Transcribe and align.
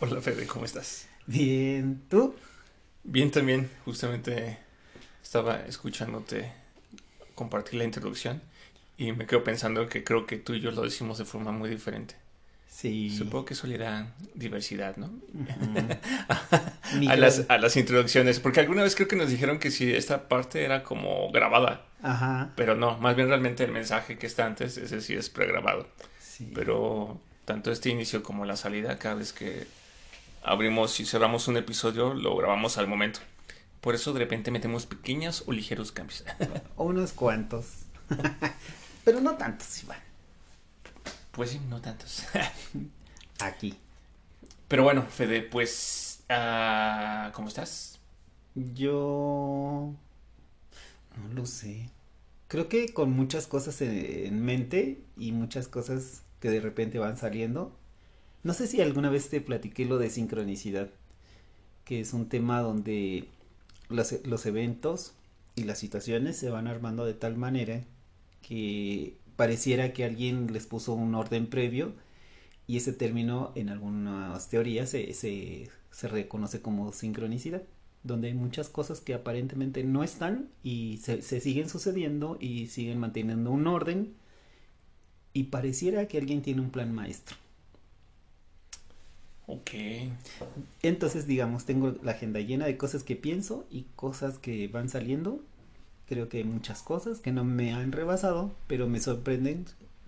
Hola 0.00 0.20
Fede, 0.20 0.46
¿cómo 0.46 0.64
estás? 0.64 1.08
Bien, 1.26 2.02
¿tú? 2.08 2.34
Bien 3.04 3.30
también, 3.30 3.70
justamente 3.84 4.58
estaba 5.22 5.64
escuchándote 5.66 6.52
compartir 7.34 7.74
la 7.74 7.84
introducción 7.84 8.42
y 8.96 9.12
me 9.12 9.26
quedo 9.26 9.44
pensando 9.44 9.88
que 9.88 10.04
creo 10.04 10.26
que 10.26 10.38
tú 10.38 10.54
y 10.54 10.60
yo 10.60 10.70
lo 10.70 10.82
decimos 10.82 11.18
de 11.18 11.24
forma 11.24 11.52
muy 11.52 11.70
diferente. 11.70 12.16
Sí. 12.68 13.10
Supongo 13.16 13.44
que 13.46 13.54
eso 13.54 13.66
le 13.66 13.76
da 13.78 14.14
diversidad, 14.34 14.96
¿no? 14.96 15.06
Ujú. 15.06 15.88
a, 17.08 17.16
las, 17.16 17.44
a 17.48 17.58
las 17.58 17.76
introducciones, 17.76 18.38
porque 18.40 18.60
alguna 18.60 18.84
vez 18.84 18.94
creo 18.94 19.08
que 19.08 19.16
nos 19.16 19.30
dijeron 19.30 19.58
que 19.58 19.70
si 19.70 19.92
esta 19.92 20.28
parte 20.28 20.64
era 20.64 20.84
como 20.84 21.30
grabada, 21.32 21.86
Ajá. 22.02 22.52
pero 22.56 22.76
no, 22.76 22.96
más 22.98 23.16
bien 23.16 23.28
realmente 23.28 23.64
el 23.64 23.72
mensaje 23.72 24.16
que 24.16 24.26
está 24.28 24.46
antes, 24.46 24.76
ese 24.76 25.00
sí 25.00 25.14
es 25.14 25.28
pregrabado. 25.28 25.88
Sí. 26.20 26.52
Pero 26.54 27.20
tanto 27.48 27.72
este 27.72 27.88
inicio 27.88 28.22
como 28.22 28.44
la 28.44 28.56
salida, 28.56 28.98
cada 28.98 29.14
vez 29.14 29.32
que 29.32 29.66
abrimos 30.42 31.00
y 31.00 31.06
cerramos 31.06 31.48
un 31.48 31.56
episodio, 31.56 32.12
lo 32.12 32.36
grabamos 32.36 32.76
al 32.76 32.86
momento. 32.86 33.20
Por 33.80 33.94
eso 33.94 34.12
de 34.12 34.18
repente 34.18 34.50
metemos 34.50 34.84
pequeños 34.84 35.44
o 35.46 35.52
ligeros 35.52 35.90
cambios. 35.90 36.24
Unos 36.76 37.14
cuantos. 37.14 37.86
Pero 39.04 39.22
no 39.22 39.38
tantos, 39.38 39.82
Iván. 39.82 39.98
Pues 41.32 41.52
sí, 41.52 41.60
no 41.70 41.80
tantos. 41.80 42.26
Aquí. 43.40 43.74
Pero 44.68 44.82
bueno, 44.82 45.06
Fede, 45.06 45.40
pues, 45.40 46.24
ah, 46.28 47.30
¿cómo 47.32 47.48
estás? 47.48 47.98
Yo... 48.54 49.94
No 51.16 51.34
lo 51.34 51.46
sé. 51.46 51.88
Creo 52.48 52.68
que 52.68 52.92
con 52.92 53.10
muchas 53.12 53.46
cosas 53.46 53.80
en 53.80 54.44
mente 54.44 55.00
y 55.16 55.32
muchas 55.32 55.66
cosas 55.66 56.24
que 56.40 56.50
de 56.50 56.60
repente 56.60 56.98
van 56.98 57.16
saliendo. 57.16 57.76
No 58.42 58.54
sé 58.54 58.66
si 58.66 58.80
alguna 58.80 59.10
vez 59.10 59.28
te 59.28 59.40
platiqué 59.40 59.84
lo 59.84 59.98
de 59.98 60.10
sincronicidad, 60.10 60.90
que 61.84 62.00
es 62.00 62.12
un 62.12 62.28
tema 62.28 62.60
donde 62.60 63.24
los, 63.88 64.14
los 64.24 64.46
eventos 64.46 65.14
y 65.56 65.64
las 65.64 65.78
situaciones 65.78 66.36
se 66.36 66.50
van 66.50 66.68
armando 66.68 67.04
de 67.04 67.14
tal 67.14 67.36
manera 67.36 67.82
que 68.42 69.16
pareciera 69.36 69.92
que 69.92 70.04
alguien 70.04 70.52
les 70.52 70.66
puso 70.66 70.94
un 70.94 71.14
orden 71.14 71.48
previo 71.48 71.92
y 72.66 72.76
ese 72.76 72.92
término 72.92 73.52
en 73.54 73.70
algunas 73.70 74.48
teorías 74.48 74.90
se, 74.90 75.14
se, 75.14 75.70
se 75.90 76.08
reconoce 76.08 76.60
como 76.60 76.92
sincronicidad, 76.92 77.62
donde 78.04 78.28
hay 78.28 78.34
muchas 78.34 78.68
cosas 78.68 79.00
que 79.00 79.14
aparentemente 79.14 79.82
no 79.84 80.04
están 80.04 80.48
y 80.62 80.98
se 80.98 81.40
siguen 81.40 81.68
sucediendo 81.68 82.36
y 82.40 82.66
siguen 82.66 82.98
manteniendo 82.98 83.50
un 83.50 83.66
orden 83.66 84.14
y 85.32 85.44
pareciera 85.44 86.08
que 86.08 86.18
alguien 86.18 86.42
tiene 86.42 86.60
un 86.60 86.70
plan 86.70 86.94
maestro. 86.94 87.36
Ok. 89.46 89.70
Entonces, 90.82 91.26
digamos, 91.26 91.64
tengo 91.64 91.94
la 92.02 92.12
agenda 92.12 92.40
llena 92.40 92.66
de 92.66 92.76
cosas 92.76 93.02
que 93.02 93.16
pienso 93.16 93.66
y 93.70 93.86
cosas 93.96 94.38
que 94.38 94.68
van 94.68 94.90
saliendo. 94.90 95.40
Creo 96.06 96.28
que 96.28 96.38
hay 96.38 96.44
muchas 96.44 96.82
cosas 96.82 97.20
que 97.20 97.32
no 97.32 97.44
me 97.44 97.72
han 97.72 97.92
rebasado, 97.92 98.54
pero 98.66 98.88
me 98.88 99.00
sorprenden 99.00 99.64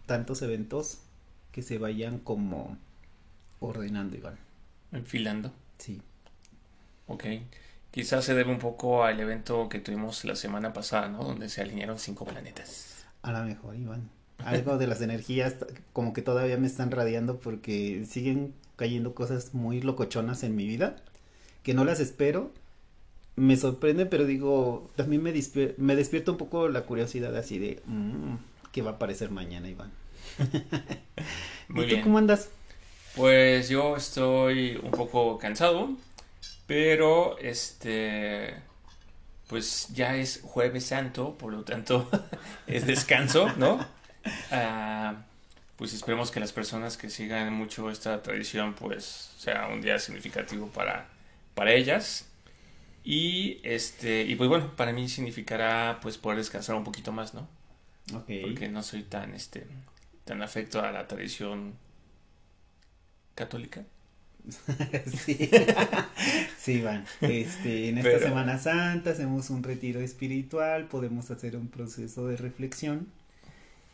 tantos 0.07 0.43
eventos 0.43 0.99
que 1.53 1.63
se 1.63 1.79
vayan 1.79 2.19
como 2.19 2.77
ordenando, 3.61 4.17
Iván. 4.17 4.37
Enfilando. 4.93 5.53
Sí. 5.79 6.03
Ok. 7.07 7.25
Quizás 7.91 8.25
se 8.25 8.35
debe 8.35 8.53
un 8.53 8.59
poco 8.59 9.05
al 9.05 9.19
evento 9.21 9.69
que 9.69 9.81
tuvimos 9.81 10.25
la 10.25 10.37
semana 10.37 10.73
pasada, 10.73 11.09
¿no? 11.09 11.25
Donde 11.25 11.49
se 11.49 11.63
alinearon 11.63 11.99
cinco 11.99 12.25
planetas. 12.25 13.05
A 13.23 13.33
lo 13.33 13.43
mejor, 13.45 13.75
Iván. 13.75 14.09
Algo 14.45 14.79
de 14.79 14.87
las 14.87 15.01
energías 15.03 15.57
como 15.93 16.13
que 16.13 16.23
todavía 16.23 16.57
me 16.57 16.67
están 16.67 16.91
radiando 16.91 17.39
porque 17.41 18.05
siguen 18.09 18.55
cayendo 18.77 19.15
cosas 19.15 19.55
muy 19.55 19.81
locochonas 19.83 20.43
en 20.45 20.57
mi 20.57 20.67
vida 20.67 20.97
que 21.63 21.75
no 21.75 21.85
las 21.85 22.01
espero. 22.01 22.53
Me 23.37 23.57
sorprende, 23.57 24.07
pero 24.07 24.27
digo, 24.27 24.91
también 24.97 25.23
me, 25.23 25.35
despier- 25.35 25.75
me 25.79 25.97
despierta 25.97 26.33
un 26.33 26.39
poco 26.39 26.69
la 26.69 26.83
curiosidad 26.83 27.37
así 27.37 27.59
de, 27.59 27.83
mm, 27.87 28.35
¿qué 28.73 28.83
va 28.83 28.93
a 28.93 28.95
aparecer 28.95 29.31
mañana, 29.31 29.69
Iván? 29.69 29.93
Muy 31.69 31.85
¿Y 31.85 31.89
tú 31.89 31.89
bien. 31.89 32.03
cómo 32.03 32.19
andas? 32.19 32.49
Pues 33.15 33.69
yo 33.69 33.97
estoy 33.97 34.77
un 34.83 34.93
poco 34.93 35.39
cansado, 35.39 35.91
pero 36.67 37.39
este, 37.39 38.57
pues 39.49 39.89
ya 39.95 40.17
es 40.17 40.41
Jueves 40.45 40.87
Santo, 40.87 41.37
por 41.39 41.53
lo 41.53 41.65
tanto 41.65 42.09
es 42.67 42.87
descanso, 42.87 43.49
¿no? 43.59 43.81
Ah, 44.51 45.23
pues 45.77 45.95
esperemos 45.95 46.31
que 46.31 46.41
las 46.41 46.53
personas 46.53 46.97
que 46.97 47.09
sigan 47.11 47.53
mucho 47.53 47.91
esta 47.91 48.23
tradición, 48.23 48.75
pues 48.75 49.33
sea 49.39 49.69
un 49.69 49.81
día 49.81 49.99
significativo 49.99 50.67
para, 50.69 51.09
para 51.55 51.73
ellas. 51.73 52.27
Y 53.03 53.61
este, 53.63 54.23
y 54.25 54.35
pues 54.37 54.49
bueno, 54.51 54.77
para 54.77 54.93
mí 54.93 55.09
significará 55.09 55.99
pues 56.03 56.19
poder 56.19 56.39
descansar 56.39 56.77
un 56.77 56.85
poquito 56.85 57.13
más, 57.13 57.33
¿no? 57.33 57.49
Porque 58.13 58.69
no 58.69 58.83
soy 58.83 59.05
tan 59.05 59.35
este, 59.35 59.67
tan 60.25 60.43
afecto 60.43 60.83
a 60.83 60.91
la 60.93 61.07
tradición 61.07 61.75
católica. 63.35 63.85
sí. 65.07 65.51
sí, 66.59 66.73
Iván. 66.73 67.05
Este, 67.21 67.89
en 67.89 67.99
esta 67.99 68.11
Pero- 68.11 68.27
Semana 68.29 68.59
Santa 68.59 69.11
hacemos 69.11 69.51
un 69.51 69.63
retiro 69.63 70.01
espiritual, 70.01 70.87
podemos 70.87 71.31
hacer 71.31 71.57
un 71.57 71.69
proceso 71.69 72.27
de 72.27 72.37
reflexión 72.37 73.07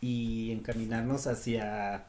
y 0.01 0.53
encaminarnos 0.53 1.27
hacia 1.27 2.07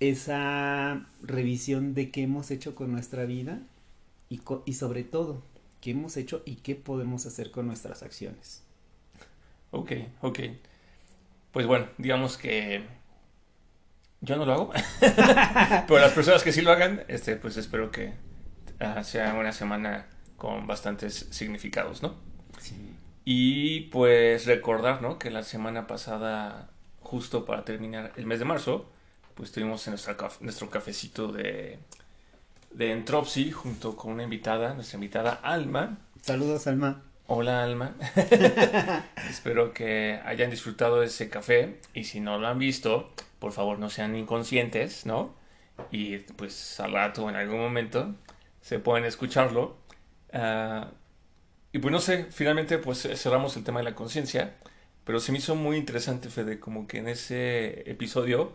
esa 0.00 1.06
revisión 1.22 1.94
de 1.94 2.10
qué 2.10 2.22
hemos 2.24 2.50
hecho 2.50 2.74
con 2.74 2.92
nuestra 2.92 3.24
vida 3.24 3.60
y, 4.30 4.38
co- 4.38 4.62
y 4.66 4.74
sobre 4.74 5.04
todo, 5.04 5.42
qué 5.80 5.92
hemos 5.92 6.16
hecho 6.16 6.42
y 6.46 6.56
qué 6.56 6.74
podemos 6.76 7.26
hacer 7.26 7.50
con 7.50 7.66
nuestras 7.66 8.02
acciones. 8.02 8.62
Ok, 9.70 9.92
ok. 10.22 10.38
Pues 11.52 11.66
bueno, 11.66 11.88
digamos 11.98 12.36
que 12.38 12.84
yo 14.20 14.36
no 14.36 14.44
lo 14.44 14.52
hago, 14.52 14.72
pero 15.86 16.00
las 16.00 16.12
personas 16.12 16.42
que 16.42 16.52
sí 16.52 16.60
lo 16.60 16.72
hagan, 16.72 17.04
este, 17.08 17.36
pues 17.36 17.56
espero 17.56 17.90
que 17.90 18.14
ah, 18.80 19.04
sea 19.04 19.34
una 19.34 19.52
semana 19.52 20.06
con 20.36 20.66
bastantes 20.66 21.28
significados, 21.30 22.02
¿no? 22.02 22.16
Sí. 22.60 22.98
Y 23.24 23.82
pues 23.90 24.46
recordar, 24.46 25.02
¿no? 25.02 25.18
Que 25.18 25.30
la 25.30 25.42
semana 25.42 25.86
pasada, 25.86 26.70
justo 27.08 27.46
para 27.46 27.64
terminar 27.64 28.12
el 28.16 28.26
mes 28.26 28.38
de 28.38 28.44
marzo, 28.44 28.86
pues 29.34 29.50
tuvimos 29.50 29.86
en 29.86 29.92
nuestra 29.92 30.16
nuestro 30.40 30.68
cafecito 30.68 31.32
de, 31.32 31.78
de 32.70 32.92
Entropsy 32.92 33.50
junto 33.50 33.96
con 33.96 34.12
una 34.12 34.24
invitada, 34.24 34.74
nuestra 34.74 34.96
invitada 34.96 35.32
Alma. 35.42 35.98
Saludos, 36.20 36.66
Alma. 36.66 37.02
Hola 37.26 37.62
Alma. 37.62 37.94
Espero 39.30 39.72
que 39.72 40.20
hayan 40.22 40.50
disfrutado 40.50 41.00
de 41.00 41.06
ese 41.06 41.30
café 41.30 41.80
y 41.94 42.04
si 42.04 42.20
no 42.20 42.38
lo 42.38 42.46
han 42.46 42.58
visto, 42.58 43.10
por 43.38 43.52
favor 43.52 43.78
no 43.78 43.88
sean 43.88 44.14
inconscientes, 44.14 45.06
¿no? 45.06 45.34
Y 45.90 46.18
pues 46.18 46.78
al 46.78 46.92
rato 46.92 47.30
en 47.30 47.36
algún 47.36 47.60
momento 47.60 48.14
se 48.60 48.80
pueden 48.80 49.06
escucharlo. 49.06 49.78
Ah, 50.32 50.90
y 51.72 51.78
pues 51.78 51.90
no 51.90 52.00
sé, 52.00 52.26
finalmente 52.30 52.76
pues 52.76 53.08
cerramos 53.14 53.56
el 53.56 53.64
tema 53.64 53.80
de 53.80 53.84
la 53.84 53.94
conciencia, 53.94 54.56
pero 55.08 55.20
se 55.20 55.32
me 55.32 55.38
hizo 55.38 55.54
muy 55.54 55.78
interesante, 55.78 56.28
Fede, 56.28 56.60
como 56.60 56.86
que 56.86 56.98
en 56.98 57.08
ese 57.08 57.90
episodio 57.90 58.52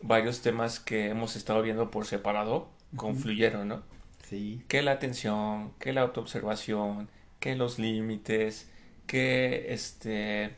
varios 0.00 0.42
temas 0.42 0.80
que 0.80 1.08
hemos 1.08 1.36
estado 1.36 1.62
viendo 1.62 1.92
por 1.92 2.06
separado 2.06 2.70
confluyeron, 2.96 3.68
¿no? 3.68 3.84
Sí. 4.28 4.64
que 4.66 4.82
la 4.82 4.90
atención, 4.90 5.74
que 5.78 5.92
la 5.92 6.00
autoobservación, 6.00 7.08
que 7.38 7.54
los 7.54 7.78
límites, 7.78 8.68
que 9.06 9.72
este 9.72 10.56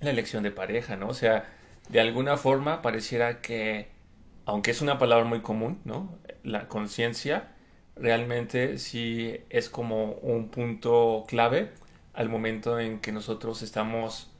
la 0.00 0.10
elección 0.10 0.42
de 0.42 0.50
pareja, 0.50 0.96
¿no? 0.96 1.08
O 1.08 1.14
sea, 1.14 1.50
de 1.88 2.00
alguna 2.00 2.36
forma 2.36 2.82
pareciera 2.82 3.40
que, 3.40 3.88
aunque 4.44 4.70
es 4.72 4.82
una 4.82 4.98
palabra 4.98 5.24
muy 5.24 5.40
común, 5.40 5.80
¿no? 5.86 6.18
La 6.42 6.68
conciencia 6.68 7.54
realmente 7.96 8.76
sí 8.76 9.34
es 9.48 9.70
como 9.70 10.12
un 10.16 10.50
punto 10.50 11.24
clave 11.26 11.72
al 12.12 12.28
momento 12.28 12.78
en 12.78 13.00
que 13.00 13.12
nosotros 13.12 13.62
estamos 13.62 14.33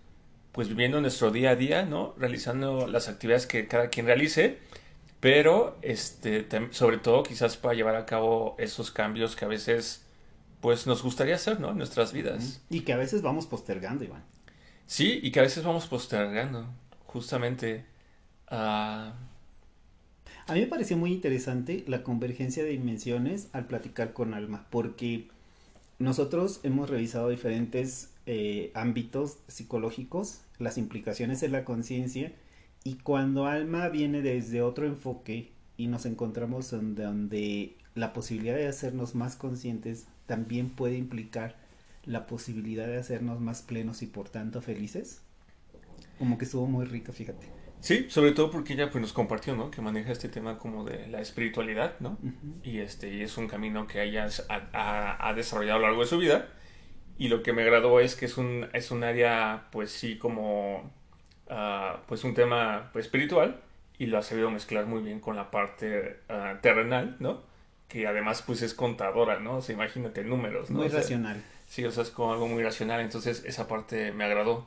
pues 0.54 0.68
viviendo 0.68 1.00
nuestro 1.00 1.32
día 1.32 1.50
a 1.50 1.56
día, 1.56 1.84
¿no? 1.84 2.14
Realizando 2.16 2.86
las 2.86 3.08
actividades 3.08 3.48
que 3.48 3.66
cada 3.66 3.88
quien 3.88 4.06
realice, 4.06 4.58
pero 5.18 5.76
este, 5.82 6.46
sobre 6.70 6.98
todo 6.98 7.24
quizás 7.24 7.56
para 7.56 7.74
llevar 7.74 7.96
a 7.96 8.06
cabo 8.06 8.54
esos 8.56 8.92
cambios 8.92 9.34
que 9.34 9.44
a 9.44 9.48
veces 9.48 10.06
pues 10.60 10.86
nos 10.86 11.02
gustaría 11.02 11.34
hacer, 11.34 11.58
¿no? 11.58 11.72
En 11.72 11.76
nuestras 11.78 12.12
vidas. 12.12 12.62
Y 12.70 12.82
que 12.82 12.92
a 12.92 12.96
veces 12.96 13.20
vamos 13.20 13.46
postergando, 13.46 14.04
Iván. 14.04 14.22
Sí, 14.86 15.18
y 15.24 15.32
que 15.32 15.40
a 15.40 15.42
veces 15.42 15.64
vamos 15.64 15.86
postergando, 15.86 16.68
justamente. 17.04 17.84
a 18.46 19.12
A 20.46 20.54
mí 20.54 20.60
me 20.60 20.66
pareció 20.68 20.96
muy 20.96 21.12
interesante 21.12 21.84
la 21.88 22.04
convergencia 22.04 22.62
de 22.62 22.70
dimensiones 22.70 23.48
al 23.52 23.66
platicar 23.66 24.12
con 24.12 24.34
Alma, 24.34 24.66
porque 24.70 25.26
nosotros 25.98 26.60
hemos 26.62 26.88
revisado 26.88 27.28
diferentes 27.28 28.14
eh, 28.26 28.70
ámbitos 28.74 29.38
psicológicos, 29.48 30.40
las 30.58 30.78
implicaciones 30.78 31.42
en 31.42 31.52
la 31.52 31.64
conciencia, 31.64 32.32
y 32.84 32.94
cuando 32.96 33.46
Alma 33.46 33.88
viene 33.88 34.20
desde 34.22 34.62
otro 34.62 34.86
enfoque 34.86 35.52
y 35.76 35.86
nos 35.88 36.06
encontramos 36.06 36.72
en 36.72 36.94
donde 36.94 37.76
la 37.94 38.12
posibilidad 38.12 38.56
de 38.56 38.68
hacernos 38.68 39.14
más 39.14 39.36
conscientes 39.36 40.06
también 40.26 40.70
puede 40.70 40.96
implicar 40.96 41.56
la 42.04 42.26
posibilidad 42.26 42.86
de 42.86 42.98
hacernos 42.98 43.40
más 43.40 43.62
plenos 43.62 44.02
y 44.02 44.06
por 44.06 44.28
tanto 44.28 44.60
felices, 44.60 45.22
como 46.18 46.38
que 46.38 46.44
estuvo 46.44 46.66
muy 46.66 46.84
rica, 46.84 47.12
fíjate. 47.12 47.46
Sí, 47.80 48.06
sobre 48.08 48.32
todo 48.32 48.50
porque 48.50 48.72
ella 48.74 48.90
pues 48.90 49.02
nos 49.02 49.12
compartió, 49.12 49.54
¿no? 49.56 49.70
Que 49.70 49.82
maneja 49.82 50.12
este 50.12 50.28
tema 50.28 50.58
como 50.58 50.84
de 50.84 51.06
la 51.08 51.20
espiritualidad, 51.20 51.98
¿no? 52.00 52.16
Y 52.62 52.78
este 52.78 53.12
y 53.14 53.20
es 53.22 53.36
un 53.36 53.46
camino 53.46 53.86
que 53.86 54.02
ella 54.02 54.26
ha, 54.48 54.54
ha- 54.72 55.28
ha 55.28 55.34
desarrollado 55.34 55.76
a 55.78 55.80
lo 55.80 55.86
largo 55.88 56.02
de 56.02 56.08
su 56.08 56.18
vida. 56.18 56.48
Y 57.18 57.28
lo 57.28 57.42
que 57.42 57.52
me 57.52 57.62
agradó 57.62 58.00
es 58.00 58.16
que 58.16 58.26
es 58.26 58.36
un, 58.36 58.68
es 58.72 58.90
un 58.90 59.04
área, 59.04 59.68
pues 59.70 59.90
sí, 59.90 60.18
como, 60.18 60.90
ah, 61.48 62.00
pues 62.06 62.24
un 62.24 62.34
tema 62.34 62.90
pues, 62.92 63.06
espiritual. 63.06 63.60
Y 63.98 64.06
lo 64.06 64.18
ha 64.18 64.22
sabido 64.22 64.50
mezclar 64.50 64.86
muy 64.86 65.02
bien 65.02 65.20
con 65.20 65.36
la 65.36 65.50
parte 65.52 66.18
ah, 66.28 66.58
terrenal, 66.60 67.16
¿no? 67.20 67.42
Que 67.86 68.06
además 68.08 68.42
pues 68.42 68.62
es 68.62 68.74
contadora, 68.74 69.38
¿no? 69.38 69.58
O 69.58 69.62
sea, 69.62 69.74
imagínate 69.74 70.24
números, 70.24 70.70
¿no? 70.70 70.78
Muy 70.78 70.88
O 70.88 70.90
sea, 70.90 71.00
racional. 71.00 71.42
Sí, 71.66 71.84
o 71.84 71.92
sea, 71.92 72.02
es 72.02 72.10
como 72.10 72.32
algo 72.32 72.48
muy 72.48 72.62
racional, 72.64 73.00
entonces 73.00 73.44
esa 73.46 73.68
parte 73.68 74.10
me 74.12 74.24
agradó. 74.24 74.66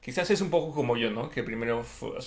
Quizás 0.00 0.28
es 0.30 0.40
un 0.42 0.50
poco 0.50 0.74
como 0.74 0.96
yo, 0.96 1.10
¿no? 1.10 1.30
Que 1.30 1.42
primero 1.42 1.82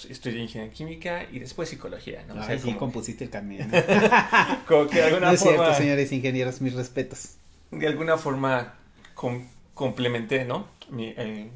estudié 0.09 0.41
ingeniería 0.41 0.73
química 0.73 1.23
y 1.31 1.39
después 1.39 1.69
psicología, 1.69 2.23
¿no? 2.27 2.35
O 2.39 2.43
sea, 2.43 2.57
sí, 2.57 2.63
como, 2.65 2.79
compusiste 2.79 3.25
el 3.25 3.29
camino. 3.29 3.65
como 4.67 4.87
que 4.87 4.95
de 4.95 5.03
alguna 5.03 5.27
No 5.27 5.31
es 5.33 5.39
forma, 5.41 5.63
cierto, 5.65 5.73
señores 5.75 6.11
ingenieros, 6.11 6.61
mis 6.61 6.73
respetos. 6.73 7.35
de 7.71 7.85
alguna 7.87 8.17
forma 8.17 8.73
com- 9.13 9.45
complementé, 9.77 10.43
¿no? 10.43 10.67
El, 10.97 11.51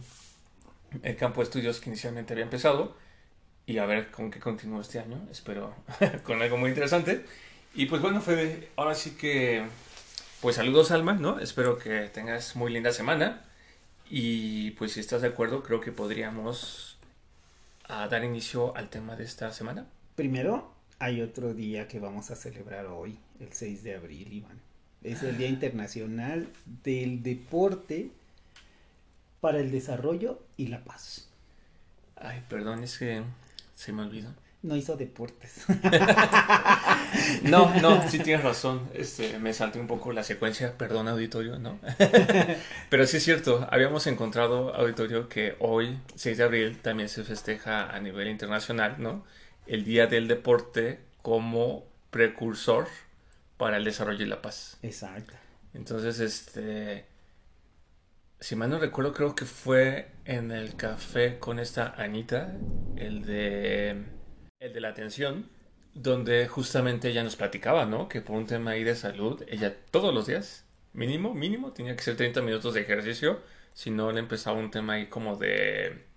campo 1.17 1.41
de 1.41 1.45
estudios 1.45 1.81
que 1.81 1.89
inicialmente 1.89 2.33
había 2.33 2.45
empezado 2.45 2.95
y 3.65 3.79
a 3.79 3.85
ver 3.85 4.11
con 4.11 4.29
qué 4.29 4.39
continúo 4.39 4.79
este 4.79 4.99
año. 4.99 5.27
Espero 5.31 5.75
con 6.23 6.41
algo 6.41 6.57
muy 6.57 6.69
interesante. 6.69 7.25
Y 7.73 7.87
pues 7.87 8.01
bueno, 8.01 8.21
Fede, 8.21 8.69
ahora 8.75 8.95
sí 8.95 9.11
que, 9.11 9.65
pues 10.39 10.57
saludos 10.57 10.91
Alma, 10.91 11.13
¿no? 11.13 11.39
Espero 11.39 11.77
que 11.79 12.09
tengas 12.13 12.55
muy 12.55 12.71
linda 12.71 12.93
semana. 12.93 13.43
Y 14.09 14.71
pues 14.71 14.93
si 14.93 14.99
estás 14.99 15.21
de 15.21 15.29
acuerdo, 15.29 15.63
creo 15.63 15.81
que 15.81 15.91
podríamos 15.91 16.97
dar 17.87 18.23
inicio 18.23 18.75
al 18.77 18.89
tema 18.89 19.15
de 19.15 19.23
esta 19.23 19.51
semana. 19.51 19.85
Primero, 20.15 20.73
hay 20.99 21.21
otro 21.21 21.53
día 21.53 21.87
que 21.87 21.99
vamos 21.99 22.29
a 22.29 22.35
celebrar 22.35 22.85
hoy, 22.85 23.17
el 23.39 23.51
6 23.51 23.83
de 23.83 23.95
abril, 23.95 24.31
Iván. 24.31 24.70
Es 25.03 25.23
el 25.23 25.37
Día 25.37 25.47
Internacional 25.47 26.47
del 26.83 27.23
Deporte 27.23 28.11
para 29.39 29.59
el 29.59 29.71
Desarrollo 29.71 30.39
y 30.57 30.67
la 30.67 30.83
Paz. 30.83 31.27
Ay, 32.15 32.43
perdón, 32.47 32.83
es 32.83 32.99
que 32.99 33.23
se 33.73 33.91
me 33.91 34.03
olvidó. 34.03 34.29
No 34.61 34.75
hizo 34.75 34.95
deportes. 34.95 35.65
No, 37.43 37.73
no, 37.81 38.07
sí 38.09 38.19
tienes 38.19 38.43
razón. 38.43 38.89
Este, 38.93 39.37
me 39.39 39.53
salté 39.53 39.79
un 39.79 39.87
poco 39.87 40.13
la 40.13 40.23
secuencia, 40.23 40.77
perdón, 40.77 41.07
auditorio, 41.07 41.59
¿no? 41.59 41.79
Pero 42.89 43.05
sí 43.05 43.17
es 43.17 43.23
cierto, 43.23 43.67
habíamos 43.69 44.07
encontrado, 44.07 44.73
auditorio, 44.75 45.27
que 45.27 45.55
hoy, 45.59 45.97
6 46.15 46.37
de 46.37 46.43
abril, 46.43 46.77
también 46.81 47.09
se 47.09 47.23
festeja 47.23 47.89
a 47.89 47.99
nivel 47.99 48.29
internacional, 48.29 48.95
¿no? 48.99 49.25
El 49.67 49.83
Día 49.83 50.07
del 50.07 50.27
Deporte 50.27 50.99
como 51.21 51.83
precursor 52.11 52.87
para 53.61 53.77
el 53.77 53.83
desarrollo 53.83 54.25
y 54.25 54.27
la 54.27 54.41
paz. 54.41 54.79
Exacto. 54.81 55.33
Entonces, 55.75 56.19
este, 56.19 57.05
si 58.39 58.55
mal 58.55 58.71
no 58.71 58.79
recuerdo, 58.79 59.13
creo 59.13 59.35
que 59.35 59.45
fue 59.45 60.07
en 60.25 60.49
el 60.49 60.75
café 60.75 61.37
con 61.37 61.59
esta 61.59 61.93
Anita, 61.95 62.57
el 62.95 63.23
de, 63.23 64.03
el 64.59 64.73
de 64.73 64.81
la 64.81 64.89
atención, 64.89 65.47
donde 65.93 66.47
justamente 66.47 67.09
ella 67.09 67.23
nos 67.23 67.35
platicaba, 67.35 67.85
¿no? 67.85 68.09
Que 68.09 68.21
por 68.21 68.35
un 68.35 68.47
tema 68.47 68.71
ahí 68.71 68.83
de 68.83 68.95
salud, 68.95 69.43
ella 69.47 69.75
todos 69.91 70.11
los 70.11 70.25
días, 70.25 70.65
mínimo, 70.93 71.35
mínimo, 71.35 71.71
tenía 71.71 71.95
que 71.95 72.01
ser 72.01 72.17
30 72.17 72.41
minutos 72.41 72.73
de 72.73 72.81
ejercicio, 72.81 73.41
si 73.75 73.91
no 73.91 74.11
le 74.11 74.21
empezaba 74.21 74.57
un 74.57 74.71
tema 74.71 74.93
ahí 74.93 75.05
como 75.05 75.35
de 75.35 76.07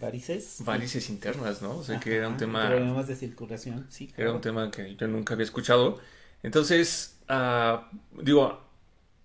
Varices. 0.00 0.62
varices 0.64 1.08
internas, 1.10 1.62
¿no? 1.62 1.78
O 1.78 1.84
sea, 1.84 1.98
que 2.00 2.16
era 2.16 2.28
un 2.28 2.36
tema... 2.36 2.68
Problemas 2.68 3.06
de 3.08 3.16
circulación, 3.16 3.86
sí. 3.88 4.10
Era 4.16 4.32
un 4.32 4.40
tema 4.40 4.70
que 4.70 4.96
yo 4.96 5.08
nunca 5.08 5.34
había 5.34 5.44
escuchado. 5.44 5.98
Entonces, 6.42 7.18
ah, 7.28 7.90
digo, 8.22 8.60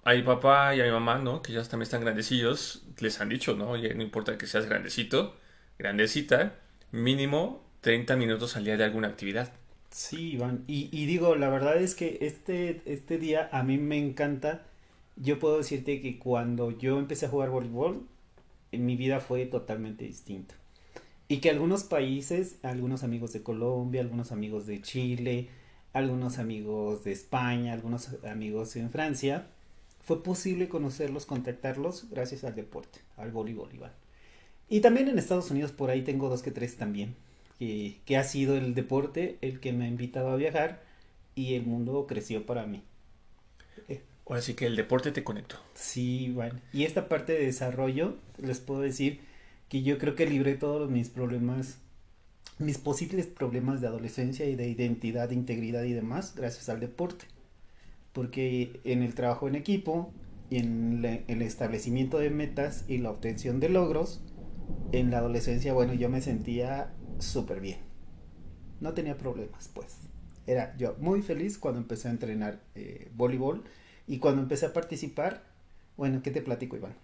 a 0.04 0.13
mi 0.13 0.21
papá 0.24 0.75
y 0.75 0.81
a 0.81 0.86
mi 0.86 0.92
mamá, 0.92 1.19
¿no? 1.19 1.42
Que 1.42 1.54
ya 1.54 1.62
también 1.63 1.83
están 1.83 2.01
grandecillos, 2.01 2.83
les 3.00 3.19
han 3.21 3.30
dicho, 3.30 3.56
¿no? 3.56 3.71
Oye, 3.71 3.94
no 3.94 4.04
importa 4.04 4.38
que 4.38 4.48
seas 4.48 4.65
grandecito, 4.65 5.36
grandecita, 5.77 6.56
mínimo 6.92 7.63
30 7.81 8.15
minutos 8.15 8.56
al 8.56 8.65
día 8.65 8.77
de 8.77 8.83
alguna 8.86 9.10
actividad. 9.10 9.51
Sí, 9.92 10.33
Iván. 10.33 10.63
Y, 10.68 10.89
y 10.92 11.06
digo, 11.06 11.36
la 11.36 11.50
verdad 11.50 11.77
es 11.77 11.95
que 11.95 12.18
este, 12.21 12.81
este 12.86 13.18
día 13.18 13.50
a 13.51 13.63
mí 13.63 13.77
me 13.77 13.98
encanta. 13.98 14.65
Yo 15.15 15.39
puedo 15.39 15.57
decirte 15.57 16.01
que 16.01 16.18
cuando 16.18 16.71
yo 16.71 16.98
empecé 16.98 17.27
a 17.27 17.30
jugar 17.30 17.50
voleibol, 17.50 18.07
en 18.73 18.85
mi 18.85 18.95
vida 18.95 19.19
fue 19.19 19.45
totalmente 19.45 20.05
distinta. 20.05 20.55
Y 21.27 21.37
que 21.37 21.49
algunos 21.49 21.83
países, 21.83 22.57
algunos 22.63 23.03
amigos 23.03 23.33
de 23.33 23.43
Colombia, 23.43 24.01
algunos 24.01 24.31
amigos 24.31 24.67
de 24.67 24.81
Chile, 24.81 25.49
algunos 25.93 26.37
amigos 26.37 27.03
de 27.03 27.11
España, 27.11 27.73
algunos 27.73 28.09
amigos 28.23 28.75
en 28.75 28.89
Francia, 28.89 29.47
fue 30.03 30.21
posible 30.21 30.67
conocerlos, 30.67 31.25
contactarlos 31.25 32.09
gracias 32.09 32.43
al 32.43 32.55
deporte, 32.55 32.99
al 33.15 33.31
voleibol. 33.31 33.69
Y 34.69 34.81
también 34.81 35.07
en 35.07 35.17
Estados 35.17 35.50
Unidos 35.51 35.71
por 35.71 35.89
ahí 35.89 36.01
tengo 36.01 36.29
dos 36.29 36.41
que 36.41 36.51
tres 36.51 36.75
también 36.75 37.15
que, 37.59 37.98
que 38.05 38.17
ha 38.17 38.24
sido 38.24 38.57
el 38.57 38.74
deporte 38.74 39.38
el 39.41 39.59
que 39.59 39.74
me 39.74 39.86
ha 39.86 39.88
invitado 39.88 40.29
a 40.29 40.36
viajar 40.36 40.83
y 41.36 41.55
el 41.55 41.65
mundo 41.65 42.05
creció 42.07 42.45
para 42.45 42.65
mí. 42.65 42.83
Ahora 44.25 44.42
sí 44.42 44.53
que 44.53 44.65
el 44.65 44.75
deporte 44.75 45.12
te 45.12 45.24
conectó. 45.24 45.58
Sí, 45.74 46.32
bueno. 46.34 46.60
Y 46.72 46.86
esta 46.86 47.10
parte 47.10 47.34
de 47.34 47.46
desarrollo, 47.46 48.18
les 48.38 48.60
puedo 48.60 48.82
decir 48.82 49.20
que 49.70 49.84
yo 49.84 49.98
creo 49.98 50.15
que 50.15 50.25
libré 50.25 50.56
todos 50.56 50.89
mis 50.89 51.10
problemas, 51.10 51.80
mis 52.58 52.77
posibles 52.77 53.27
problemas 53.27 53.82
de 53.82 53.88
adolescencia 53.88 54.46
y 54.46 54.56
de 54.56 54.70
identidad, 54.70 55.30
de 55.30 55.36
integridad 55.36 55.84
y 55.84 55.94
demás, 55.94 56.36
gracias 56.36 56.70
al 56.70 56.80
deporte. 56.80 57.25
Porque 58.13 58.80
en 58.86 59.03
el 59.03 59.13
trabajo 59.13 59.48
en 59.48 59.56
equipo, 59.56 60.13
y 60.50 60.58
en 60.58 61.03
el 61.27 61.42
establecimiento 61.42 62.20
de 62.20 62.30
metas 62.30 62.86
y 62.88 63.00
la 63.00 63.10
obtención 63.10 63.60
de 63.60 63.70
logros, 63.70 64.22
en 64.92 65.10
la 65.10 65.18
adolescencia, 65.18 65.74
bueno, 65.74 65.94
yo 65.94 66.10
me 66.10 66.22
sentía 66.22 66.94
súper 67.20 67.60
bien. 67.60 67.80
No 68.80 68.94
tenía 68.94 69.18
problemas, 69.18 69.70
pues. 69.74 69.98
Era 70.46 70.75
yo 70.77 70.96
muy 71.00 71.22
feliz 71.22 71.58
cuando 71.58 71.80
empecé 71.80 72.08
a 72.08 72.12
entrenar 72.12 72.60
eh, 72.75 73.10
voleibol 73.15 73.63
y 74.07 74.19
cuando 74.19 74.41
empecé 74.41 74.65
a 74.67 74.74
participar, 74.74 75.43
bueno, 75.98 76.22
¿qué 76.24 76.31
te 76.31 76.41
platico, 76.41 76.75
Iván? 76.75 76.95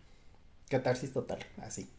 Catarsis 0.70 1.14
total, 1.14 1.40
así. 1.62 1.90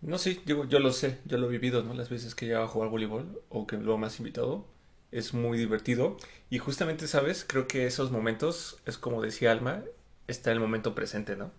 No, 0.00 0.18
sí, 0.18 0.40
yo 0.46 0.78
lo 0.80 0.92
sé, 0.92 1.18
yo 1.26 1.38
lo 1.38 1.46
he 1.46 1.50
vivido, 1.50 1.82
¿no? 1.84 1.94
Las 1.94 2.10
veces 2.10 2.34
que 2.34 2.46
llegaba 2.46 2.64
a 2.64 2.68
jugar 2.68 2.90
voleibol 2.90 3.40
o 3.50 3.66
que 3.66 3.76
luego 3.76 3.98
me 3.98 4.06
has 4.08 4.18
invitado, 4.18 4.66
es 5.12 5.32
muy 5.32 5.56
divertido. 5.58 6.16
Y 6.50 6.58
justamente, 6.58 7.06
¿sabes? 7.06 7.44
Creo 7.46 7.68
que 7.68 7.86
esos 7.86 8.10
momentos, 8.10 8.80
es 8.84 8.98
como 8.98 9.22
decía 9.22 9.52
Alma, 9.52 9.82
está 10.26 10.50
el 10.50 10.58
momento 10.60 10.94
presente, 10.94 11.36
¿no? 11.36 11.52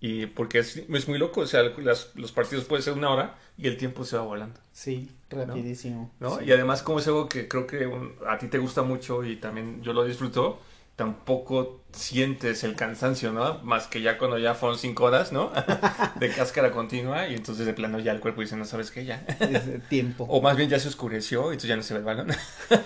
Y 0.00 0.26
porque 0.26 0.60
es, 0.60 0.76
es 0.76 1.08
muy 1.08 1.18
loco, 1.18 1.40
o 1.42 1.46
sea, 1.46 1.62
las- 1.64 2.12
los 2.14 2.32
partidos 2.32 2.64
pueden 2.64 2.84
ser 2.84 2.92
una 2.94 3.10
hora 3.10 3.38
y 3.56 3.66
el 3.66 3.76
tiempo 3.76 4.04
se 4.04 4.16
va 4.16 4.22
volando, 4.22 4.60
Sí, 4.72 5.10
rapidísimo. 5.30 6.12
¿no? 6.20 6.38
Sí. 6.38 6.44
Y 6.46 6.52
además, 6.52 6.82
como 6.82 7.00
es 7.00 7.06
algo 7.08 7.28
que 7.28 7.48
creo 7.48 7.66
que 7.66 7.86
un- 7.86 8.14
a 8.28 8.38
ti 8.38 8.46
te 8.48 8.58
gusta 8.58 8.82
mucho 8.82 9.24
y 9.24 9.36
también 9.36 9.82
yo 9.82 9.92
lo 9.92 10.04
disfruto, 10.04 10.60
tampoco 10.98 11.84
sientes 11.92 12.64
el 12.64 12.74
cansancio, 12.74 13.32
¿no? 13.32 13.60
Más 13.62 13.86
que 13.86 14.02
ya 14.02 14.18
cuando 14.18 14.36
ya 14.36 14.56
fueron 14.56 14.76
cinco 14.76 15.04
horas, 15.04 15.30
¿no? 15.30 15.52
De 16.18 16.28
cáscara 16.28 16.72
continua 16.72 17.28
y 17.28 17.34
entonces 17.34 17.66
de 17.66 17.72
plano 17.72 18.00
ya 18.00 18.10
el 18.10 18.18
cuerpo 18.18 18.40
dice, 18.40 18.56
no 18.56 18.64
sabes 18.64 18.90
qué, 18.90 19.04
ya. 19.04 19.24
Es 19.38 19.62
tiempo. 19.88 20.24
O 20.28 20.42
más 20.42 20.56
bien 20.56 20.68
ya 20.68 20.80
se 20.80 20.88
oscureció 20.88 21.52
y 21.52 21.54
entonces 21.54 21.68
ya 21.68 21.76
no 21.76 21.84
se 21.84 21.94
ve 21.94 22.00
el 22.00 22.04
balón. 22.04 22.30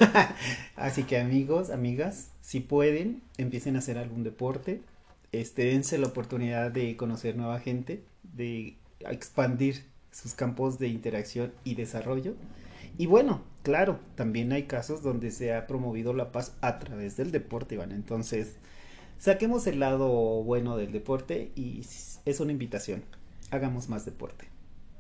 Así 0.76 1.04
que 1.04 1.19
amigos, 1.19 1.71
amigas, 1.71 2.28
si 2.42 2.61
pueden, 2.61 3.23
empiecen 3.38 3.76
a 3.76 3.78
hacer 3.78 3.97
algún 3.97 4.25
deporte. 4.25 4.83
Este, 5.33 5.64
dense 5.64 5.97
la 5.97 6.09
oportunidad 6.09 6.71
de 6.71 6.95
conocer 6.99 7.35
nueva 7.35 7.61
gente, 7.61 8.04
de 8.25 8.76
expandir 9.00 9.85
sus 10.11 10.35
campos 10.35 10.78
de 10.78 10.88
interacción 10.88 11.54
y 11.64 11.76
desarrollo. 11.76 12.35
Y 12.99 13.06
bueno, 13.06 13.42
claro, 13.62 14.00
también 14.14 14.52
hay 14.52 14.64
casos 14.64 15.02
donde 15.02 15.30
se 15.30 15.54
ha 15.54 15.66
promovido 15.66 16.12
la 16.12 16.32
paz 16.32 16.56
a 16.61 16.78
través 16.78 17.16
del 17.16 17.32
deporte, 17.32 17.76
Iván. 17.76 17.92
Entonces, 17.92 18.56
saquemos 19.18 19.66
el 19.66 19.80
lado 19.80 20.08
bueno 20.42 20.76
del 20.76 20.92
deporte 20.92 21.52
y 21.54 21.80
es 22.25 22.40
una 22.40 22.52
invitación. 22.52 23.04
Hagamos 23.50 23.88
más 23.88 24.04
deporte. 24.04 24.52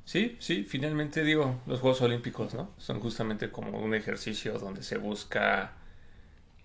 Sí, 0.04 0.36
sí, 0.40 0.64
finalmente 0.64 1.22
digo, 1.22 1.60
los 1.66 1.80
Juegos 1.80 2.02
Olímpicos, 2.02 2.54
¿no? 2.54 2.70
Son 2.76 3.00
justamente 3.00 3.50
como 3.50 3.78
un 3.78 3.94
ejercicio 3.94 4.58
donde 4.58 4.82
se 4.82 4.98
busca 4.98 5.72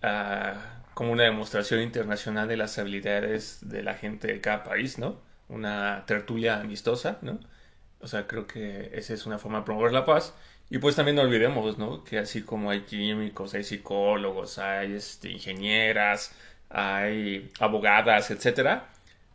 ah, 0.01 0.83
como 0.93 1.11
una 1.11 1.23
demostración 1.23 1.81
internacional 1.81 2.47
de 2.47 2.57
las 2.57 2.77
habilidades 2.79 3.59
de 3.61 3.83
la 3.83 3.93
gente 3.93 4.27
de 4.27 4.41
cada 4.41 4.63
país, 4.63 4.97
¿no? 4.97 5.21
Una 5.49 6.03
tertulia 6.07 6.59
amistosa, 6.59 7.19
¿no? 7.21 7.39
O 7.99 8.07
sea, 8.07 8.27
creo 8.27 8.47
que 8.47 8.91
esa 8.93 9.13
es 9.13 9.25
una 9.25 9.37
forma 9.39 9.59
de 9.59 9.65
promover 9.65 9.93
la 9.93 10.05
paz. 10.05 10.33
Y 10.69 10.79
pues 10.79 10.95
también 10.95 11.15
no 11.15 11.21
olvidemos, 11.21 11.77
¿no? 11.77 12.03
Que 12.03 12.19
así 12.19 12.41
como 12.41 12.69
hay 12.69 12.81
químicos, 12.81 13.53
hay 13.53 13.63
psicólogos, 13.63 14.57
hay 14.57 14.93
este, 14.93 15.31
ingenieras, 15.31 16.33
hay 16.69 17.51
abogadas, 17.59 18.31
etcétera, 18.31 18.89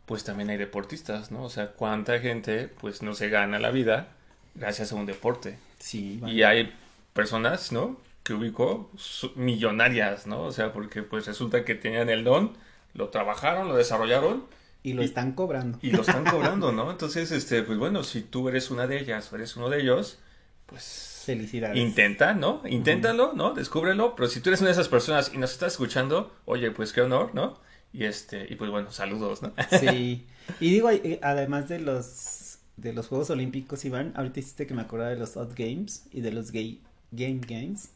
pues 0.05 0.23
también 0.23 0.49
hay 0.51 0.57
deportistas, 0.57 1.31
¿no? 1.31 1.43
O 1.43 1.49
sea, 1.49 1.71
cuánta 1.71 2.19
gente 2.19 2.67
pues 2.67 3.01
no 3.01 3.15
se 3.15 3.29
gana 3.29 3.57
la 3.59 3.71
vida 3.71 4.09
gracias 4.55 4.91
a 4.91 4.95
un 4.95 5.05
deporte. 5.05 5.57
Sí. 5.79 6.21
Y 6.25 6.43
hay 6.43 6.71
personas, 7.13 7.71
¿no? 7.71 7.97
Que 8.23 8.33
ubico 8.33 8.91
millonarias, 9.35 10.27
¿no? 10.27 10.43
O 10.43 10.51
sea, 10.51 10.71
porque 10.71 11.03
pues 11.03 11.25
resulta 11.25 11.65
que 11.65 11.75
tenían 11.75 12.09
el 12.09 12.23
don, 12.23 12.53
lo 12.93 13.09
trabajaron, 13.09 13.67
lo 13.67 13.75
desarrollaron. 13.75 14.45
Y 14.83 14.93
lo 14.93 15.01
están 15.01 15.31
cobrando. 15.31 15.79
Y 15.81 15.91
lo 15.91 16.01
están 16.01 16.25
cobrando, 16.25 16.71
¿no? 16.73 16.91
Entonces, 16.91 17.31
este, 17.31 17.63
pues 17.63 17.77
bueno, 17.77 18.03
si 18.03 18.21
tú 18.21 18.49
eres 18.49 18.69
una 18.69 18.85
de 18.85 18.99
ellas 18.99 19.31
o 19.31 19.35
eres 19.35 19.55
uno 19.55 19.69
de 19.69 19.81
ellos, 19.81 20.19
pues... 20.65 21.12
Felicidades. 21.23 21.77
Intenta, 21.77 22.33
¿no? 22.33 22.61
Inténtalo, 22.67 23.33
¿no? 23.33 23.53
Descúbrelo. 23.53 24.15
Pero 24.15 24.27
si 24.27 24.41
tú 24.41 24.49
eres 24.49 24.61
una 24.61 24.69
de 24.69 24.73
esas 24.73 24.89
personas 24.89 25.31
y 25.33 25.37
nos 25.37 25.51
estás 25.51 25.73
escuchando, 25.73 26.33
oye, 26.45 26.71
pues 26.71 26.93
qué 26.93 27.01
honor, 27.01 27.33
¿no? 27.33 27.59
Y 27.93 28.05
este, 28.05 28.47
y 28.49 28.55
pues 28.55 28.71
bueno, 28.71 28.91
saludos, 28.91 29.41
¿no? 29.41 29.53
Sí. 29.79 30.27
Y 30.59 30.71
digo, 30.71 30.89
eh, 30.89 31.19
además 31.21 31.69
de 31.69 31.79
los 31.79 32.43
de 32.75 32.91
los 32.91 33.07
Juegos 33.07 33.29
Olímpicos, 33.29 33.85
Iván, 33.85 34.11
ahorita 34.15 34.41
hiciste 34.41 34.67
que 34.67 34.73
me 34.73 34.81
acordaba 34.81 35.11
de 35.11 35.17
los 35.17 35.37
Odd 35.37 35.53
Games 35.55 36.05
y 36.11 36.19
de 36.19 36.31
los 36.31 36.51
Gay 36.51 36.81
Game 37.11 37.39
Games, 37.47 37.91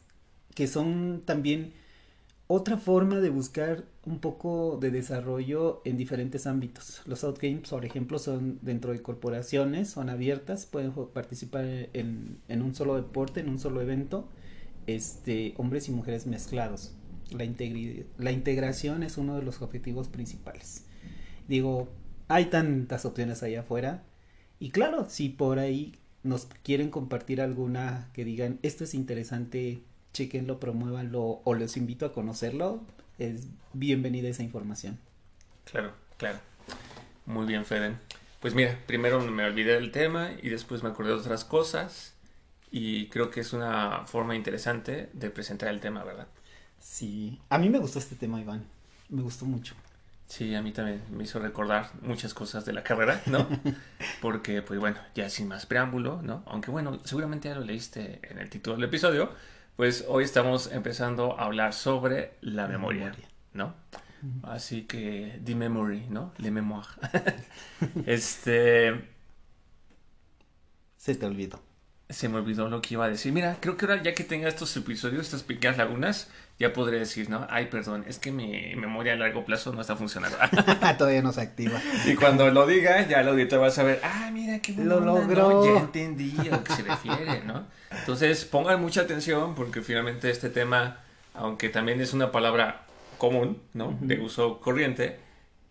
que 0.54 0.66
son 0.66 1.22
también 1.24 1.74
otra 2.48 2.78
forma 2.78 3.20
de 3.20 3.28
buscar 3.28 3.84
un 4.06 4.20
poco 4.20 4.78
de 4.80 4.90
desarrollo 4.90 5.82
en 5.84 5.98
diferentes 5.98 6.46
ámbitos. 6.46 7.02
Los 7.04 7.22
Odd 7.22 7.38
Games, 7.40 7.68
por 7.68 7.84
ejemplo, 7.84 8.18
son 8.18 8.58
dentro 8.62 8.92
de 8.92 9.02
corporaciones, 9.02 9.90
son 9.90 10.08
abiertas, 10.08 10.64
pueden 10.64 10.92
participar 11.12 11.66
en, 11.92 12.38
en 12.48 12.62
un 12.62 12.74
solo 12.74 12.96
deporte, 12.96 13.40
en 13.40 13.50
un 13.50 13.58
solo 13.58 13.82
evento, 13.82 14.28
este, 14.86 15.52
hombres 15.58 15.88
y 15.88 15.92
mujeres 15.92 16.26
mezclados. 16.26 16.94
La, 17.30 17.46
la 18.16 18.32
integración 18.32 19.02
es 19.02 19.18
uno 19.18 19.36
de 19.36 19.42
los 19.42 19.60
objetivos 19.60 20.08
principales. 20.08 20.86
Digo, 21.48 21.90
hay 22.28 22.46
tantas 22.46 23.04
opciones 23.04 23.42
allá 23.42 23.60
afuera. 23.60 24.04
Y 24.58 24.70
claro, 24.70 25.06
si 25.10 25.28
por 25.28 25.58
ahí 25.58 25.96
nos 26.22 26.46
quieren 26.62 26.88
compartir 26.88 27.42
alguna 27.42 28.08
que 28.14 28.24
digan, 28.24 28.58
esto 28.62 28.84
es 28.84 28.94
interesante, 28.94 29.82
chequenlo, 30.12 30.60
promuévanlo 30.60 31.40
o 31.44 31.54
les 31.54 31.76
invito 31.76 32.06
a 32.06 32.12
conocerlo, 32.12 32.82
es 33.18 33.48
bienvenida 33.72 34.28
esa 34.28 34.42
información. 34.42 34.98
Claro, 35.64 35.92
claro. 36.16 36.38
Muy 37.26 37.46
bien, 37.46 37.64
Fede. 37.64 37.96
Pues 38.40 38.54
mira, 38.54 38.78
primero 38.86 39.20
me 39.20 39.44
olvidé 39.44 39.74
del 39.74 39.90
tema 39.90 40.30
y 40.42 40.48
después 40.48 40.82
me 40.82 40.90
acordé 40.90 41.10
de 41.10 41.16
otras 41.16 41.44
cosas 41.44 42.14
y 42.70 43.08
creo 43.08 43.30
que 43.30 43.40
es 43.40 43.52
una 43.52 44.06
forma 44.06 44.36
interesante 44.36 45.10
de 45.12 45.30
presentar 45.30 45.70
el 45.70 45.80
tema, 45.80 46.04
¿verdad? 46.04 46.28
Sí, 46.80 47.40
a 47.48 47.58
mí 47.58 47.68
me 47.68 47.78
gustó 47.78 47.98
este 47.98 48.14
tema, 48.14 48.40
Iván. 48.40 48.64
Me 49.08 49.22
gustó 49.22 49.44
mucho. 49.44 49.74
Sí, 50.28 50.54
a 50.54 50.62
mí 50.62 50.72
también 50.72 51.02
me 51.10 51.24
hizo 51.24 51.38
recordar 51.38 51.90
muchas 52.02 52.34
cosas 52.34 52.66
de 52.66 52.74
la 52.74 52.82
carrera, 52.82 53.22
¿no? 53.26 53.48
Porque, 54.20 54.60
pues 54.60 54.78
bueno, 54.78 54.98
ya 55.14 55.30
sin 55.30 55.48
más 55.48 55.64
preámbulo, 55.64 56.20
¿no? 56.22 56.42
Aunque 56.46 56.70
bueno, 56.70 57.00
seguramente 57.04 57.48
ya 57.48 57.54
lo 57.54 57.64
leíste 57.64 58.20
en 58.22 58.38
el 58.38 58.50
título 58.50 58.76
del 58.76 58.84
episodio, 58.84 59.32
pues 59.78 60.06
hoy 60.08 60.24
estamos 60.24 60.72
empezando 60.72 61.38
a 61.38 61.44
hablar 61.44 61.72
sobre 61.72 62.32
la, 62.40 62.66
memoria, 62.66 63.12
¿no? 63.52 63.76
Así 64.42 64.82
que, 64.82 65.40
the 65.44 65.54
memory, 65.54 66.04
¿no? 66.10 66.32
Le 66.38 66.50
mémoire. 66.50 66.88
este... 68.06 69.08
Se 70.96 71.14
te 71.14 71.26
olvidó. 71.26 71.62
Se 72.08 72.28
me 72.28 72.38
olvidó 72.38 72.68
lo 72.68 72.82
que 72.82 72.94
iba 72.94 73.04
a 73.04 73.08
decir. 73.08 73.32
Mira, 73.32 73.58
creo 73.60 73.76
que 73.76 73.86
ahora 73.86 74.02
ya 74.02 74.14
que 74.14 74.24
tenga 74.24 74.48
estos 74.48 74.76
episodios, 74.76 75.26
estas 75.26 75.44
pequeñas 75.44 75.76
lagunas, 75.76 76.28
ya 76.58 76.72
podré 76.72 76.98
decir, 76.98 77.30
¿no? 77.30 77.46
Ay, 77.50 77.66
perdón, 77.66 78.04
es 78.08 78.18
que 78.18 78.32
mi 78.32 78.74
memoria 78.74 79.12
a 79.12 79.16
largo 79.16 79.44
plazo 79.44 79.72
no 79.72 79.80
está 79.80 79.94
funcionando. 79.94 80.36
Todavía 80.98 81.22
no 81.22 81.32
se 81.32 81.40
activa. 81.40 81.80
Y 82.04 82.14
cuando 82.16 82.50
lo 82.50 82.66
diga, 82.66 83.06
ya 83.06 83.20
el 83.20 83.28
auditor 83.28 83.62
va 83.62 83.68
a 83.68 83.70
saber, 83.70 84.00
ah, 84.02 84.30
mira, 84.32 84.58
qué 84.60 84.72
Lo 84.72 84.98
logró. 84.98 85.64
Ya 85.64 85.80
entendí 85.80 86.34
a 86.40 86.56
lo 86.56 86.64
que 86.64 86.72
se 86.72 86.82
refiere, 86.82 87.44
¿no? 87.44 87.64
Entonces, 87.90 88.44
pongan 88.44 88.80
mucha 88.80 89.02
atención 89.02 89.54
porque 89.54 89.82
finalmente 89.82 90.30
este 90.30 90.50
tema, 90.50 90.98
aunque 91.34 91.68
también 91.68 92.00
es 92.00 92.12
una 92.12 92.32
palabra 92.32 92.82
común, 93.18 93.62
¿no? 93.72 93.96
De 94.00 94.18
uso 94.18 94.58
corriente, 94.60 95.20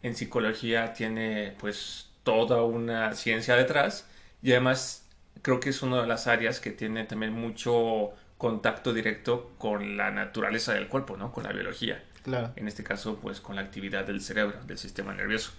en 0.03 0.15
psicología 0.15 0.93
tiene, 0.93 1.53
pues, 1.59 2.07
toda 2.23 2.63
una 2.63 3.13
ciencia 3.13 3.55
detrás 3.55 4.05
y 4.41 4.51
además 4.51 5.05
creo 5.41 5.59
que 5.59 5.69
es 5.69 5.81
una 5.81 6.01
de 6.01 6.07
las 6.07 6.27
áreas 6.27 6.59
que 6.59 6.71
tiene 6.71 7.05
también 7.05 7.31
mucho 7.31 8.11
contacto 8.37 8.93
directo 8.93 9.51
con 9.57 9.97
la 9.97 10.11
naturaleza 10.11 10.73
del 10.73 10.87
cuerpo, 10.87 11.17
¿no? 11.17 11.31
Con 11.31 11.43
la 11.43 11.51
biología. 11.51 12.03
Claro. 12.23 12.51
En 12.55 12.67
este 12.67 12.83
caso, 12.83 13.19
pues 13.21 13.41
con 13.41 13.55
la 13.55 13.61
actividad 13.61 14.05
del 14.05 14.21
cerebro, 14.21 14.63
del 14.65 14.77
sistema 14.77 15.13
nervioso. 15.13 15.51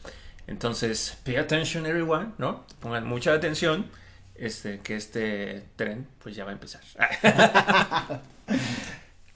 Entonces, 0.46 1.18
pay 1.24 1.36
attention 1.36 1.86
everyone, 1.86 2.32
¿no? 2.38 2.64
Pongan 2.80 3.06
mucha 3.06 3.32
atención, 3.32 3.86
este, 4.34 4.80
que 4.80 4.96
este 4.96 5.64
tren, 5.76 6.06
pues 6.22 6.34
ya 6.36 6.44
va 6.44 6.50
a 6.50 6.54
empezar. 6.54 6.82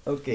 ok. 0.04 0.28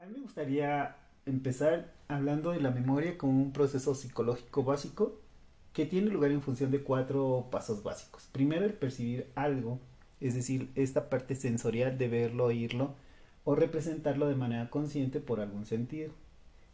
A 0.00 0.06
mí 0.06 0.14
me 0.14 0.20
gustaría 0.20 0.96
empezar 1.26 1.92
hablando 2.08 2.52
de 2.52 2.60
la 2.60 2.70
memoria 2.70 3.18
como 3.18 3.40
un 3.40 3.52
proceso 3.52 3.94
psicológico 3.94 4.64
básico 4.64 5.20
que 5.72 5.84
tiene 5.84 6.10
lugar 6.10 6.30
en 6.30 6.40
función 6.40 6.70
de 6.70 6.82
cuatro 6.82 7.48
pasos 7.50 7.82
básicos. 7.82 8.28
Primero, 8.32 8.64
el 8.64 8.72
percibir 8.72 9.30
algo, 9.34 9.78
es 10.20 10.34
decir, 10.34 10.70
esta 10.74 11.08
parte 11.08 11.34
sensorial 11.34 11.98
de 11.98 12.08
verlo, 12.08 12.46
oírlo 12.46 12.94
o 13.44 13.54
representarlo 13.54 14.28
de 14.28 14.34
manera 14.34 14.70
consciente 14.70 15.20
por 15.20 15.40
algún 15.40 15.66
sentido. 15.66 16.12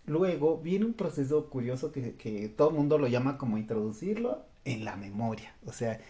Luego 0.06 0.58
viene 0.58 0.86
un 0.86 0.94
proceso 0.94 1.48
curioso 1.48 1.92
que, 1.92 2.52
todo 2.56 2.70
el 2.70 2.74
mundo 2.74 2.98
lo 2.98 3.06
llama 3.08 3.38
como 3.38 3.58
introducirlo 3.58 4.44
en 4.64 4.84
la 4.84 4.96
memoria. 4.96 5.54
O 5.66 5.72
sea, 5.72 6.00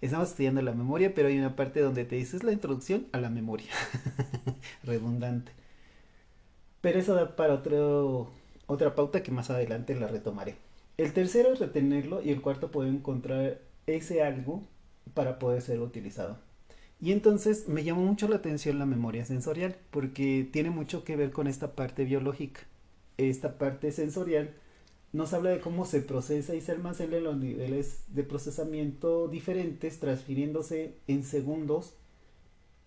estamos 0.00 0.30
estudiando 0.30 0.62
la 0.62 0.72
memoria, 0.72 1.14
pero 1.14 1.28
hay 1.28 1.38
una 1.38 1.56
parte 1.56 1.80
donde 1.80 2.04
te 2.04 2.16
dices 2.16 2.42
la 2.44 2.52
introducción 2.52 3.06
a 3.12 3.18
la 3.18 3.30
memoria. 3.30 3.70
Redundante. 4.82 5.52
Pero 6.80 6.98
eso 6.98 7.14
da 7.14 7.36
para 7.36 7.54
otro, 7.54 8.30
otra 8.66 8.94
pauta 8.94 9.22
que 9.22 9.30
más 9.30 9.50
adelante 9.50 9.94
la 9.94 10.08
retomaré. 10.08 10.56
El 10.98 11.12
tercero 11.12 11.52
es 11.52 11.60
retenerlo 11.60 12.22
y 12.22 12.30
el 12.30 12.42
cuarto 12.42 12.70
puede 12.70 12.90
encontrar 12.90 13.60
ese 13.86 14.22
algo 14.22 14.62
para 15.14 15.38
poder 15.38 15.62
ser 15.62 15.80
utilizado. 15.80 16.38
Y 17.00 17.12
entonces 17.12 17.66
me 17.68 17.82
llamó 17.82 18.02
mucho 18.02 18.28
la 18.28 18.36
atención 18.36 18.78
la 18.78 18.86
memoria 18.86 19.24
sensorial 19.24 19.76
porque 19.90 20.46
tiene 20.50 20.70
mucho 20.70 21.02
que 21.02 21.16
ver 21.16 21.32
con 21.32 21.46
esta 21.46 21.74
parte 21.74 22.04
biológica. 22.04 22.60
Esta 23.16 23.56
parte 23.58 23.90
sensorial 23.90 24.54
nos 25.12 25.32
habla 25.32 25.50
de 25.50 25.60
cómo 25.60 25.86
se 25.86 26.02
procesa 26.02 26.54
y 26.54 26.60
se 26.60 26.72
almacena 26.72 27.16
en 27.16 27.24
los 27.24 27.36
niveles 27.38 28.04
de 28.08 28.22
procesamiento 28.22 29.28
diferentes, 29.28 29.98
transfiriéndose 29.98 30.94
en 31.06 31.24
segundos. 31.24 31.94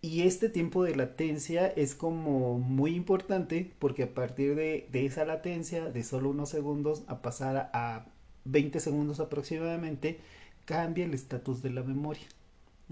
Y 0.02 0.24
este 0.24 0.50
tiempo 0.50 0.84
de 0.84 0.96
latencia 0.96 1.68
es 1.68 1.96
como 1.96 2.60
muy 2.60 2.96
importante 2.96 3.72
porque 3.80 4.04
a 4.04 4.14
partir 4.14 4.56
de, 4.56 4.88
de 4.92 5.06
esa 5.06 5.26
latencia 5.26 5.90
de 5.90 6.04
solo 6.04 6.30
unos 6.30 6.50
segundos 6.50 7.04
a 7.08 7.22
pasar 7.22 7.72
a 7.74 8.06
20 8.46 8.80
segundos 8.80 9.20
aproximadamente, 9.20 10.20
cambia 10.66 11.06
el 11.06 11.14
estatus 11.14 11.62
de 11.64 11.72
la 11.72 11.84
memoria. 11.84 12.28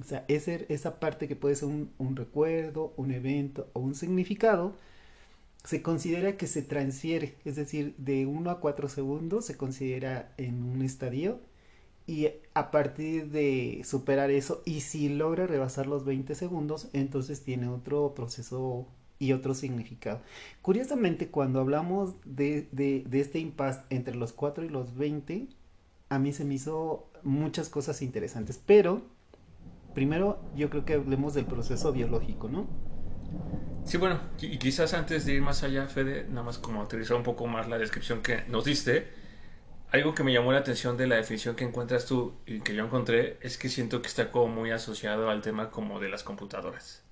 O 0.02 0.04
sea, 0.04 0.26
esa 0.28 1.00
parte 1.00 1.28
que 1.28 1.36
puede 1.36 1.56
ser 1.56 1.70
un, 1.70 1.92
un, 1.98 2.16
recuerdo, 2.16 2.94
un 2.98 3.12
evento 3.12 3.70
o 3.74 3.80
un 3.80 3.96
significado, 3.96 4.76
se 5.64 5.82
considera 5.82 6.38
que 6.38 6.48
se 6.48 6.64
transfiere, 6.64 7.36
es 7.46 7.56
decir, 7.56 7.96
de 7.98 8.26
1 8.26 8.50
a 8.50 8.60
4 8.60 8.90
segundos 8.90 9.46
se 9.46 9.58
considera 9.58 10.34
en 10.38 10.64
un 10.64 10.82
estadio 10.82 11.40
y 12.08 12.30
a 12.54 12.72
partir 12.72 13.30
de 13.30 13.82
superar 13.86 14.32
eso 14.32 14.64
y 14.66 14.82
si 14.82 15.10
logra 15.10 15.48
rebasar 15.48 15.88
los 15.88 16.04
20 16.06 16.36
segundos, 16.36 16.90
entonces 16.94 17.44
tiene 17.44 17.68
otro 17.68 18.14
proceso 18.16 18.88
y 19.20 19.34
otro 19.34 19.54
significado. 19.54 20.20
Curiosamente, 20.64 21.30
cuando 21.30 21.60
hablamos 21.60 22.16
de, 22.26 22.68
de, 22.72 23.04
de 23.08 23.20
este 23.22 23.40
impasse 23.40 23.84
entre 23.92 24.16
los 24.16 24.34
4 24.34 24.66
y 24.66 24.70
los 24.70 24.96
20, 24.98 25.48
a 26.10 26.20
mí 26.20 26.34
se 26.34 26.44
me 26.44 26.56
hizo 26.56 27.08
muchas 27.24 27.70
cosas 27.70 28.02
interesantes, 28.02 28.60
pero 28.66 29.04
primero 29.94 30.42
yo 30.56 30.70
creo 30.70 30.86
que 30.86 30.94
hablemos 30.94 31.34
del 31.34 31.46
proceso 31.46 31.92
biológico, 31.92 32.50
¿no? 32.50 32.68
Sí, 33.84 33.98
bueno, 33.98 34.20
y 34.40 34.58
quizás 34.58 34.94
antes 34.94 35.26
de 35.26 35.34
ir 35.34 35.42
más 35.42 35.64
allá, 35.64 35.88
Fede, 35.88 36.26
nada 36.30 36.44
más 36.44 36.58
como 36.58 36.82
aterrizar 36.82 37.18
un 37.18 37.24
poco 37.24 37.48
más 37.48 37.68
la 37.68 37.78
descripción 37.78 38.22
que 38.22 38.44
nos 38.48 38.66
diste, 38.66 39.08
algo 39.92 40.14
que 40.14 40.24
me 40.24 40.32
llamó 40.32 40.52
la 40.52 40.60
atención 40.60 40.98
de 40.98 41.08
la 41.08 41.16
definición 41.16 41.56
que 41.56 41.66
encuentras 41.66 42.06
tú 42.06 42.34
y 42.46 42.60
que 42.62 42.76
yo 42.76 42.86
encontré 42.86 43.38
es 43.42 43.58
que 43.58 43.70
siento 43.70 44.02
que 44.02 44.08
está 44.08 44.32
como 44.32 44.48
muy 44.48 44.72
asociado 44.72 45.30
al 45.30 45.42
tema 45.42 45.70
como 45.70 46.00
de 46.00 46.10
las 46.10 46.24
computadoras. 46.24 47.04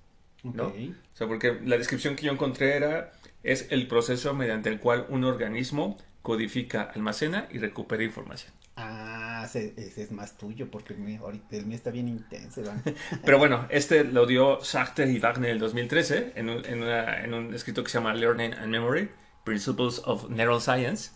¿no? 0.42 0.68
O 0.68 0.72
sea, 1.12 1.26
porque 1.26 1.60
la 1.64 1.76
descripción 1.76 2.16
que 2.16 2.26
yo 2.26 2.32
encontré 2.32 2.76
era 2.76 3.12
es 3.42 3.70
el 3.70 3.86
proceso 3.86 4.32
mediante 4.34 4.70
el 4.70 4.80
cual 4.80 5.06
un 5.10 5.24
organismo 5.24 5.98
codifica, 6.22 6.82
almacena 6.94 7.48
y 7.50 7.58
recupera 7.58 8.02
información. 8.02 8.52
Ah, 8.76 9.29
ese, 9.44 9.74
es 9.76 10.12
más 10.12 10.36
tuyo 10.36 10.70
porque 10.70 10.94
el 10.94 11.00
mío, 11.00 11.20
ahorita 11.22 11.56
el 11.56 11.66
mío 11.66 11.76
está 11.76 11.90
bien 11.90 12.08
intenso. 12.08 12.62
Pero 13.24 13.38
bueno, 13.38 13.66
este 13.70 14.04
lo 14.04 14.26
dio 14.26 14.62
Sachter 14.62 15.08
y 15.08 15.18
Wagner 15.18 15.50
en 15.50 15.56
el 15.56 15.60
2013 15.60 16.32
en 16.36 16.50
un, 16.50 16.64
en, 16.66 16.82
en 16.82 17.34
un 17.34 17.54
escrito 17.54 17.82
que 17.82 17.90
se 17.90 17.98
llama 17.98 18.14
Learning 18.14 18.54
and 18.54 18.66
Memory, 18.66 19.10
Principles 19.44 20.02
of 20.04 20.28
Neuroscience. 20.30 21.10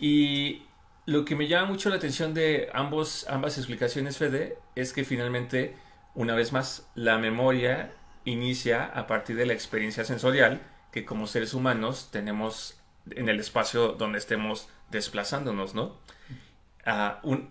Y 0.00 0.62
lo 1.06 1.24
que 1.24 1.36
me 1.36 1.48
llama 1.48 1.68
mucho 1.68 1.88
la 1.88 1.96
atención 1.96 2.34
de 2.34 2.68
ambos, 2.72 3.26
ambas 3.28 3.58
explicaciones, 3.58 4.18
Fede, 4.18 4.58
es 4.74 4.92
que 4.92 5.04
finalmente, 5.04 5.74
una 6.14 6.34
vez 6.34 6.52
más, 6.52 6.88
la 6.94 7.18
memoria 7.18 7.92
inicia 8.24 8.84
a 8.84 9.06
partir 9.06 9.36
de 9.36 9.46
la 9.46 9.52
experiencia 9.52 10.04
sensorial 10.04 10.60
que 10.90 11.04
como 11.04 11.26
seres 11.26 11.54
humanos 11.54 12.08
tenemos 12.10 12.80
en 13.10 13.28
el 13.28 13.38
espacio 13.38 13.88
donde 13.92 14.18
estemos 14.18 14.68
desplazándonos, 14.90 15.74
¿no? 15.74 15.96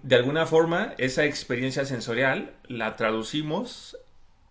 De 0.04 0.16
alguna 0.16 0.46
forma, 0.46 0.94
esa 0.98 1.26
experiencia 1.26 1.84
sensorial 1.86 2.54
la 2.68 2.96
traducimos 2.96 3.98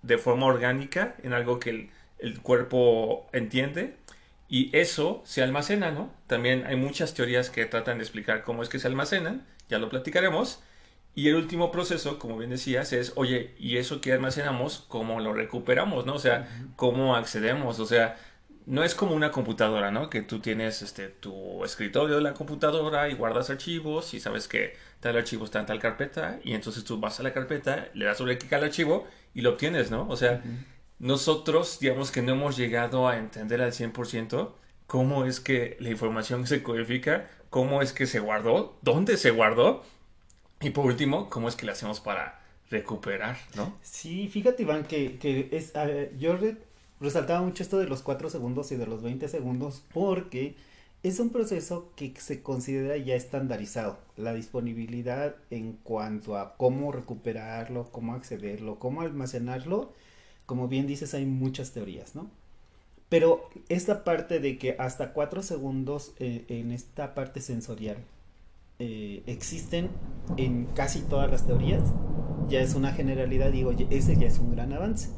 de 0.03 0.19
forma 0.19 0.45
orgánica 0.47 1.15
en 1.23 1.33
algo 1.33 1.59
que 1.59 1.71
el, 1.71 1.91
el 2.19 2.41
cuerpo 2.43 3.27
entiende 3.33 3.97
y 4.49 4.77
eso 4.77 5.23
se 5.25 5.43
almacena, 5.43 5.91
¿no? 5.91 6.13
También 6.27 6.67
hay 6.67 6.77
muchas 6.77 7.15
teorías 7.15 7.49
que 7.49 7.65
tratan 7.65 7.99
de 7.99 8.05
explicar 8.05 8.43
cómo 8.43 8.63
es 8.63 8.69
que 8.69 8.79
se 8.79 8.87
almacenan, 8.87 9.47
ya 9.69 9.79
lo 9.79 9.89
platicaremos. 9.89 10.63
Y 11.15 11.29
el 11.29 11.37
último 11.37 11.71
proceso, 11.71 12.19
como 12.19 12.37
bien 12.37 12.51
decías, 12.51 12.93
es, 12.93 13.13
oye, 13.17 13.55
¿y 13.59 13.79
eso 13.79 14.01
que 14.01 14.13
almacenamos, 14.13 14.85
cómo 14.89 15.21
lo 15.21 15.33
recuperamos, 15.33 16.07
¿no? 16.07 16.15
O 16.15 16.19
sea, 16.19 16.49
¿cómo 16.77 17.17
accedemos? 17.17 17.79
O 17.79 17.87
sea, 17.87 18.17
no 18.67 18.83
es 18.83 18.95
como 18.95 19.15
una 19.15 19.31
computadora, 19.31 19.91
¿no? 19.91 20.09
Que 20.09 20.23
tú 20.23 20.41
tienes 20.41 20.81
este, 20.83 21.09
tu 21.09 21.65
escritorio 21.65 22.17
de 22.17 22.23
la 22.23 22.35
computadora 22.35 23.09
y 23.09 23.15
guardas 23.15 23.51
archivos 23.51 24.15
y 24.15 24.21
sabes 24.21 24.49
que 24.49 24.75
tal 25.01 25.17
archivo 25.17 25.45
está 25.45 25.61
en 25.61 25.67
tal 25.67 25.79
carpeta 25.79 26.39
y 26.43 26.55
entonces 26.55 26.85
tú 26.85 26.99
vas 26.99 27.21
a 27.21 27.23
la 27.23 27.33
carpeta, 27.33 27.89
le 27.95 28.07
das 28.07 28.19
sobre 28.19 28.39
clic 28.39 28.53
al 28.55 28.65
archivo 28.65 29.07
y 29.35 29.43
lo 29.43 29.51
obtienes, 29.51 29.91
¿no? 29.91 30.09
O 30.09 30.17
sea, 30.17 30.43
nosotros, 30.99 31.79
digamos 31.81 32.11
que 32.11 32.23
no 32.23 32.33
hemos 32.33 32.57
llegado 32.57 33.09
a 33.09 33.19
entender 33.19 33.61
al 33.61 33.73
100% 33.73 34.53
cómo 34.87 35.25
es 35.27 35.41
que 35.41 35.77
la 35.81 35.91
información 35.91 36.47
se 36.47 36.63
codifica, 36.63 37.29
cómo 37.51 37.83
es 37.83 37.93
que 37.93 38.07
se 38.07 38.21
guardó, 38.21 38.79
dónde 38.83 39.17
se 39.17 39.31
guardó 39.31 39.85
y 40.61 40.71
por 40.71 40.87
último, 40.87 41.29
cómo 41.29 41.49
es 41.49 41.57
que 41.57 41.67
la 41.67 41.73
hacemos 41.73 42.01
para 42.01 42.41
recuperar, 42.71 43.37
¿no? 43.57 43.77
Sí, 43.83 44.29
fíjate 44.29 44.63
Iván 44.63 44.85
que, 44.85 45.19
que 45.19 45.49
es, 45.53 45.75
yo 46.17 46.39
resaltaba 47.01 47.43
mucho 47.43 47.63
esto 47.63 47.79
de 47.79 47.87
los 47.87 48.03
4 48.03 48.31
segundos 48.31 48.73
y 48.73 48.77
de 48.77 48.87
los 48.87 49.03
20 49.03 49.29
segundos 49.29 49.83
porque 49.93 50.55
es 51.03 51.21
un 51.21 51.31
proceso 51.31 51.93
que 51.97 52.15
se 52.19 52.43
considera 52.43 52.97
ya 52.97 53.15
estandarizado. 53.15 53.99
La 54.17 54.33
disponibilidad 54.33 55.37
en 55.51 55.75
cuanto 55.83 56.37
a 56.37 56.57
cómo 56.57 56.93
recuperarlo, 56.93 57.91
cómo 57.93 58.15
accederlo, 58.15 58.79
cómo 58.79 59.03
almacenarlo 59.03 59.93
como 60.47 60.69
bien 60.69 60.87
dices, 60.87 61.15
hay 61.15 61.25
muchas 61.25 61.73
teorías, 61.73 62.15
¿no? 62.15 62.31
Pero 63.09 63.49
esta 63.69 64.05
parte 64.05 64.41
de 64.41 64.59
que 64.59 64.77
hasta 64.79 65.13
cuatro 65.13 65.43
segundos 65.43 66.13
eh, 66.19 66.45
en 66.49 66.73
esta 66.73 67.15
parte 67.15 67.41
sensorial 67.41 67.99
eh, 68.79 69.23
existen 69.27 69.91
en 70.37 70.67
casi 70.75 71.01
todas 71.01 71.31
las 71.31 71.47
teorías, 71.47 71.83
ya 72.49 72.61
es 72.61 72.75
una 72.75 72.93
generalidad, 72.93 73.53
digo, 73.53 73.73
ese 73.91 74.17
ya 74.17 74.27
es 74.27 74.39
un 74.39 74.53
gran 74.53 74.73
avance. 74.73 75.11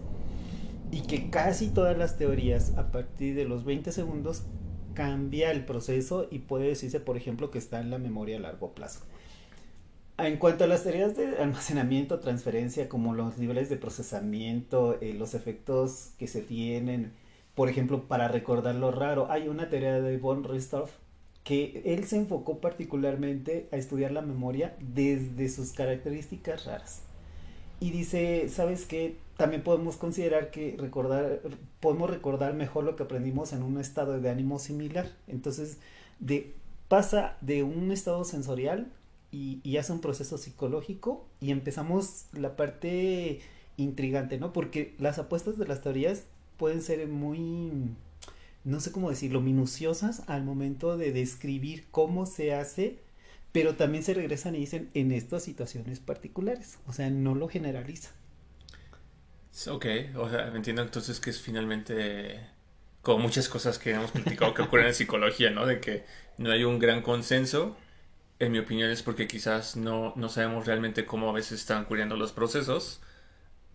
Y 0.90 1.02
que 1.02 1.30
casi 1.30 1.68
todas 1.68 1.96
las 1.98 2.16
teorías 2.16 2.76
a 2.76 2.90
partir 2.92 3.34
de 3.34 3.44
los 3.44 3.64
20 3.64 3.92
segundos 3.92 4.44
cambia 4.94 5.50
el 5.50 5.64
proceso 5.64 6.26
y 6.30 6.40
puede 6.40 6.68
decirse, 6.68 7.00
por 7.00 7.16
ejemplo, 7.16 7.50
que 7.50 7.58
está 7.58 7.80
en 7.80 7.90
la 7.90 7.98
memoria 7.98 8.38
a 8.38 8.40
largo 8.40 8.72
plazo. 8.72 9.00
En 10.18 10.38
cuanto 10.38 10.64
a 10.64 10.66
las 10.66 10.82
teorías 10.82 11.16
de 11.16 11.36
almacenamiento, 11.36 12.20
transferencia, 12.20 12.88
como 12.88 13.14
los 13.14 13.36
niveles 13.36 13.68
de 13.68 13.76
procesamiento, 13.76 14.98
eh, 15.02 15.12
los 15.12 15.34
efectos 15.34 16.12
que 16.18 16.26
se 16.26 16.40
tienen, 16.40 17.12
por 17.54 17.68
ejemplo, 17.68 18.08
para 18.08 18.28
recordar 18.28 18.74
lo 18.74 18.90
raro, 18.90 19.30
hay 19.30 19.48
una 19.48 19.68
teoría 19.68 20.00
de 20.00 20.16
von 20.16 20.44
Ristorff 20.44 20.90
que 21.44 21.82
él 21.84 22.04
se 22.06 22.16
enfocó 22.16 22.58
particularmente 22.58 23.68
a 23.70 23.76
estudiar 23.76 24.10
la 24.10 24.20
memoria 24.20 24.74
desde 24.80 25.48
sus 25.48 25.72
características 25.72 26.64
raras. 26.64 27.02
Y 27.78 27.90
dice, 27.90 28.48
¿sabes 28.48 28.84
qué? 28.84 29.16
También 29.36 29.62
podemos 29.62 29.96
considerar 29.96 30.50
que 30.50 30.76
recordar, 30.78 31.42
podemos 31.80 32.08
recordar 32.08 32.54
mejor 32.54 32.84
lo 32.84 32.96
que 32.96 33.02
aprendimos 33.02 33.52
en 33.52 33.62
un 33.62 33.78
estado 33.78 34.18
de 34.18 34.30
ánimo 34.30 34.58
similar. 34.58 35.10
Entonces, 35.26 35.78
de, 36.20 36.54
pasa 36.88 37.36
de 37.40 37.62
un 37.62 37.90
estado 37.90 38.24
sensorial 38.24 38.92
y, 39.30 39.76
hace 39.76 39.92
un 39.92 40.00
proceso 40.00 40.38
psicológico 40.38 41.26
y 41.40 41.50
empezamos 41.50 42.26
la 42.32 42.56
parte 42.56 43.40
intrigante, 43.76 44.38
¿no? 44.38 44.52
Porque 44.54 44.94
las 44.98 45.18
apuestas 45.18 45.58
de 45.58 45.66
las 45.66 45.82
teorías 45.82 46.24
pueden 46.56 46.80
ser 46.80 47.06
muy, 47.06 47.90
no 48.64 48.80
sé 48.80 48.92
cómo 48.92 49.10
decirlo, 49.10 49.42
minuciosas 49.42 50.22
al 50.28 50.44
momento 50.44 50.96
de 50.96 51.12
describir 51.12 51.84
cómo 51.90 52.24
se 52.24 52.54
hace, 52.54 52.98
pero 53.52 53.76
también 53.76 54.04
se 54.04 54.14
regresan 54.14 54.54
y 54.54 54.60
dicen 54.60 54.88
en 54.94 55.12
estas 55.12 55.42
situaciones 55.42 56.00
particulares, 56.00 56.78
o 56.86 56.94
sea, 56.94 57.10
no 57.10 57.34
lo 57.34 57.48
generaliza. 57.48 58.12
Ok, 59.68 59.86
o 60.16 60.28
sea, 60.28 60.48
entiendo 60.48 60.82
entonces 60.82 61.18
que 61.18 61.30
es 61.30 61.40
finalmente 61.40 62.40
como 63.02 63.18
muchas 63.20 63.48
cosas 63.48 63.78
que 63.78 63.92
hemos 63.92 64.10
platicado 64.10 64.54
que 64.54 64.62
ocurren 64.62 64.88
en 64.88 64.94
psicología, 64.94 65.50
¿no? 65.50 65.66
De 65.66 65.80
que 65.80 66.04
no 66.38 66.50
hay 66.52 66.64
un 66.64 66.78
gran 66.78 67.02
consenso 67.02 67.76
en 68.40 68.52
mi 68.52 68.58
opinión 68.60 68.90
es 68.90 69.02
porque 69.02 69.28
quizás 69.28 69.76
no, 69.76 70.12
no 70.16 70.28
sabemos 70.28 70.66
realmente 70.66 71.06
cómo 71.06 71.30
a 71.30 71.32
veces 71.34 71.60
están 71.60 71.84
ocurriendo 71.84 72.16
los 72.16 72.32
procesos, 72.32 73.00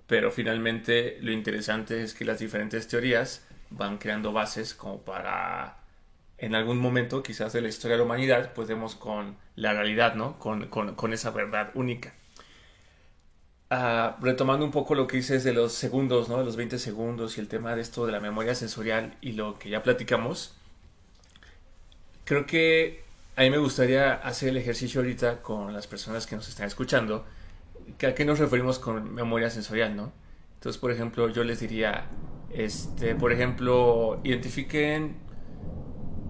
pero 0.07 0.31
finalmente 0.31 1.17
lo 1.21 1.31
interesante 1.31 2.03
es 2.03 2.13
que 2.13 2.25
las 2.25 2.39
diferentes 2.39 2.87
teorías 2.87 3.45
van 3.71 3.97
creando 3.99 4.33
bases 4.33 4.73
como 4.75 5.01
para 5.03 5.79
en 6.39 6.55
algún 6.55 6.79
momento 6.79 7.23
quizás 7.23 7.53
de 7.53 7.61
la 7.61 7.69
historia 7.69 7.95
de 7.97 7.99
la 7.99 8.05
humanidad 8.05 8.53
podemos 8.53 8.95
con 8.95 9.37
la 9.55 9.73
realidad, 9.73 10.15
¿no? 10.15 10.39
Con, 10.39 10.67
con, 10.69 10.95
con 10.95 11.13
esa 11.13 11.31
verdad 11.31 11.71
única. 11.75 12.13
Uh, 13.71 14.21
retomando 14.21 14.65
un 14.65 14.71
poco 14.71 14.95
lo 14.95 15.07
que 15.07 15.15
dices 15.15 15.45
de 15.45 15.53
los 15.53 15.71
segundos, 15.71 16.27
¿no? 16.27 16.37
De 16.37 16.43
los 16.43 16.57
20 16.57 16.77
segundos 16.77 17.37
y 17.37 17.39
el 17.39 17.47
tema 17.47 17.73
de 17.73 17.81
esto 17.81 18.05
de 18.05 18.11
la 18.11 18.19
memoria 18.19 18.53
sensorial 18.53 19.15
y 19.21 19.31
lo 19.31 19.57
que 19.59 19.69
ya 19.69 19.81
platicamos, 19.81 20.53
creo 22.25 22.45
que 22.45 23.05
a 23.37 23.43
mí 23.43 23.49
me 23.49 23.59
gustaría 23.59 24.13
hacer 24.15 24.49
el 24.49 24.57
ejercicio 24.57 24.99
ahorita 24.99 25.41
con 25.41 25.73
las 25.73 25.87
personas 25.87 26.27
que 26.27 26.35
nos 26.35 26.49
están 26.49 26.67
escuchando. 26.67 27.25
¿A 28.05 28.13
qué 28.13 28.25
nos 28.25 28.39
referimos 28.39 28.77
con 28.77 29.13
memoria 29.13 29.49
sensorial, 29.49 29.95
no? 29.95 30.11
Entonces, 30.55 30.77
por 30.77 30.91
ejemplo, 30.91 31.29
yo 31.29 31.45
les 31.45 31.61
diría, 31.61 32.09
este, 32.53 33.15
por 33.15 33.31
ejemplo, 33.31 34.19
identifiquen 34.25 35.15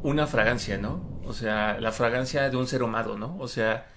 una 0.04 0.28
fragancia, 0.28 0.78
¿no? 0.78 1.04
O 1.26 1.34
sea, 1.34 1.80
la 1.80 1.92
fragancia 1.92 2.50
de 2.52 2.58
un 2.58 2.68
ser 2.68 2.84
humano, 2.84 3.18
¿no? 3.18 3.36
O 3.40 3.48
sea, 3.48 3.88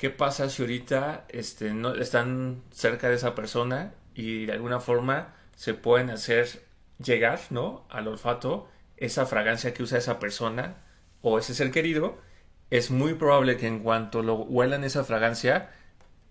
¿qué 0.00 0.08
pasa 0.08 0.48
si 0.48 0.62
ahorita 0.62 1.26
este, 1.28 1.74
no, 1.74 1.94
están 1.94 2.62
cerca 2.70 3.10
de 3.10 3.16
esa 3.16 3.34
persona 3.34 3.92
y 4.14 4.46
de 4.46 4.54
alguna 4.54 4.80
forma 4.80 5.34
se 5.56 5.74
pueden 5.74 6.08
hacer 6.08 6.64
llegar, 7.04 7.38
¿no? 7.50 7.86
Al 7.90 8.08
olfato 8.08 8.66
esa 8.96 9.26
fragancia 9.26 9.74
que 9.74 9.82
usa 9.82 9.98
esa 9.98 10.18
persona 10.18 10.76
o 11.20 11.38
ese 11.38 11.52
ser 11.54 11.70
querido 11.70 12.16
es 12.70 12.90
muy 12.90 13.12
probable 13.12 13.58
que 13.58 13.66
en 13.66 13.80
cuanto 13.80 14.22
lo 14.22 14.36
huelan 14.36 14.84
esa 14.84 15.04
fragancia, 15.04 15.70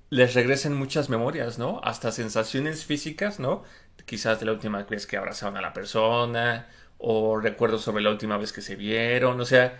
les 0.10 0.34
regresen 0.34 0.74
muchas 0.74 1.10
memorias, 1.10 1.60
¿no? 1.60 1.80
Hasta 1.84 2.12
sensaciones 2.12 2.86
físicas, 2.86 3.40
¿no? 3.40 3.64
Quizás 4.06 4.40
de 4.40 4.48
la 4.48 4.54
última 4.54 4.82
vez 4.82 5.06
que 5.06 5.18
abrazaron 5.18 5.58
a 5.58 5.62
la 5.62 5.74
persona, 5.74 6.68
o 6.98 7.38
recuerdos 7.40 7.84
sobre 7.84 8.04
la 8.04 8.10
última 8.10 8.38
vez 8.38 8.52
que 8.52 8.62
se 8.62 8.76
vieron, 8.76 9.40
o 9.40 9.46
sea, 9.46 9.80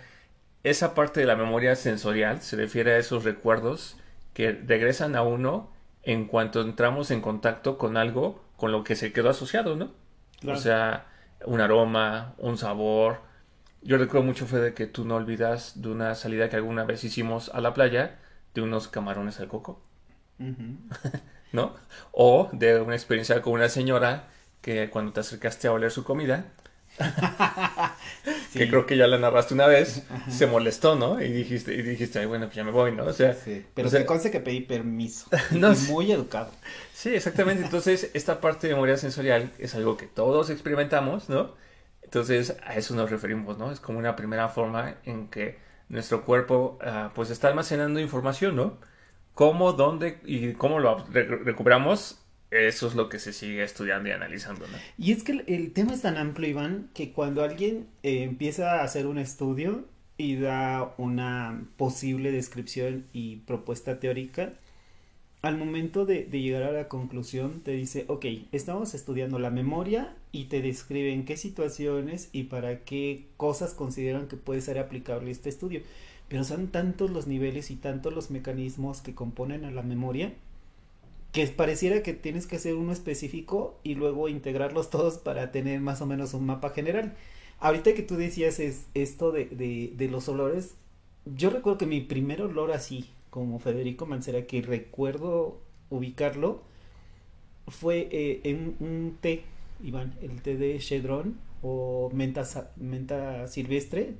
esa 0.62 0.94
parte 0.94 1.20
de 1.20 1.26
la 1.26 1.36
memoria 1.36 1.74
sensorial 1.76 2.42
se 2.42 2.56
refiere 2.56 2.92
a 2.94 2.98
esos 2.98 3.24
recuerdos 3.24 3.96
que 4.34 4.52
regresan 4.52 5.16
a 5.16 5.22
uno 5.22 5.70
en 6.02 6.26
cuanto 6.26 6.60
entramos 6.60 7.10
en 7.10 7.20
contacto 7.20 7.78
con 7.78 7.96
algo 7.96 8.42
con 8.56 8.72
lo 8.72 8.84
que 8.84 8.96
se 8.96 9.12
quedó 9.12 9.30
asociado, 9.30 9.76
¿no? 9.76 9.92
O 10.46 10.56
sea, 10.56 11.06
un 11.44 11.60
aroma, 11.60 12.34
un 12.38 12.56
sabor, 12.56 13.20
yo 13.82 13.96
recuerdo 13.96 14.26
mucho, 14.26 14.46
Fede, 14.46 14.74
que 14.74 14.86
tú 14.86 15.04
no 15.04 15.16
olvidas 15.16 15.80
de 15.80 15.88
una 15.88 16.14
salida 16.14 16.50
que 16.50 16.56
alguna 16.56 16.84
vez 16.84 17.02
hicimos 17.04 17.50
a 17.54 17.60
la 17.60 17.72
playa 17.72 18.18
de 18.54 18.60
unos 18.60 18.88
camarones 18.88 19.40
al 19.40 19.48
coco. 19.48 19.80
¿No? 21.52 21.74
O 22.12 22.48
de 22.52 22.80
una 22.80 22.94
experiencia 22.94 23.40
con 23.42 23.54
una 23.54 23.68
señora 23.68 24.28
que 24.60 24.90
cuando 24.90 25.12
te 25.12 25.20
acercaste 25.20 25.68
a 25.68 25.72
oler 25.72 25.90
su 25.90 26.04
comida, 26.04 26.44
que 28.52 28.68
creo 28.68 28.86
que 28.86 28.96
ya 28.96 29.06
la 29.06 29.18
narraste 29.18 29.54
una 29.54 29.66
vez, 29.66 30.04
se 30.28 30.46
molestó, 30.46 30.96
¿no? 30.96 31.20
Y 31.22 31.28
dijiste, 31.32 31.74
y 31.74 31.82
dijiste, 31.82 32.18
ay, 32.18 32.26
bueno, 32.26 32.46
pues 32.46 32.56
ya 32.56 32.64
me 32.64 32.70
voy, 32.70 32.92
¿no? 32.92 33.04
O 33.06 33.12
sea, 33.12 33.34
Sí, 33.34 33.64
pero 33.74 33.88
o 33.88 33.90
sea- 33.90 34.00
se 34.00 34.06
conste 34.06 34.30
que 34.30 34.40
pedí 34.40 34.60
permiso. 34.60 35.26
No 35.52 35.72
y 35.72 35.76
muy 35.76 36.12
educado. 36.12 36.50
Sí, 36.92 37.14
exactamente. 37.14 37.64
Entonces, 37.64 38.10
esta 38.14 38.40
parte 38.40 38.66
de 38.68 38.74
memoria 38.74 38.96
sensorial 38.96 39.50
es 39.58 39.74
algo 39.74 39.96
que 39.96 40.06
todos 40.06 40.50
experimentamos, 40.50 41.28
¿no? 41.28 41.54
Entonces, 42.02 42.56
a 42.64 42.74
eso 42.76 42.94
nos 42.94 43.10
referimos, 43.10 43.58
¿no? 43.58 43.70
Es 43.72 43.80
como 43.80 43.98
una 43.98 44.16
primera 44.16 44.48
forma 44.48 44.96
en 45.04 45.28
que 45.28 45.58
nuestro 45.88 46.24
cuerpo, 46.24 46.78
ah, 46.82 47.12
pues, 47.14 47.30
está 47.30 47.48
almacenando 47.48 48.00
información, 48.00 48.56
¿no? 48.56 48.78
Cómo, 49.34 49.72
dónde 49.72 50.20
y 50.24 50.52
cómo 50.54 50.80
lo 50.80 51.04
re- 51.08 51.24
recuperamos, 51.26 52.18
eso 52.50 52.88
es 52.88 52.94
lo 52.94 53.08
que 53.08 53.18
se 53.18 53.32
sigue 53.32 53.62
estudiando 53.62 54.08
y 54.08 54.12
analizando, 54.12 54.66
¿no? 54.66 54.76
Y 54.98 55.12
es 55.12 55.22
que 55.22 55.44
el, 55.46 55.72
tema 55.72 55.94
es 55.94 56.02
tan 56.02 56.16
amplio, 56.16 56.50
Iván, 56.50 56.90
que 56.94 57.12
cuando 57.12 57.44
alguien 57.44 57.86
eh, 58.02 58.24
empieza 58.24 58.80
a 58.80 58.84
hacer 58.84 59.06
un 59.06 59.18
estudio 59.18 59.84
y 60.16 60.36
da 60.36 60.94
una 60.98 61.62
posible 61.76 62.32
descripción 62.32 63.06
y 63.12 63.36
propuesta 63.36 64.00
teórica, 64.00 64.54
al 65.42 65.56
momento 65.56 66.04
de, 66.04 66.24
de 66.24 66.40
llegar 66.40 66.64
a 66.64 66.72
la 66.72 66.88
conclusión 66.88 67.60
te 67.60 67.70
dice, 67.70 68.04
ok, 68.08 68.26
estamos 68.52 68.94
estudiando 68.94 69.38
la 69.38 69.50
memoria 69.50 70.14
y 70.32 70.46
te 70.46 70.60
describen 70.60 71.24
qué 71.24 71.36
situaciones 71.36 72.28
y 72.32 72.44
para 72.44 72.80
qué 72.80 73.26
cosas 73.36 73.72
consideran 73.72 74.28
que 74.28 74.36
puede 74.36 74.60
ser 74.60 74.78
aplicable 74.78 75.30
este 75.30 75.48
estudio. 75.48 75.82
Pero 76.28 76.44
son 76.44 76.68
tantos 76.68 77.10
los 77.10 77.26
niveles 77.26 77.70
y 77.70 77.76
tantos 77.76 78.12
los 78.12 78.30
mecanismos 78.30 79.00
que 79.00 79.14
componen 79.14 79.64
a 79.64 79.70
la 79.70 79.82
memoria 79.82 80.32
que 81.32 81.46
pareciera 81.46 82.02
que 82.02 82.12
tienes 82.12 82.46
que 82.46 82.56
hacer 82.56 82.74
uno 82.74 82.92
específico 82.92 83.78
y 83.82 83.94
luego 83.94 84.28
integrarlos 84.28 84.90
todos 84.90 85.18
para 85.18 85.52
tener 85.52 85.80
más 85.80 86.00
o 86.00 86.06
menos 86.06 86.34
un 86.34 86.46
mapa 86.46 86.70
general. 86.70 87.16
Ahorita 87.60 87.94
que 87.94 88.02
tú 88.02 88.16
decías 88.16 88.58
es 88.58 88.86
esto 88.94 89.32
de, 89.32 89.46
de, 89.96 90.08
los 90.08 90.28
olores, 90.28 90.76
yo 91.26 91.50
recuerdo 91.50 91.78
que 91.78 91.86
mi 91.86 92.00
primer 92.00 92.42
olor 92.42 92.72
así, 92.72 93.10
como 93.28 93.58
Federico 93.58 94.06
Mancera, 94.06 94.46
que 94.46 94.62
recuerdo 94.62 95.60
ubicarlo, 95.90 96.62
fue 97.68 98.08
eh, 98.10 98.40
en 98.44 98.76
un 98.80 99.18
té, 99.20 99.44
Iván, 99.82 100.14
el 100.22 100.42
té 100.42 100.56
de 100.56 100.78
Chedrón 100.78 101.38
o 101.62 102.10
menta, 102.12 102.44
menta 102.76 103.46
silvestre 103.46 104.14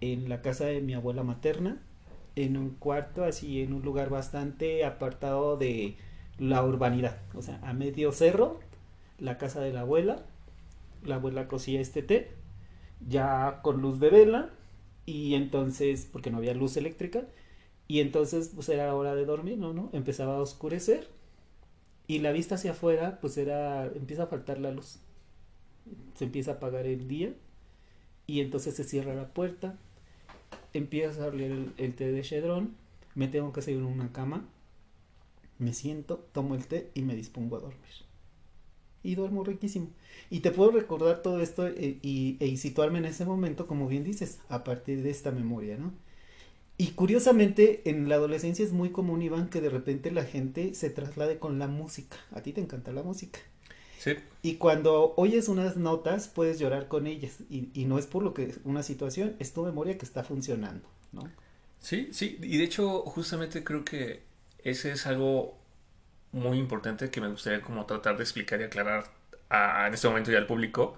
en 0.00 0.28
la 0.28 0.42
casa 0.42 0.66
de 0.66 0.80
mi 0.80 0.94
abuela 0.94 1.22
materna, 1.24 1.80
en 2.36 2.56
un 2.56 2.70
cuarto 2.70 3.24
así, 3.24 3.62
en 3.62 3.72
un 3.72 3.82
lugar 3.82 4.10
bastante 4.10 4.84
apartado 4.84 5.56
de 5.56 5.96
la 6.38 6.64
urbanidad, 6.64 7.18
o 7.34 7.42
sea, 7.42 7.60
a 7.62 7.72
medio 7.72 8.12
cerro, 8.12 8.60
la 9.18 9.38
casa 9.38 9.60
de 9.60 9.72
la 9.72 9.80
abuela, 9.80 10.24
la 11.04 11.16
abuela 11.16 11.48
cocía 11.48 11.80
este 11.80 12.02
té, 12.02 12.30
ya 13.06 13.60
con 13.62 13.80
luz 13.80 14.00
de 14.00 14.10
vela, 14.10 14.50
y 15.06 15.34
entonces, 15.34 16.08
porque 16.10 16.30
no 16.30 16.38
había 16.38 16.54
luz 16.54 16.76
eléctrica, 16.76 17.24
y 17.86 18.00
entonces 18.00 18.50
pues 18.54 18.68
era 18.68 18.94
hora 18.94 19.14
de 19.14 19.24
dormir, 19.24 19.58
¿no? 19.58 19.72
¿no? 19.72 19.90
Empezaba 19.92 20.36
a 20.36 20.40
oscurecer, 20.40 21.08
y 22.06 22.18
la 22.18 22.32
vista 22.32 22.56
hacia 22.56 22.72
afuera, 22.72 23.18
pues 23.20 23.36
era, 23.38 23.86
empieza 23.86 24.24
a 24.24 24.26
faltar 24.26 24.58
la 24.58 24.72
luz, 24.72 24.98
se 26.14 26.24
empieza 26.24 26.52
a 26.52 26.54
apagar 26.54 26.86
el 26.86 27.08
día, 27.08 27.32
y 28.26 28.40
entonces 28.40 28.74
se 28.74 28.84
cierra 28.84 29.14
la 29.14 29.28
puerta, 29.28 29.76
empieza 30.72 31.24
a 31.24 31.28
oler 31.28 31.52
el, 31.76 31.94
té 31.94 32.10
de 32.10 32.22
chedrón, 32.22 32.74
me 33.14 33.28
tengo 33.28 33.52
que 33.52 33.60
hacer 33.60 33.76
una 33.76 34.12
cama, 34.12 34.48
me 35.58 35.72
siento, 35.72 36.26
tomo 36.32 36.54
el 36.54 36.66
té 36.66 36.90
y 36.94 37.02
me 37.02 37.14
dispongo 37.14 37.56
a 37.56 37.60
dormir. 37.60 38.04
Y 39.02 39.14
duermo 39.14 39.44
riquísimo. 39.44 39.88
Y 40.30 40.40
te 40.40 40.50
puedo 40.50 40.70
recordar 40.70 41.22
todo 41.22 41.40
esto 41.40 41.66
eh, 41.66 41.98
y, 42.02 42.38
y 42.40 42.56
situarme 42.56 42.98
en 42.98 43.04
ese 43.04 43.24
momento, 43.24 43.66
como 43.66 43.86
bien 43.86 44.04
dices, 44.04 44.40
a 44.48 44.64
partir 44.64 45.02
de 45.02 45.10
esta 45.10 45.30
memoria, 45.30 45.76
¿no? 45.76 45.92
Y 46.76 46.88
curiosamente, 46.92 47.82
en 47.88 48.08
la 48.08 48.16
adolescencia 48.16 48.64
es 48.64 48.72
muy 48.72 48.90
común, 48.90 49.22
Iván, 49.22 49.48
que 49.48 49.60
de 49.60 49.70
repente 49.70 50.10
la 50.10 50.24
gente 50.24 50.74
se 50.74 50.90
traslade 50.90 51.38
con 51.38 51.58
la 51.58 51.68
música. 51.68 52.16
A 52.32 52.42
ti 52.42 52.52
te 52.52 52.60
encanta 52.60 52.92
la 52.92 53.02
música. 53.02 53.38
Sí. 53.98 54.14
Y 54.42 54.56
cuando 54.56 55.14
oyes 55.16 55.48
unas 55.48 55.76
notas, 55.76 56.28
puedes 56.28 56.58
llorar 56.58 56.88
con 56.88 57.06
ellas. 57.06 57.38
Y, 57.48 57.68
y 57.74 57.84
no 57.84 57.98
es 57.98 58.06
por 58.06 58.22
lo 58.24 58.34
que 58.34 58.54
una 58.64 58.82
situación, 58.82 59.36
es 59.38 59.52
tu 59.52 59.62
memoria 59.62 59.96
que 59.96 60.04
está 60.04 60.24
funcionando, 60.24 60.88
¿no? 61.12 61.30
Sí, 61.84 62.08
sí, 62.12 62.38
y 62.42 62.56
de 62.56 62.64
hecho 62.64 63.02
justamente 63.02 63.62
creo 63.62 63.84
que 63.84 64.22
ese 64.64 64.92
es 64.92 65.06
algo 65.06 65.58
muy 66.32 66.58
importante 66.58 67.10
que 67.10 67.20
me 67.20 67.28
gustaría 67.28 67.60
como 67.62 67.86
tratar 67.86 68.16
de 68.16 68.24
explicar 68.24 68.60
y 68.60 68.64
aclarar 68.64 69.04
a, 69.48 69.86
en 69.86 69.94
este 69.94 70.08
momento 70.08 70.32
ya 70.32 70.38
al 70.38 70.46
público, 70.46 70.96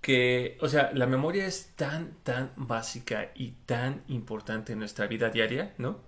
que, 0.00 0.56
o 0.60 0.68
sea, 0.68 0.90
la 0.94 1.06
memoria 1.06 1.46
es 1.46 1.72
tan, 1.76 2.12
tan 2.22 2.52
básica 2.56 3.30
y 3.34 3.52
tan 3.66 4.02
importante 4.08 4.72
en 4.72 4.78
nuestra 4.78 5.06
vida 5.06 5.28
diaria, 5.30 5.74
¿no? 5.76 6.00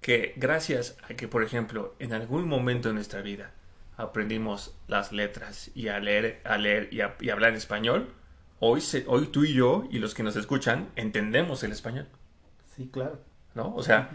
Que 0.00 0.34
gracias 0.36 0.96
a 1.08 1.14
que, 1.14 1.26
por 1.26 1.42
ejemplo, 1.42 1.94
en 1.98 2.12
algún 2.12 2.46
momento 2.46 2.88
de 2.88 2.94
nuestra 2.94 3.22
vida 3.22 3.52
aprendimos 3.96 4.74
las 4.88 5.12
letras 5.12 5.70
y 5.74 5.88
a 5.88 5.98
leer, 6.00 6.40
a 6.44 6.58
leer 6.58 6.88
y 6.92 7.00
a, 7.00 7.16
y 7.20 7.30
hablar 7.30 7.54
español, 7.54 8.12
hoy, 8.60 8.80
se, 8.80 9.04
hoy 9.08 9.26
tú 9.26 9.44
y 9.44 9.52
yo 9.52 9.86
y 9.90 9.98
los 9.98 10.14
que 10.14 10.22
nos 10.22 10.36
escuchan 10.36 10.90
entendemos 10.96 11.62
el 11.64 11.72
español. 11.72 12.06
Sí, 12.76 12.88
claro. 12.92 13.20
¿no? 13.54 13.74
O 13.74 13.82
sea, 13.82 14.10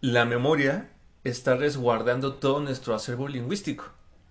la 0.00 0.24
memoria 0.24 0.88
está 1.24 1.56
resguardando 1.56 2.34
todo 2.34 2.60
nuestro 2.60 2.94
acervo 2.94 3.28
lingüístico. 3.28 3.84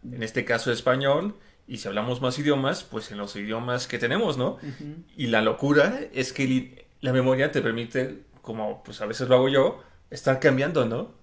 En 0.04 0.24
este 0.24 0.46
caso 0.46 0.72
español, 0.72 1.36
y 1.68 1.78
si 1.78 1.88
hablamos 1.88 2.22
más 2.22 2.38
idiomas, 2.40 2.84
pues 2.84 3.12
en 3.12 3.18
los 3.18 3.36
idiomas 3.36 3.88
que 3.88 4.00
tenemos, 4.00 4.38
¿no? 4.38 4.54
Ujú. 4.56 5.04
Y 5.16 5.28
la 5.28 5.42
locura 5.42 6.02
es 6.14 6.34
que 6.34 6.88
la 7.02 7.14
memoria 7.14 7.52
te 7.52 7.62
permite, 7.62 8.24
como 8.42 8.84
pues 8.84 9.02
a 9.02 9.06
veces 9.06 9.30
lo 9.30 9.36
hago 9.36 9.50
yo, 9.50 9.84
estar 10.10 10.40
cambiando, 10.40 10.86
¿no? 10.86 11.14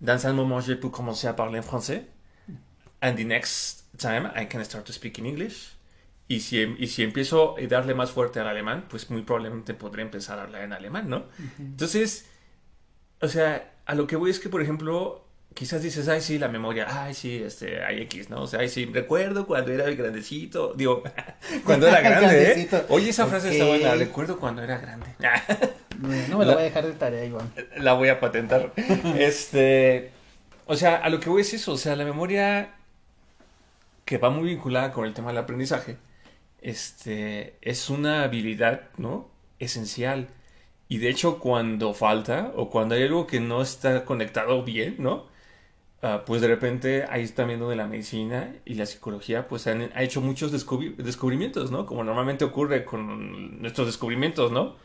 Dans 0.00 0.24
un 0.24 0.34
moment, 0.34 0.60
je 0.60 0.74
peux 0.74 0.90
commencer 0.90 1.28
à 1.28 1.36
parler 1.36 1.58
en 1.58 1.62
français. 1.62 2.06
And 3.00 3.16
the 3.16 3.24
next 3.24 3.84
time, 3.98 4.30
I 4.34 4.46
can 4.46 4.64
start 4.64 4.84
to 4.86 4.92
speak 4.92 5.18
in 5.18 5.26
English. 5.26 5.76
Y 6.28 6.40
si, 6.40 6.60
y 6.78 6.86
si 6.86 7.02
empiezo 7.02 7.56
a 7.58 7.66
darle 7.66 7.94
más 7.94 8.10
fuerte 8.10 8.40
al 8.40 8.48
alemán, 8.48 8.86
pues 8.88 9.10
muy 9.10 9.22
probablemente 9.22 9.74
podré 9.74 10.02
empezar 10.02 10.38
a 10.38 10.44
hablar 10.44 10.62
en 10.62 10.72
alemán, 10.72 11.08
¿no? 11.08 11.26
Entonces, 11.58 12.26
o 13.20 13.28
sea, 13.28 13.71
a 13.86 13.94
lo 13.94 14.06
que 14.06 14.16
voy 14.16 14.30
es 14.30 14.40
que, 14.40 14.48
por 14.48 14.62
ejemplo, 14.62 15.24
quizás 15.54 15.82
dices, 15.82 16.08
ay, 16.08 16.20
sí, 16.20 16.38
la 16.38 16.48
memoria, 16.48 16.86
ay, 16.88 17.14
sí, 17.14 17.42
este, 17.44 17.82
hay 17.84 18.02
X, 18.02 18.30
¿no? 18.30 18.42
O 18.42 18.46
sea, 18.46 18.60
ay, 18.60 18.68
sí, 18.68 18.86
recuerdo 18.86 19.46
cuando 19.46 19.72
era 19.72 19.90
grandecito, 19.90 20.72
digo, 20.74 21.02
cuando 21.64 21.88
era 21.88 22.00
grande, 22.08 22.52
¿eh? 22.52 22.68
Oye, 22.88 23.10
esa 23.10 23.26
frase 23.26 23.50
está 23.50 23.64
Ok. 23.64 23.70
buena, 23.70 23.94
recuerdo 23.94 24.38
cuando 24.38 24.62
era 24.62 24.78
grande. 24.78 25.06
No 26.28 26.38
me 26.38 26.44
lo 26.46 26.54
voy 26.54 26.62
a 26.62 26.64
dejar 26.64 26.84
de 26.84 26.94
tarea, 26.94 27.24
Iván. 27.24 27.52
la 27.76 27.92
voy 27.92 28.08
a 28.08 28.18
patentar. 28.18 28.72
Este, 29.16 30.10
o 30.66 30.74
sea, 30.74 30.96
a 30.96 31.08
lo 31.10 31.20
que 31.20 31.28
voy 31.30 31.42
es 31.42 31.54
eso, 31.54 31.72
o 31.72 31.76
sea, 31.76 31.94
la 31.94 32.04
memoria 32.04 32.70
que 34.04 34.18
va 34.18 34.30
muy 34.30 34.48
vinculada 34.48 34.92
con 34.92 35.04
el 35.06 35.14
tema 35.14 35.28
del 35.28 35.38
aprendizaje, 35.38 35.96
este, 36.60 37.54
es 37.60 37.88
una 37.90 38.24
habilidad, 38.24 38.82
¿no? 38.96 39.28
Esencial. 39.60 40.28
Y 40.88 40.98
de 40.98 41.08
hecho, 41.10 41.38
cuando 41.38 41.94
falta 41.94 42.52
o 42.56 42.70
cuando 42.70 42.94
hay 42.94 43.04
algo 43.04 43.26
que 43.26 43.40
no 43.40 43.62
está 43.62 44.04
conectado 44.04 44.62
bien, 44.64 44.96
¿no? 44.98 45.26
Ah, 46.02 46.24
pues 46.26 46.42
de 46.42 46.48
repente 46.48 47.04
ahí 47.08 47.28
también 47.28 47.60
donde 47.60 47.76
la 47.76 47.86
medicina 47.86 48.54
y 48.64 48.74
la 48.74 48.86
psicología 48.86 49.46
pues 49.46 49.68
han 49.68 49.90
ha 49.94 50.02
hecho 50.02 50.20
muchos 50.20 50.52
descubri- 50.52 50.96
descubrimientos, 50.96 51.70
¿no? 51.70 51.86
Como 51.86 52.02
normalmente 52.04 52.44
ocurre 52.44 52.84
con 52.84 53.60
nuestros 53.62 53.86
descubrimientos, 53.86 54.50
¿no? 54.50 54.76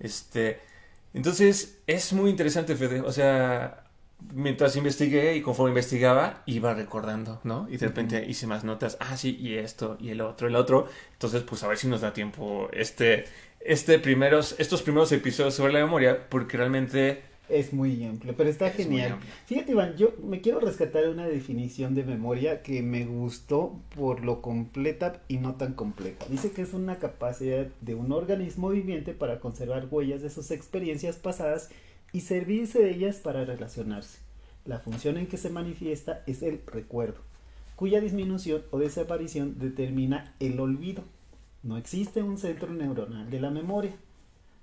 Este, 0.00 0.60
entonces 1.14 1.80
es 1.86 2.12
muy 2.12 2.30
interesante, 2.30 2.74
Fede. 2.76 3.00
O 3.02 3.12
sea, 3.12 3.84
mientras 4.32 4.76
investigué 4.76 5.36
y 5.36 5.42
conforme 5.42 5.70
investigaba, 5.70 6.42
iba 6.46 6.74
recordando, 6.74 7.40
¿no? 7.44 7.68
Y 7.70 7.76
de 7.76 7.86
repente 7.86 8.24
hice 8.28 8.46
más 8.46 8.64
notas. 8.64 8.96
Ah, 9.00 9.16
sí, 9.16 9.36
y 9.40 9.54
esto, 9.54 9.96
y 10.00 10.10
el 10.10 10.20
otro, 10.20 10.48
el 10.48 10.56
otro. 10.56 10.88
Entonces, 11.12 11.42
pues 11.44 11.62
a 11.62 11.68
ver 11.68 11.78
si 11.78 11.86
nos 11.88 12.00
da 12.00 12.12
tiempo 12.12 12.68
este, 12.72 13.26
este 13.64 13.98
primeros, 13.98 14.54
estos 14.58 14.82
primeros 14.82 15.10
episodios 15.12 15.54
sobre 15.54 15.72
la 15.72 15.80
memoria, 15.80 16.28
porque 16.28 16.56
realmente 16.56 17.22
Es 17.48 17.74
muy 17.74 18.02
amplio, 18.04 18.34
pero 18.36 18.48
está 18.48 18.68
Es 18.68 18.76
genial. 18.76 19.18
Fíjate, 19.46 19.72
Iván, 19.72 19.96
yo 19.96 20.14
me 20.22 20.40
quiero 20.40 20.60
rescatar 20.60 21.08
una 21.08 21.26
definición 21.26 21.94
de 21.94 22.02
memoria 22.02 22.62
que 22.62 22.80
me 22.82 23.04
gustó 23.04 23.78
por 23.94 24.24
lo 24.24 24.40
completa 24.40 25.20
y 25.28 25.36
no 25.36 25.56
tan 25.56 25.74
compleja. 25.74 26.24
Dice 26.30 26.52
que 26.52 26.62
es 26.62 26.72
una 26.72 26.98
capacidad 26.98 27.66
de 27.82 27.94
un 27.94 28.12
organismo 28.12 28.70
viviente 28.70 29.12
para 29.12 29.40
conservar 29.40 29.88
huellas 29.90 30.22
de 30.22 30.30
sus 30.30 30.50
experiencias 30.50 31.16
pasadas 31.16 31.68
y 32.12 32.22
servirse 32.22 32.78
de 32.78 32.90
ellas 32.92 33.16
para 33.16 33.44
relacionarse. 33.44 34.20
La 34.64 34.78
función 34.78 35.18
en 35.18 35.26
que 35.26 35.36
se 35.36 35.50
manifiesta 35.50 36.22
es 36.26 36.42
el 36.42 36.60
recuerdo, 36.66 37.20
cuya 37.76 38.00
disminución 38.00 38.62
o 38.70 38.78
desaparición 38.78 39.58
determina 39.58 40.34
el 40.40 40.60
olvido. 40.60 41.04
No 41.64 41.76
existe 41.78 42.22
un 42.22 42.38
centro 42.38 42.72
neuronal 42.72 43.28
de 43.28 43.40
la 43.40 43.50
memoria. 43.50 43.96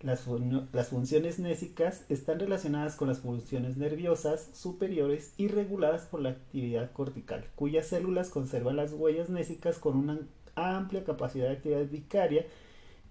Las, 0.01 0.21
fun- 0.21 0.69
las 0.71 0.87
funciones 0.87 1.37
nésicas 1.37 2.05
están 2.09 2.39
relacionadas 2.39 2.95
con 2.95 3.09
las 3.09 3.19
funciones 3.19 3.75
nerviosas 3.77 4.49
superiores 4.53 5.33
y 5.37 5.47
reguladas 5.49 6.03
por 6.03 6.21
la 6.21 6.29
actividad 6.29 6.91
cortical, 6.93 7.45
cuyas 7.55 7.87
células 7.87 8.29
conservan 8.29 8.77
las 8.77 8.93
huellas 8.93 9.29
nésicas 9.29 9.79
con 9.79 9.97
un 9.97 10.09
an- 10.11 10.29
amplia 10.55 11.03
capacidad 11.03 11.47
de 11.47 11.53
actividad 11.57 11.85
vicaria 11.89 12.45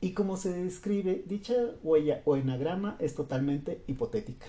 y 0.00 0.12
como 0.12 0.36
se 0.38 0.52
describe, 0.52 1.22
dicha 1.26 1.54
huella 1.82 2.22
o 2.24 2.36
enagrama 2.36 2.96
es 3.00 3.14
totalmente 3.14 3.82
hipotética. 3.86 4.46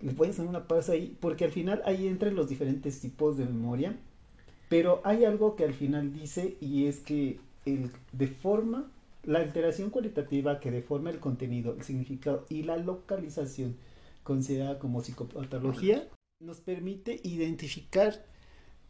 Le 0.00 0.12
a 0.26 0.30
hacer 0.30 0.46
una 0.46 0.66
pausa 0.66 0.92
ahí 0.92 1.16
porque 1.20 1.44
al 1.44 1.52
final 1.52 1.82
ahí 1.84 2.06
entran 2.08 2.34
los 2.34 2.48
diferentes 2.48 3.00
tipos 3.00 3.36
de 3.36 3.44
memoria, 3.44 3.96
pero 4.68 5.00
hay 5.04 5.24
algo 5.24 5.56
que 5.56 5.64
al 5.64 5.74
final 5.74 6.12
dice 6.12 6.56
y 6.60 6.86
es 6.86 6.98
que 7.00 7.38
el 7.64 7.90
deforma 8.12 8.90
la 9.24 9.38
alteración 9.38 9.90
cualitativa 9.90 10.58
que 10.58 10.70
deforma 10.70 11.10
el 11.10 11.20
contenido, 11.20 11.74
el 11.78 11.84
significado 11.84 12.44
y 12.48 12.64
la 12.64 12.76
localización 12.76 13.76
considerada 14.24 14.78
como 14.78 15.00
psicopatología 15.00 16.08
nos 16.40 16.60
permite 16.60 17.20
identificar 17.22 18.24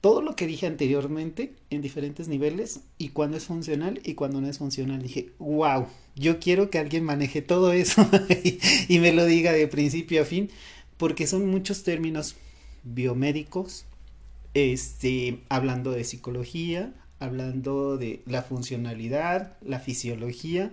todo 0.01 0.21
lo 0.21 0.35
que 0.35 0.47
dije 0.47 0.67
anteriormente 0.67 1.55
en 1.71 1.81
diferentes 1.81 2.27
niveles 2.27 2.81
y 2.99 3.11
cuando 3.11 3.37
es 3.37 3.45
funcional 3.45 4.01
y 4.05 4.15
cuando 4.15 4.41
no 4.41 4.49
es 4.49 4.59
funcional. 4.59 5.01
Dije, 5.01 5.31
wow, 5.39 5.87
yo 6.17 6.41
quiero 6.41 6.71
que 6.71 6.79
alguien 6.79 7.05
maneje 7.05 7.41
todo 7.41 7.73
eso 7.73 8.05
y, 8.89 8.99
me 8.99 9.13
lo 9.13 9.25
diga 9.27 9.53
de 9.53 9.69
principio 9.69 10.23
a 10.23 10.25
fin, 10.25 10.51
porque 10.97 11.29
son 11.29 11.47
muchos 11.47 11.85
términos 11.85 12.35
biomédicos, 12.83 13.85
este, 14.55 15.39
hablando 15.49 15.93
de 15.93 16.03
psicología, 16.03 16.93
hablando 17.23 17.97
de 17.97 18.23
la 18.27 18.43
funcionalidad, 18.43 19.57
la 19.63 19.79
fisiología, 19.79 20.73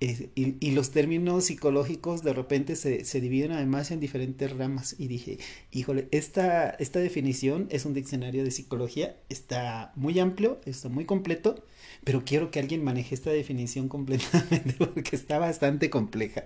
y, 0.00 0.70
los 0.72 0.90
términos 0.90 1.44
psicológicos 1.44 2.22
de 2.22 2.32
repente 2.32 2.76
se, 2.76 3.04
se, 3.04 3.20
dividen 3.20 3.52
además 3.52 3.90
en 3.90 4.00
diferentes 4.00 4.54
ramas 4.54 4.96
y 4.98 5.06
dije, 5.06 5.38
híjole, 5.70 6.08
esta, 6.10 6.70
esta 6.70 6.98
definición 6.98 7.68
es 7.70 7.84
un 7.84 7.94
diccionario 7.94 8.44
de 8.44 8.50
psicología, 8.50 9.16
está 9.28 9.92
muy 9.94 10.18
amplio, 10.18 10.60
está 10.66 10.88
muy 10.88 11.04
completo, 11.04 11.64
pero 12.02 12.24
quiero 12.24 12.50
que 12.50 12.60
alguien 12.60 12.84
maneje 12.84 13.14
esta 13.14 13.30
definición 13.30 13.88
completamente 13.94 14.74
porque 14.74 15.16
está 15.16 15.38
bastante 15.38 15.90
compleja. 15.90 16.44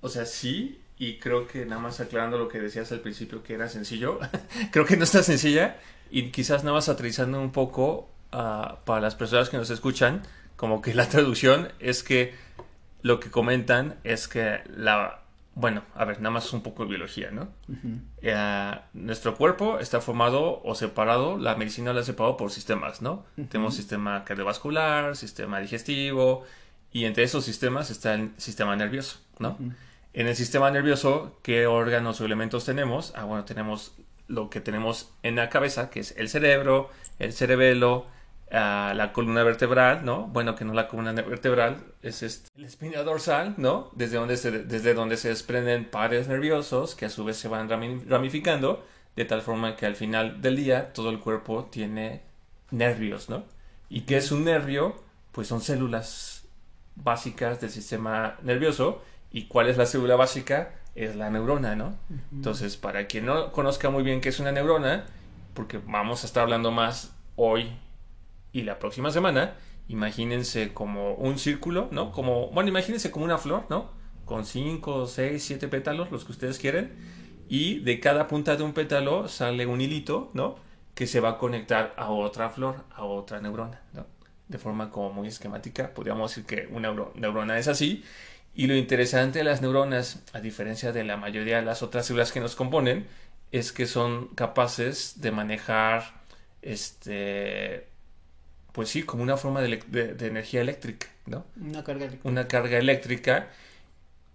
O 0.00 0.08
sea, 0.08 0.24
sí, 0.24 0.80
y 0.98 1.18
creo 1.18 1.46
que 1.46 1.66
nada 1.66 1.80
más 1.80 2.00
aclarando 2.00 2.38
lo 2.38 2.48
que 2.48 2.60
decías 2.60 2.90
al 2.92 3.00
principio 3.00 3.42
que 3.42 3.54
era 3.54 3.68
sencillo, 3.68 4.18
creo 4.72 4.86
que 4.86 4.96
no 4.96 5.04
está 5.04 5.22
sencilla 5.22 5.78
y 6.10 6.30
quizás 6.30 6.64
nada 6.64 6.76
más 6.76 6.88
aterrizando 6.88 7.40
un 7.40 7.52
poco 7.52 8.08
uh, 8.32 8.76
para 8.84 9.00
las 9.00 9.14
personas 9.14 9.48
que 9.48 9.56
nos 9.56 9.70
escuchan, 9.70 10.22
como 10.56 10.82
que 10.82 10.94
la 10.94 11.08
traducción 11.08 11.68
es 11.78 12.02
que 12.02 12.34
lo 13.02 13.20
que 13.20 13.30
comentan 13.30 13.96
es 14.04 14.28
que 14.28 14.60
la... 14.74 15.22
Bueno, 15.54 15.82
a 15.94 16.04
ver, 16.04 16.18
nada 16.20 16.30
más 16.30 16.52
un 16.52 16.62
poco 16.62 16.84
de 16.84 16.90
biología, 16.90 17.30
¿no? 17.32 17.48
Eh, 18.22 18.80
nuestro 18.94 19.34
cuerpo 19.34 19.78
está 19.78 20.00
formado 20.00 20.62
o 20.62 20.74
separado, 20.74 21.38
la 21.38 21.56
medicina 21.56 21.92
la 21.92 22.00
ha 22.00 22.04
separado 22.04 22.36
por 22.36 22.50
sistemas, 22.50 23.02
¿no? 23.02 23.26
Tenemos 23.50 23.74
sistema 23.74 24.24
cardiovascular, 24.24 25.16
sistema 25.16 25.58
digestivo, 25.58 26.44
y 26.92 27.04
entre 27.04 27.24
esos 27.24 27.44
sistemas 27.44 27.90
está 27.90 28.14
el 28.14 28.30
sistema 28.36 28.76
nervioso, 28.76 29.18
¿no? 29.38 29.58
En 30.12 30.28
el 30.28 30.36
sistema 30.36 30.70
nervioso, 30.70 31.38
¿qué 31.42 31.66
órganos 31.66 32.20
o 32.20 32.24
elementos 32.24 32.64
tenemos? 32.64 33.12
Ah, 33.16 33.24
bueno, 33.24 33.44
tenemos 33.44 33.92
lo 34.28 34.50
que 34.50 34.60
tenemos 34.60 35.12
en 35.22 35.36
la 35.36 35.48
cabeza, 35.48 35.90
que 35.90 36.00
es 36.00 36.16
el 36.16 36.28
cerebro, 36.28 36.90
el 37.18 37.32
cerebelo, 37.32 38.06
la 38.50 39.12
columna 39.12 39.44
vertebral, 39.44 40.04
¿no? 40.04 40.26
Bueno, 40.26 40.56
que 40.56 40.64
no 40.64 40.74
la 40.74 40.88
columna 40.88 41.12
vertebral, 41.12 41.84
es 42.02 42.22
este, 42.22 42.50
la 42.56 42.66
espina 42.66 43.02
dorsal, 43.02 43.54
¿no? 43.58 43.90
Desde 43.94 44.16
donde, 44.16 44.36
se, 44.36 44.50
desde 44.50 44.94
donde 44.94 45.16
se 45.16 45.28
desprenden 45.28 45.88
pares 45.88 46.28
nerviosos 46.28 46.94
que 46.94 47.06
a 47.06 47.10
su 47.10 47.24
vez 47.24 47.36
se 47.36 47.48
van 47.48 47.68
ramificando, 47.68 48.84
de 49.14 49.24
tal 49.24 49.42
forma 49.42 49.76
que 49.76 49.86
al 49.86 49.94
final 49.94 50.40
del 50.40 50.56
día 50.56 50.92
todo 50.92 51.10
el 51.10 51.20
cuerpo 51.20 51.68
tiene 51.70 52.22
nervios, 52.70 53.28
¿no? 53.28 53.44
¿Y 53.88 54.02
qué 54.02 54.16
es 54.16 54.32
un 54.32 54.44
nervio? 54.44 54.96
Pues 55.32 55.48
son 55.48 55.60
células 55.60 56.44
básicas 56.96 57.60
del 57.60 57.70
sistema 57.70 58.36
nervioso. 58.42 59.02
¿Y 59.32 59.46
cuál 59.46 59.68
es 59.68 59.76
la 59.76 59.86
célula 59.86 60.16
básica? 60.16 60.74
Es 60.96 61.14
la 61.14 61.30
neurona, 61.30 61.76
¿no? 61.76 61.96
Entonces, 62.32 62.76
para 62.76 63.06
quien 63.06 63.26
no 63.26 63.52
conozca 63.52 63.90
muy 63.90 64.02
bien 64.02 64.20
qué 64.20 64.28
es 64.28 64.40
una 64.40 64.50
neurona, 64.50 65.06
porque 65.54 65.78
vamos 65.78 66.24
a 66.24 66.26
estar 66.26 66.42
hablando 66.42 66.72
más 66.72 67.12
hoy 67.36 67.70
y 68.52 68.62
la 68.62 68.78
próxima 68.78 69.10
semana, 69.10 69.56
imagínense 69.88 70.72
como 70.72 71.14
un 71.14 71.38
círculo, 71.38 71.88
¿no? 71.90 72.12
Como, 72.12 72.48
bueno, 72.50 72.68
imagínense 72.68 73.10
como 73.10 73.24
una 73.24 73.38
flor, 73.38 73.66
¿no? 73.70 73.90
Con 74.24 74.44
5, 74.44 75.06
6, 75.06 75.42
7 75.42 75.68
pétalos, 75.68 76.10
los 76.10 76.24
que 76.24 76.32
ustedes 76.32 76.58
quieren. 76.58 76.94
Y 77.48 77.80
de 77.80 77.98
cada 77.98 78.28
punta 78.28 78.56
de 78.56 78.62
un 78.62 78.72
pétalo 78.72 79.28
sale 79.28 79.66
un 79.66 79.80
hilito, 79.80 80.30
¿no? 80.34 80.56
Que 80.94 81.06
se 81.06 81.20
va 81.20 81.30
a 81.30 81.38
conectar 81.38 81.94
a 81.96 82.10
otra 82.10 82.50
flor, 82.50 82.84
a 82.92 83.04
otra 83.04 83.40
neurona, 83.40 83.82
¿no? 83.92 84.06
De 84.48 84.58
forma 84.58 84.90
como 84.90 85.12
muy 85.12 85.28
esquemática, 85.28 85.92
podríamos 85.94 86.30
decir 86.30 86.44
que 86.44 86.68
una 86.72 86.94
neurona 87.14 87.58
es 87.58 87.68
así. 87.68 88.04
Y 88.54 88.66
lo 88.66 88.74
interesante 88.74 89.38
de 89.38 89.44
las 89.44 89.62
neuronas, 89.62 90.24
a 90.32 90.40
diferencia 90.40 90.92
de 90.92 91.04
la 91.04 91.16
mayoría 91.16 91.56
de 91.56 91.62
las 91.62 91.82
otras 91.82 92.06
células 92.06 92.32
que 92.32 92.40
nos 92.40 92.56
componen, 92.56 93.06
es 93.52 93.72
que 93.72 93.86
son 93.86 94.28
capaces 94.28 95.20
de 95.20 95.30
manejar 95.30 96.22
este 96.62 97.89
pues 98.72 98.88
sí, 98.88 99.02
como 99.02 99.22
una 99.22 99.36
forma 99.36 99.60
de, 99.60 100.16
energía 100.20 100.60
eléctrica, 100.60 101.08
¿no? 101.26 101.44
Una 101.60 101.84
carga 101.84 102.04
eléctrica. 102.04 102.28
Una 102.28 102.48
carga 102.48 102.78
eléctrica. 102.78 103.50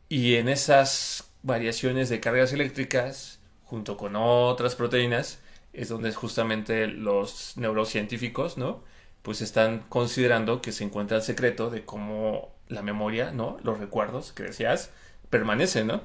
Y 0.10 0.36
en 0.36 0.50
esas 0.50 1.30
variaciones 1.44 2.10
de 2.10 2.20
cargas 2.20 2.54
eléctricas, 2.54 3.40
junto 3.64 3.98
con 3.98 4.16
otras 4.16 4.76
proteínas, 4.76 5.40
es 5.74 5.90
donde 5.90 6.14
justamente 6.14 6.88
los 6.88 7.58
neurocientíficos, 7.58 8.58
¿no? 8.58 8.84
Pues 9.22 9.42
están 9.42 9.80
considerando 9.90 10.62
que 10.62 10.72
se 10.72 10.84
encuentra 10.84 11.18
el 11.18 11.24
secreto 11.24 11.70
de 11.70 11.84
cómo 11.84 12.54
la 12.68 12.82
memoria, 12.82 13.32
¿no? 13.32 13.58
Los 13.64 13.80
recuerdos 13.80 14.32
que 14.32 14.44
decías, 14.44 14.92
permanecen, 15.30 15.88
¿no? 15.88 16.02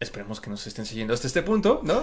Esperemos 0.00 0.40
que 0.40 0.48
nos 0.48 0.64
estén 0.66 0.86
siguiendo 0.86 1.12
hasta 1.12 1.26
este 1.26 1.42
punto, 1.42 1.80
¿no? 1.82 2.00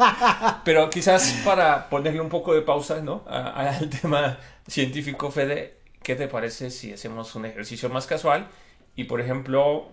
Pero 0.64 0.90
quizás 0.90 1.40
para 1.44 1.88
ponerle 1.88 2.20
un 2.20 2.28
poco 2.28 2.52
de 2.52 2.62
pausa, 2.62 3.00
¿no? 3.00 3.22
al 3.28 3.88
tema 3.90 4.38
científico, 4.66 5.30
Fede, 5.30 5.78
¿qué 6.02 6.16
te 6.16 6.26
parece 6.26 6.70
si 6.70 6.92
hacemos 6.92 7.34
un 7.36 7.44
ejercicio 7.44 7.90
más 7.90 8.06
casual? 8.06 8.48
Y 8.96 9.04
por 9.04 9.20
ejemplo, 9.20 9.92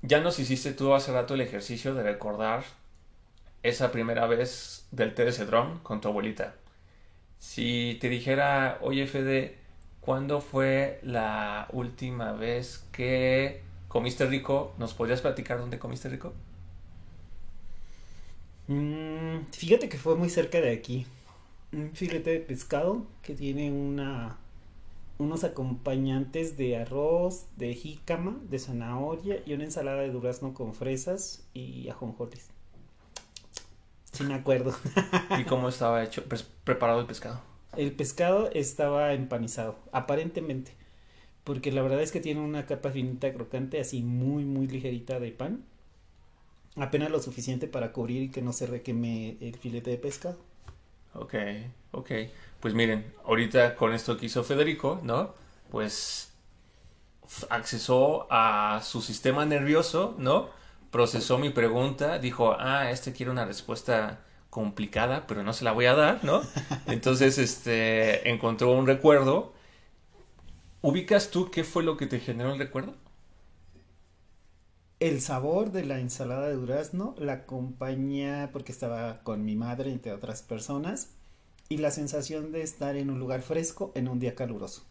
ya 0.00 0.20
nos 0.20 0.38
hiciste 0.38 0.72
tú 0.72 0.94
hace 0.94 1.12
rato 1.12 1.34
el 1.34 1.42
ejercicio 1.42 1.94
de 1.94 2.02
recordar 2.02 2.64
esa 3.62 3.92
primera 3.92 4.26
vez 4.26 4.86
del 4.90 5.14
té 5.14 5.26
de 5.26 5.46
con 5.82 6.00
tu 6.00 6.08
abuelita. 6.08 6.54
Si 7.38 7.98
te 8.00 8.08
dijera, 8.08 8.78
oye 8.80 9.06
Fede, 9.06 9.58
¿cuándo 10.00 10.40
fue 10.40 10.98
la 11.02 11.68
última 11.72 12.32
vez 12.32 12.86
que 12.90 13.62
comiste 13.88 14.24
rico? 14.24 14.74
¿Nos 14.78 14.94
podrías 14.94 15.20
platicar 15.20 15.58
dónde 15.58 15.78
comiste 15.78 16.08
rico? 16.08 16.32
Mm, 18.68 19.46
fíjate 19.52 19.88
que 19.88 19.98
fue 19.98 20.16
muy 20.16 20.30
cerca 20.30 20.60
de 20.60 20.72
aquí. 20.72 21.06
Un 21.72 21.90
filete 21.94 22.30
de 22.30 22.40
pescado 22.40 23.06
que 23.22 23.34
tiene 23.34 23.70
una 23.70 24.38
unos 25.18 25.44
acompañantes 25.44 26.56
de 26.56 26.76
arroz, 26.76 27.46
de 27.56 27.74
jícama, 27.74 28.36
de 28.50 28.58
zanahoria 28.58 29.40
y 29.46 29.52
una 29.52 29.64
ensalada 29.64 30.02
de 30.02 30.10
durazno 30.10 30.54
con 30.54 30.74
fresas 30.74 31.44
y 31.54 31.88
ajonjoles. 31.88 32.48
Sí 34.12 34.24
me 34.24 34.34
acuerdo. 34.34 34.74
¿Y 35.38 35.44
cómo 35.44 35.68
estaba 35.68 36.02
hecho, 36.02 36.24
preparado 36.64 37.00
el 37.00 37.06
pescado? 37.06 37.40
El 37.76 37.92
pescado 37.92 38.50
estaba 38.52 39.12
empanizado, 39.12 39.76
aparentemente, 39.92 40.72
porque 41.44 41.72
la 41.72 41.82
verdad 41.82 42.00
es 42.02 42.12
que 42.12 42.20
tiene 42.20 42.40
una 42.40 42.66
capa 42.66 42.90
finita 42.90 43.32
crocante 43.32 43.80
así 43.80 44.02
muy 44.02 44.44
muy 44.44 44.68
ligerita 44.68 45.18
de 45.18 45.32
pan 45.32 45.64
apenas 46.76 47.10
lo 47.10 47.20
suficiente 47.20 47.68
para 47.68 47.92
cubrir 47.92 48.22
y 48.22 48.30
que 48.30 48.42
no 48.42 48.52
se 48.52 48.66
requeme 48.66 49.36
el 49.40 49.56
filete 49.56 49.90
de 49.90 49.98
pescado. 49.98 50.38
Ok, 51.14 51.34
ok. 51.92 52.10
Pues 52.60 52.74
miren, 52.74 53.12
ahorita 53.24 53.76
con 53.76 53.92
esto 53.94 54.16
que 54.16 54.26
hizo 54.26 54.42
Federico, 54.44 55.00
¿no? 55.02 55.34
Pues 55.70 56.32
accesó 57.50 58.26
a 58.30 58.80
su 58.82 59.00
sistema 59.02 59.44
nervioso, 59.46 60.14
¿no? 60.18 60.50
Procesó 60.90 61.38
mi 61.38 61.50
pregunta, 61.50 62.18
dijo, 62.18 62.56
ah, 62.58 62.90
este 62.90 63.12
quiere 63.12 63.30
una 63.32 63.44
respuesta 63.44 64.20
complicada, 64.50 65.26
pero 65.26 65.42
no 65.42 65.52
se 65.52 65.64
la 65.64 65.72
voy 65.72 65.86
a 65.86 65.94
dar, 65.94 66.24
¿no? 66.24 66.42
Entonces, 66.86 67.38
este, 67.38 68.30
encontró 68.30 68.72
un 68.72 68.86
recuerdo. 68.86 69.52
¿Ubicas 70.82 71.30
tú 71.30 71.50
qué 71.50 71.64
fue 71.64 71.82
lo 71.82 71.96
que 71.96 72.06
te 72.06 72.20
generó 72.20 72.52
el 72.52 72.58
recuerdo? 72.58 72.94
El 75.04 75.20
sabor 75.20 75.70
de 75.70 75.84
la 75.84 76.00
ensalada 76.00 76.48
de 76.48 76.54
durazno 76.54 77.14
la 77.18 77.34
acompaña 77.34 78.48
porque 78.54 78.72
estaba 78.72 79.20
con 79.22 79.44
mi 79.44 79.54
madre, 79.54 79.92
entre 79.92 80.12
otras 80.12 80.40
personas, 80.40 81.10
y 81.68 81.76
la 81.76 81.90
sensación 81.90 82.52
de 82.52 82.62
estar 82.62 82.96
en 82.96 83.10
un 83.10 83.18
lugar 83.18 83.42
fresco 83.42 83.92
en 83.94 84.08
un 84.08 84.18
día 84.18 84.34
caluroso. 84.34 84.86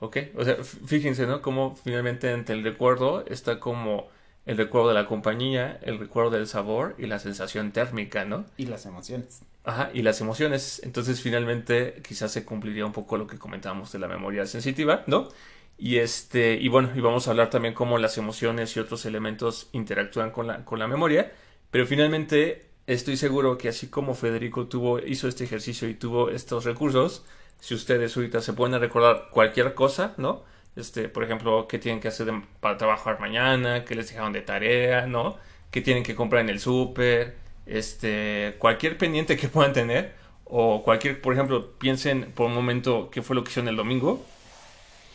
Ok, 0.00 0.16
o 0.36 0.44
sea, 0.44 0.56
fíjense, 0.64 1.26
¿no? 1.26 1.42
Como 1.42 1.76
finalmente 1.76 2.32
entre 2.32 2.54
el 2.54 2.64
recuerdo 2.64 3.26
está 3.26 3.60
como 3.60 4.08
el 4.46 4.56
recuerdo 4.56 4.88
de 4.88 4.94
la 4.94 5.06
compañía, 5.06 5.78
el 5.82 5.98
recuerdo 5.98 6.30
del 6.30 6.46
sabor 6.46 6.94
y 6.96 7.06
la 7.06 7.18
sensación 7.18 7.72
térmica, 7.72 8.24
¿no? 8.24 8.46
Y 8.56 8.66
las 8.66 8.86
emociones. 8.86 9.42
Ajá, 9.64 9.90
y 9.92 10.00
las 10.00 10.22
emociones. 10.22 10.80
Entonces, 10.82 11.20
finalmente, 11.20 12.00
quizás 12.06 12.32
se 12.32 12.46
cumpliría 12.46 12.86
un 12.86 12.92
poco 12.92 13.18
lo 13.18 13.26
que 13.26 13.38
comentábamos 13.38 13.92
de 13.92 13.98
la 13.98 14.08
memoria 14.08 14.46
sensitiva, 14.46 15.04
¿no? 15.06 15.28
Y 15.76 15.98
este, 15.98 16.54
y 16.54 16.68
bueno, 16.68 16.90
y 16.94 17.00
vamos 17.00 17.26
a 17.26 17.30
hablar 17.30 17.50
también 17.50 17.74
cómo 17.74 17.98
las 17.98 18.16
emociones 18.18 18.76
y 18.76 18.80
otros 18.80 19.04
elementos 19.06 19.68
interactúan 19.72 20.30
con 20.30 20.46
la, 20.46 20.64
con 20.64 20.78
la 20.78 20.86
memoria. 20.86 21.32
Pero 21.70 21.86
finalmente, 21.86 22.70
estoy 22.86 23.16
seguro 23.16 23.58
que 23.58 23.68
así 23.68 23.88
como 23.88 24.14
Federico 24.14 24.66
tuvo, 24.66 24.98
hizo 25.00 25.28
este 25.28 25.44
ejercicio 25.44 25.88
y 25.88 25.94
tuvo 25.94 26.30
estos 26.30 26.64
recursos, 26.64 27.24
si 27.60 27.74
ustedes 27.74 28.16
ahorita 28.16 28.40
se 28.40 28.52
pueden 28.52 28.78
recordar 28.80 29.28
cualquier 29.30 29.74
cosa, 29.74 30.14
¿no? 30.16 30.44
Este, 30.76 31.08
por 31.08 31.24
ejemplo, 31.24 31.66
qué 31.68 31.78
tienen 31.78 32.00
que 32.00 32.08
hacer 32.08 32.28
para 32.60 32.76
trabajar 32.76 33.20
mañana, 33.20 33.84
qué 33.84 33.94
les 33.94 34.08
dejaron 34.08 34.32
de 34.32 34.42
tarea, 34.42 35.06
¿no? 35.06 35.36
Qué 35.70 35.80
tienen 35.80 36.02
que 36.02 36.14
comprar 36.14 36.42
en 36.42 36.50
el 36.50 36.60
súper, 36.60 37.36
este, 37.66 38.56
cualquier 38.58 38.98
pendiente 38.98 39.36
que 39.36 39.48
puedan 39.48 39.72
tener, 39.72 40.14
o 40.44 40.82
cualquier, 40.82 41.20
por 41.20 41.32
ejemplo, 41.34 41.72
piensen 41.78 42.32
por 42.34 42.46
un 42.46 42.54
momento 42.54 43.10
qué 43.10 43.22
fue 43.22 43.34
lo 43.36 43.44
que 43.44 43.50
hicieron 43.50 43.68
el 43.68 43.76
domingo, 43.76 44.24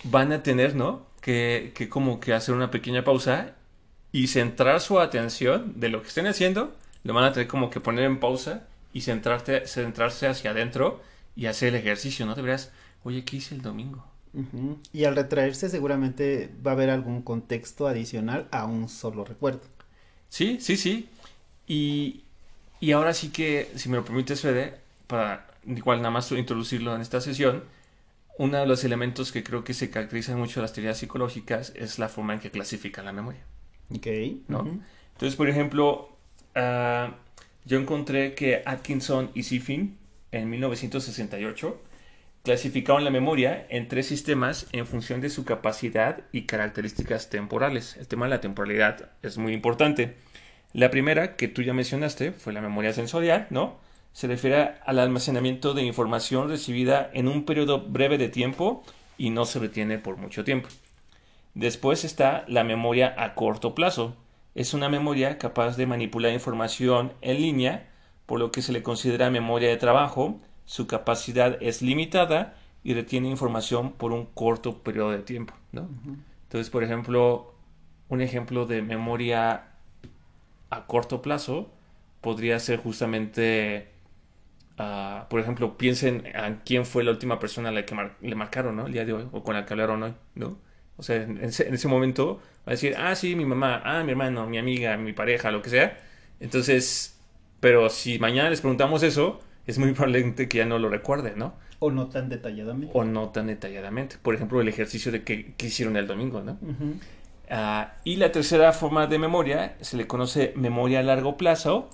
van 0.04 0.32
a 0.32 0.44
tener, 0.44 0.76
¿no? 0.76 1.06
Que, 1.22 1.74
que 1.76 1.90
como 1.90 2.20
que 2.20 2.34
hacer 2.34 2.56
una 2.56 2.72
pequeña 2.72 3.04
pausa 3.04 3.56
y 4.12 4.28
centrar 4.28 4.82
su 4.82 5.00
atención 5.00 5.80
de 5.80 5.90
lo 5.90 6.02
que 6.02 6.08
estén 6.08 6.28
haciendo, 6.28 6.76
lo 7.04 7.14
van 7.14 7.26
a 7.26 7.34
tener 7.34 7.48
como 7.48 7.70
que 7.70 7.80
poner 7.80 8.06
en 8.06 8.20
pausa 8.20 8.68
y 8.94 9.02
centrarte, 9.02 9.68
centrarse 9.68 10.28
hacia 10.28 10.52
adentro 10.52 11.02
y 11.36 11.46
hacer 11.46 11.70
el 11.70 11.76
ejercicio, 11.76 12.26
¿no? 12.26 12.36
Deberías, 12.36 12.72
oye, 13.04 13.24
¿qué 13.24 13.38
hice 13.38 13.56
el 13.56 13.62
domingo? 13.62 14.06
Y 14.94 15.06
al 15.06 15.16
retraerse 15.16 15.70
seguramente 15.70 16.52
va 16.66 16.72
a 16.72 16.74
haber 16.76 16.90
algún 16.90 17.22
contexto 17.22 17.88
adicional 17.88 18.48
a 18.52 18.66
un 18.66 18.88
solo 18.88 19.26
recuerdo. 19.26 19.62
Sí, 20.30 20.60
sí, 20.62 20.78
sí. 20.78 21.10
Y, 21.68 22.24
y 22.80 22.92
ahora 22.92 23.14
sí 23.14 23.30
que, 23.30 23.72
si 23.76 23.90
me 23.90 23.98
lo 23.98 24.06
permites, 24.06 24.42
Fede, 24.42 24.80
para 25.08 25.48
igual 25.66 26.00
nada 26.00 26.12
más 26.12 26.32
introducirlo 26.32 26.96
en 26.96 27.02
esta 27.02 27.22
sesión, 27.22 27.64
uno 28.40 28.58
de 28.58 28.66
los 28.66 28.86
elementos 28.86 29.34
que 29.34 29.44
creo 29.44 29.66
que 29.66 29.74
se 29.74 29.90
caracterizan 29.90 30.40
mucho 30.40 30.62
las 30.62 30.72
teorías 30.72 30.98
psicológicas 30.98 31.74
es 31.76 32.00
la 32.00 32.08
forma 32.08 32.34
en 32.34 32.40
que 32.40 32.50
clasifican 32.50 33.04
la 33.04 33.12
memoria. 33.12 33.42
Ok. 33.94 34.08
¿no? 34.48 34.80
Entonces, 35.12 35.36
por 35.36 35.50
ejemplo, 35.50 36.16
ah, 36.56 37.16
yo 37.66 37.78
encontré 37.78 38.36
que 38.36 38.64
Atkinson 38.66 39.32
y 39.34 39.44
Siffin 39.44 39.98
en 40.32 40.50
1968 40.50 41.82
clasificaron 42.44 43.04
la 43.04 43.12
memoria 43.12 43.68
en 43.70 43.90
tres 43.90 44.08
sistemas 44.08 44.68
en 44.72 44.88
función 44.88 45.20
de 45.20 45.30
su 45.30 45.44
capacidad 45.44 46.22
y 46.32 46.44
características 46.44 47.30
temporales. 47.30 47.98
El 47.98 48.08
tema 48.08 48.26
de 48.28 48.30
la 48.30 48.40
temporalidad 48.40 49.12
es 49.22 49.38
muy 49.38 49.52
importante. 49.52 50.16
La 50.72 50.90
primera, 50.90 51.36
que 51.36 51.50
tú 51.50 51.62
ya 51.62 51.74
mencionaste, 51.74 52.32
fue 52.32 52.54
la 52.54 52.62
memoria 52.62 52.94
sensorial, 52.94 53.48
¿no? 53.50 53.80
Se 54.20 54.28
refiere 54.28 54.74
al 54.86 55.00
almacenamiento 55.00 55.74
de 55.74 55.84
información 55.84 56.50
recibida 56.50 57.10
en 57.14 57.30
un 57.30 57.46
periodo 57.46 57.80
breve 57.88 58.18
de 58.18 58.28
tiempo 58.28 58.84
y 59.18 59.30
no 59.30 59.46
se 59.46 59.60
retiene 59.60 59.98
por 59.98 60.18
mucho 60.18 60.44
tiempo. 60.44 60.68
Después 61.54 62.04
está 62.04 62.44
la 62.50 62.66
memoria 62.66 63.16
a 63.18 63.34
corto 63.34 63.74
plazo. 63.74 64.18
Es 64.56 64.74
una 64.74 64.90
memoria 64.90 65.38
capaz 65.38 65.78
de 65.78 65.86
manipular 65.86 66.34
información 66.34 67.14
en 67.22 67.38
línea, 67.38 67.88
por 68.26 68.42
lo 68.42 68.52
que 68.52 68.62
se 68.62 68.74
le 68.74 68.84
considera 68.84 69.30
memoria 69.30 69.70
de 69.70 69.78
trabajo 69.78 70.42
su 70.66 70.86
capacidad 70.86 71.58
es 71.62 71.82
limitada 71.82 72.56
y 72.84 72.96
retiene 72.96 73.30
información 73.30 73.94
por 73.94 74.12
un 74.12 74.26
corto 74.26 74.80
periodo 74.80 75.12
de 75.12 75.20
tiempo, 75.20 75.54
¿no? 75.72 75.88
Entonces, 76.44 76.70
por 76.70 76.84
ejemplo, 76.84 77.54
un 78.10 78.20
ejemplo 78.20 78.66
de 78.66 78.82
memoria 78.82 79.70
a 80.70 80.86
corto 80.88 81.22
plazo 81.22 81.70
podría 82.20 82.60
ser 82.60 82.80
justamente, 82.82 83.88
ah, 84.80 85.28
por 85.30 85.40
ejemplo, 85.40 85.78
piensen 85.78 86.24
en 86.26 86.62
quién 86.66 86.86
fue 86.86 87.04
la 87.04 87.12
última 87.12 87.40
persona 87.40 87.70
a 87.70 87.72
la 87.72 87.86
que 87.86 87.96
le 88.22 88.36
marcaron, 88.36 88.76
¿no? 88.76 88.88
El 88.88 88.94
día 88.94 89.06
de 89.06 89.14
hoy, 89.14 89.28
o 89.32 89.44
con 89.44 89.54
la 89.54 89.66
que 89.66 89.74
hablaron 89.74 90.02
hoy, 90.02 90.14
¿no? 90.34 90.58
O 90.98 91.04
sea, 91.04 91.18
en 91.18 91.38
ese, 91.44 91.68
en 91.68 91.76
ese 91.76 91.88
momento 91.88 92.38
va 92.60 92.68
a 92.68 92.72
decir, 92.72 92.96
ah, 92.98 93.16
sí, 93.16 93.36
mi 93.36 93.46
mamá, 93.46 93.82
ah, 93.86 94.04
mi 94.04 94.12
hermano, 94.12 94.48
mi 94.48 94.58
amiga, 94.58 94.98
mi 94.98 95.14
pareja, 95.14 95.52
lo 95.52 95.62
que 95.62 95.70
sea. 95.70 95.98
Entonces, 96.40 97.20
pero 97.60 97.90
si 97.90 98.20
mañana 98.20 98.50
les 98.50 98.62
preguntamos 98.62 99.04
eso, 99.04 99.40
es 99.68 99.78
muy 99.78 99.94
probable 99.94 100.34
que 100.36 100.58
ya 100.58 100.66
no 100.66 100.80
lo 100.80 100.90
recuerde, 100.90 101.34
¿no? 101.36 101.54
O 101.80 101.92
no 101.92 102.08
tan 102.08 102.28
detalladamente. 102.28 102.92
O 102.98 103.04
no 103.04 103.30
tan 103.30 103.48
detalladamente. 103.48 104.18
Por 104.22 104.36
ejemplo, 104.36 104.60
el 104.60 104.68
ejercicio 104.68 105.12
de 105.12 105.24
que, 105.24 105.54
hicieron 105.60 105.96
el 105.96 106.08
domingo, 106.08 106.42
¿no? 106.42 106.58
Ah, 107.50 107.94
y 108.04 108.18
la 108.18 108.32
tercera 108.32 108.74
forma 108.74 109.08
de 109.08 109.18
memoria 109.18 109.76
se 109.82 109.98
le 109.98 110.06
conoce 110.06 110.54
memoria 110.56 111.00
a 111.00 111.04
largo 111.04 111.38
plazo 111.38 111.90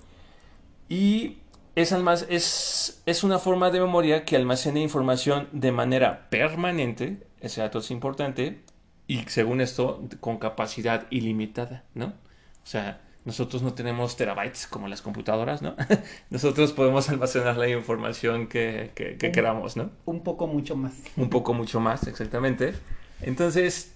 y 0.90 1.38
es, 1.76 1.92
es, 2.30 3.04
es 3.06 3.24
una 3.24 3.40
forma 3.40 3.70
de 3.70 3.80
memoria 3.80 4.24
que 4.26 4.36
almacena 4.36 4.80
información 4.80 5.50
de 5.52 5.72
manera 5.72 6.30
permanente, 6.30 7.28
ese 7.42 7.62
dato 7.62 7.80
es 7.80 7.92
importante, 7.92 8.62
y 9.08 9.20
según 9.28 9.62
esto, 9.62 10.04
con 10.20 10.38
capacidad 10.38 11.06
ilimitada, 11.12 11.84
¿no? 11.94 12.08
O 12.08 12.68
sea, 12.68 13.02
nosotros 13.26 13.62
no 13.62 13.74
tenemos 13.74 14.16
terabytes 14.16 14.68
como 14.68 14.88
las 14.88 15.02
computadoras, 15.02 15.62
¿no? 15.62 15.76
Nosotros 16.30 16.72
podemos 16.74 17.10
almacenar 17.10 17.58
la 17.58 17.68
información 17.68 18.48
que, 18.48 18.92
queramos, 19.34 19.76
¿no? 19.76 19.92
Un 20.06 20.24
poco 20.24 20.48
mucho 20.48 20.76
más. 20.76 20.94
Un 21.18 21.30
poco 21.30 21.54
mucho 21.54 21.80
más, 21.80 22.08
exactamente. 22.08 22.74
Entonces, 23.22 23.96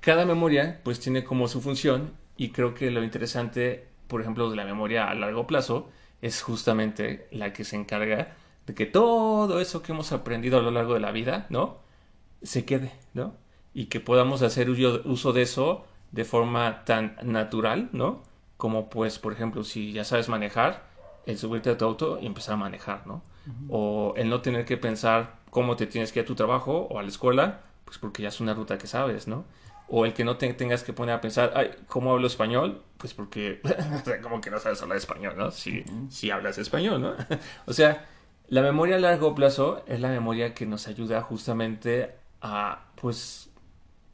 cada 0.00 0.24
memoria 0.24 0.80
pues 0.82 1.00
tiene 1.00 1.22
como 1.22 1.48
su 1.48 1.60
función 1.60 2.12
y 2.36 2.50
creo 2.50 2.74
que 2.74 2.90
lo 2.90 3.04
interesante, 3.04 3.86
por 4.06 4.22
ejemplo, 4.22 4.50
de 4.50 4.56
la 4.56 4.64
memoria 4.64 5.08
a 5.08 5.14
largo 5.14 5.46
plazo 5.46 5.90
es 6.22 6.42
justamente 6.42 7.28
la 7.30 7.52
que 7.52 7.64
se 7.64 7.76
encarga 7.76 8.36
de 8.66 8.74
que 8.74 8.86
todo 8.86 9.60
eso 9.60 9.82
que 9.82 9.92
hemos 9.92 10.12
aprendido 10.12 10.58
a 10.58 10.62
lo 10.62 10.70
largo 10.70 10.94
de 10.94 11.00
la 11.00 11.10
vida, 11.10 11.46
¿no? 11.48 11.78
Se 12.42 12.64
quede, 12.64 12.92
¿no? 13.14 13.34
Y 13.72 13.86
que 13.86 14.00
podamos 14.00 14.42
hacer 14.42 14.68
uso 14.70 15.32
de 15.32 15.42
eso 15.42 15.86
de 16.12 16.24
forma 16.24 16.84
tan 16.84 17.16
natural, 17.22 17.88
¿no? 17.92 18.22
Como 18.56 18.90
pues, 18.90 19.18
por 19.18 19.32
ejemplo, 19.32 19.64
si 19.64 19.92
ya 19.92 20.04
sabes 20.04 20.28
manejar, 20.28 20.88
el 21.26 21.38
subirte 21.38 21.70
a 21.70 21.78
tu 21.78 21.84
auto 21.84 22.18
y 22.20 22.26
empezar 22.26 22.54
a 22.54 22.58
manejar, 22.58 23.06
¿no? 23.06 23.22
O 23.70 24.12
el 24.16 24.28
no 24.28 24.42
tener 24.42 24.66
que 24.66 24.76
pensar 24.76 25.38
cómo 25.50 25.76
te 25.76 25.86
tienes 25.86 26.12
que 26.12 26.20
ir 26.20 26.24
a 26.24 26.26
tu 26.26 26.34
trabajo 26.34 26.86
o 26.90 26.98
a 26.98 27.02
la 27.02 27.08
escuela, 27.08 27.60
pues 27.84 27.96
porque 27.98 28.22
ya 28.22 28.28
es 28.28 28.40
una 28.40 28.52
ruta 28.52 28.76
que 28.76 28.86
sabes, 28.86 29.26
¿no? 29.28 29.44
O 29.88 30.04
el 30.04 30.12
que 30.12 30.24
no 30.24 30.36
te 30.36 30.52
tengas 30.52 30.82
que 30.82 30.92
poner 30.92 31.14
a 31.14 31.20
pensar, 31.20 31.52
ay, 31.56 31.70
¿cómo 31.86 32.12
hablo 32.12 32.26
español? 32.26 32.82
Pues 32.98 33.14
porque, 33.14 33.60
como 34.22 34.40
que 34.40 34.50
no 34.50 34.58
sabes 34.58 34.82
hablar 34.82 34.98
español, 34.98 35.34
¿no? 35.36 35.50
Si, 35.50 35.84
si 36.10 36.30
hablas 36.30 36.58
español, 36.58 37.00
¿no? 37.00 37.14
o 37.66 37.72
sea, 37.72 38.06
la 38.48 38.62
memoria 38.62 38.96
a 38.96 38.98
largo 38.98 39.34
plazo 39.34 39.82
es 39.86 40.00
la 40.00 40.08
memoria 40.08 40.54
que 40.54 40.66
nos 40.66 40.88
ayuda 40.88 41.22
justamente 41.22 42.14
a, 42.40 42.86
pues, 43.00 43.50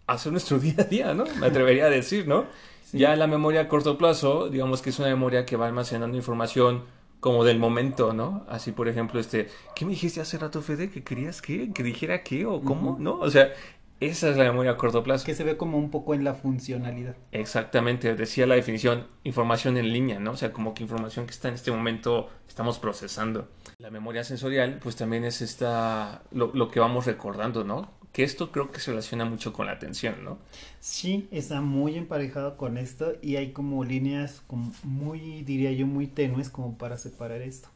hacer 0.06 0.32
nuestro 0.32 0.58
día 0.60 0.74
a 0.78 0.84
día, 0.84 1.14
¿no? 1.14 1.24
Me 1.40 1.46
atrevería 1.46 1.86
a 1.86 1.90
decir, 1.90 2.28
¿no? 2.28 2.46
Ya 2.92 3.16
la 3.16 3.26
memoria 3.26 3.62
a 3.62 3.68
corto 3.68 3.98
plazo, 3.98 4.48
digamos 4.48 4.80
que 4.80 4.90
es 4.90 4.98
una 5.00 5.08
memoria 5.08 5.44
que 5.44 5.56
va 5.56 5.66
almacenando 5.66 6.16
información 6.16 6.84
como 7.18 7.42
del 7.42 7.58
momento, 7.58 8.12
¿no? 8.12 8.44
Así, 8.48 8.70
por 8.70 8.86
ejemplo, 8.86 9.18
este, 9.18 9.48
¿qué 9.74 9.84
me 9.84 9.92
dijiste 9.92 10.20
hace 10.20 10.36
rato, 10.38 10.60
Fede? 10.62 10.90
¿Que 10.90 11.02
querías 11.02 11.40
qué? 11.40 11.72
¿Que 11.72 11.82
dijera 11.82 12.22
qué? 12.22 12.44
¿O 12.44 12.60
cómo? 12.60 12.98
¿No? 13.00 13.18
O 13.18 13.30
sea, 13.30 13.52
esa 14.00 14.30
es 14.30 14.36
la 14.36 14.44
memoria 14.44 14.72
a 14.72 14.76
corto 14.76 15.02
plazo. 15.02 15.24
Que 15.24 15.34
se 15.34 15.44
ve 15.44 15.56
como 15.56 15.78
un 15.78 15.90
poco 15.90 16.14
en 16.14 16.24
la 16.24 16.34
funcionalidad. 16.34 17.16
Exactamente, 17.32 18.14
decía 18.14 18.46
la 18.46 18.54
definición, 18.54 19.06
información 19.24 19.76
en 19.76 19.92
línea, 19.92 20.18
¿no? 20.18 20.32
O 20.32 20.36
sea, 20.36 20.52
como 20.52 20.74
que 20.74 20.82
información 20.82 21.26
que 21.26 21.32
está 21.32 21.48
en 21.48 21.54
este 21.54 21.70
momento 21.70 22.28
estamos 22.48 22.78
procesando. 22.78 23.48
La 23.78 23.90
memoria 23.90 24.24
sensorial, 24.24 24.78
pues 24.82 24.96
también 24.96 25.24
es 25.24 25.42
esta, 25.42 26.22
lo, 26.32 26.50
lo 26.54 26.68
que 26.70 26.80
vamos 26.80 27.06
recordando, 27.06 27.64
¿no? 27.64 27.88
que 28.14 28.22
esto 28.22 28.52
creo 28.52 28.70
que 28.70 28.78
se 28.78 28.92
relaciona 28.92 29.24
mucho 29.24 29.52
con 29.52 29.66
la 29.66 29.72
atención, 29.72 30.22
¿no? 30.22 30.38
Sí, 30.78 31.26
está 31.32 31.60
muy 31.60 31.96
emparejado 31.96 32.56
con 32.56 32.78
esto 32.78 33.14
y 33.20 33.34
hay 33.34 33.50
como 33.50 33.82
líneas 33.82 34.40
como 34.46 34.72
muy, 34.84 35.42
diría 35.42 35.72
yo, 35.72 35.88
muy 35.88 36.06
tenues 36.06 36.48
como 36.48 36.78
para 36.78 36.96
separar 36.96 37.42
esto. 37.42 37.70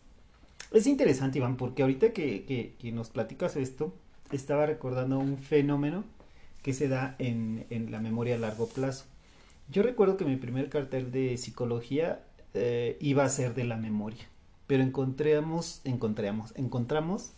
Es 0.70 0.86
interesante, 0.86 1.38
Iván, 1.38 1.56
porque 1.56 1.82
ahorita 1.82 2.12
que, 2.12 2.76
nos 2.92 3.08
platicas 3.08 3.56
esto, 3.56 3.92
estaba 4.30 4.64
recordando 4.66 5.18
un 5.18 5.38
fenómeno 5.38 6.04
que 6.62 6.72
se 6.72 6.88
da 6.88 7.16
en, 7.18 7.66
la 7.90 8.00
memoria 8.00 8.36
a 8.36 8.38
largo 8.38 8.68
plazo. 8.68 9.04
Yo 9.70 9.82
recuerdo 9.82 10.16
que 10.16 10.24
mi 10.24 10.36
primer 10.36 10.68
cartel 10.68 11.12
de 11.12 11.36
psicología 11.36 12.20
eh, 12.54 12.96
iba 13.00 13.24
a 13.24 13.28
ser 13.28 13.54
de 13.54 13.64
la 13.64 13.76
memoria, 13.76 14.24
pero 14.66 14.82
encontramos, 14.82 15.80
encontramos, 15.84 16.52
encontramos 16.56 17.32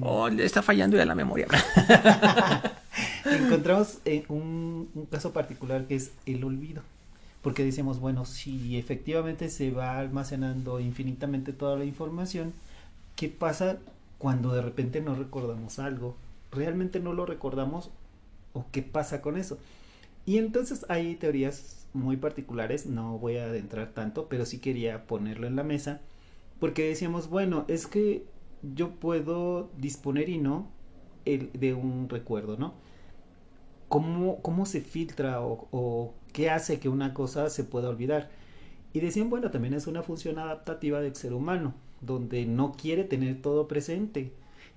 Oh, 0.00 0.28
le 0.28 0.44
está 0.44 0.62
fallando 0.62 0.96
ya 0.96 1.04
la 1.04 1.14
memoria. 1.14 1.46
Encontramos 3.24 3.98
eh, 4.04 4.24
un, 4.28 4.88
caso 5.10 5.32
particular 5.32 5.86
que 5.86 5.96
es 5.96 6.12
el 6.26 6.42
olvido. 6.44 6.82
Porque 7.42 7.64
decimos, 7.64 7.98
bueno, 7.98 8.24
si 8.24 8.78
efectivamente 8.78 9.50
se 9.50 9.70
va 9.70 9.98
almacenando 9.98 10.80
infinitamente 10.80 11.52
toda 11.52 11.76
la 11.76 11.84
información, 11.84 12.52
¿qué 13.16 13.28
pasa 13.28 13.78
cuando 14.18 14.52
de 14.52 14.62
repente 14.62 15.00
no 15.00 15.14
recordamos 15.14 15.78
algo? 15.78 16.16
¿Realmente 16.52 17.00
no 17.00 17.12
lo 17.12 17.26
recordamos? 17.26 17.90
¿O 18.52 18.66
qué 18.72 18.82
pasa 18.82 19.20
con 19.22 19.36
eso? 19.36 19.58
Y 20.26 20.38
entonces 20.38 20.86
hay 20.88 21.16
teorías 21.16 21.86
muy 21.94 22.16
particulares, 22.16 22.86
no 22.86 23.18
voy 23.18 23.38
a 23.38 23.44
adentrar 23.46 23.92
tanto, 23.94 24.28
pero 24.28 24.46
sí 24.46 24.58
quería 24.60 25.06
ponerlo 25.06 25.46
en 25.46 25.56
la 25.56 25.64
mesa 25.64 26.00
porque 26.60 26.88
decíamos, 26.88 27.28
bueno, 27.28 27.64
es 27.68 27.88
que 27.88 28.24
yo 28.62 28.92
puedo 28.92 29.70
disponer 29.78 30.28
y 30.28 30.38
no 30.38 30.68
el, 31.24 31.50
de 31.54 31.74
un 31.74 32.08
recuerdo, 32.08 32.56
¿no? 32.56 32.74
¿Cómo, 33.88 34.40
cómo 34.42 34.64
se 34.64 34.80
filtra 34.80 35.42
o, 35.42 35.68
o 35.70 36.14
qué 36.32 36.50
hace 36.50 36.80
que 36.80 36.88
una 36.88 37.12
cosa 37.14 37.50
se 37.50 37.64
pueda 37.64 37.88
olvidar? 37.90 38.30
Y 38.92 39.00
decían, 39.00 39.30
bueno, 39.30 39.50
también 39.50 39.74
es 39.74 39.86
una 39.86 40.02
función 40.02 40.38
adaptativa 40.38 41.00
del 41.00 41.16
ser 41.16 41.34
humano, 41.34 41.74
donde 42.00 42.46
no 42.46 42.72
quiere 42.72 43.04
tener 43.04 43.42
todo 43.42 43.68
presente. 43.68 44.32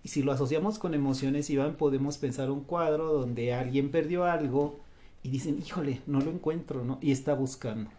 Y 0.05 0.09
si 0.09 0.21
lo 0.21 0.31
asociamos 0.31 0.77
con 0.77 0.93
emociones, 0.93 1.49
Iván, 1.49 1.77
podemos 1.77 2.19
pensar 2.19 2.51
un 2.51 2.61
cuadro 2.61 3.11
donde 3.11 3.55
alguien 3.55 3.89
perdió 3.89 4.25
algo 4.25 4.77
y 5.23 5.29
dicen, 5.29 5.57
híjole, 5.57 5.99
no 6.05 6.19
lo 6.19 6.29
encuentro, 6.29 6.85
¿no? 6.85 6.99
Y 7.01 7.11
está 7.11 7.33
buscando. 7.33 7.89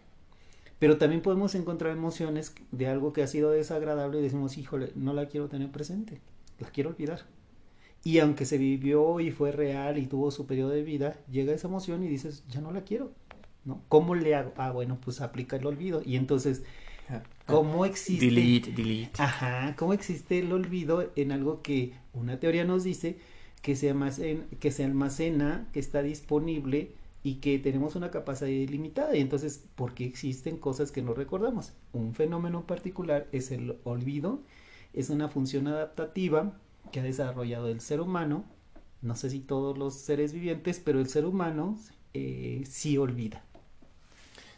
Pero 0.79 0.97
también 0.97 1.21
podemos 1.21 1.53
encontrar 1.53 1.91
emociones 1.91 2.55
de 2.71 2.87
algo 2.87 3.11
que 3.11 3.23
ha 3.23 3.27
sido 3.27 3.51
desagradable 3.51 4.19
y 4.19 4.21
decimos, 4.21 4.57
híjole, 4.57 4.93
no 4.95 5.11
la 5.11 5.25
quiero 5.25 5.49
tener 5.49 5.69
presente, 5.69 6.21
la 6.59 6.69
quiero 6.69 6.91
olvidar. 6.91 7.23
Y 8.05 8.19
aunque 8.19 8.45
se 8.45 8.57
vivió 8.57 9.19
y 9.19 9.31
fue 9.31 9.51
real 9.51 9.97
y 9.97 10.07
tuvo 10.07 10.31
su 10.31 10.47
periodo 10.47 10.69
de 10.69 10.83
vida, 10.83 11.19
llega 11.29 11.53
esa 11.53 11.67
emoción 11.67 12.05
y 12.05 12.07
dices, 12.07 12.45
ya 12.47 12.61
no 12.61 12.71
la 12.71 12.85
quiero, 12.85 13.11
¿no? 13.65 13.81
¿Cómo 13.89 14.15
le 14.15 14.33
hago? 14.33 14.53
Ah, 14.55 14.71
bueno, 14.71 14.97
pues 15.03 15.19
aplica 15.19 15.57
el 15.57 15.65
olvido. 15.65 16.01
Y 16.05 16.15
entonces, 16.15 16.63
¿cómo 17.45 17.85
existe? 17.85 18.25
Delete, 18.25 18.71
delete. 18.71 19.21
Ajá, 19.21 19.75
¿cómo 19.77 19.93
existe 19.93 20.39
el 20.39 20.51
olvido 20.51 21.11
en 21.15 21.31
algo 21.31 21.61
que 21.61 21.93
una 22.13 22.39
teoría 22.39 22.65
nos 22.65 22.83
dice 22.83 23.17
que 23.61 23.75
se 23.75 23.89
almacena, 23.89 24.43
que, 24.59 24.71
se 24.71 24.83
almacena, 24.83 25.67
que 25.73 25.79
está 25.79 26.01
disponible 26.01 26.91
y 27.23 27.35
que 27.35 27.59
tenemos 27.59 27.95
una 27.95 28.11
capacidad 28.11 28.49
ilimitada? 28.49 29.15
Y 29.15 29.21
entonces, 29.21 29.63
¿por 29.75 29.93
qué 29.93 30.05
existen 30.05 30.57
cosas 30.57 30.91
que 30.91 31.01
no 31.01 31.13
recordamos? 31.13 31.73
Un 31.93 32.13
fenómeno 32.13 32.65
particular 32.65 33.27
es 33.31 33.51
el 33.51 33.77
olvido, 33.83 34.41
es 34.93 35.09
una 35.09 35.29
función 35.29 35.67
adaptativa 35.67 36.57
que 36.91 36.99
ha 36.99 37.03
desarrollado 37.03 37.69
el 37.69 37.81
ser 37.81 38.01
humano, 38.01 38.45
no 39.01 39.15
sé 39.15 39.29
si 39.29 39.39
todos 39.39 39.77
los 39.77 39.93
seres 39.93 40.33
vivientes, 40.33 40.81
pero 40.83 40.99
el 40.99 41.07
ser 41.07 41.25
humano 41.25 41.77
eh, 42.13 42.63
sí 42.67 42.97
olvida. 42.97 43.43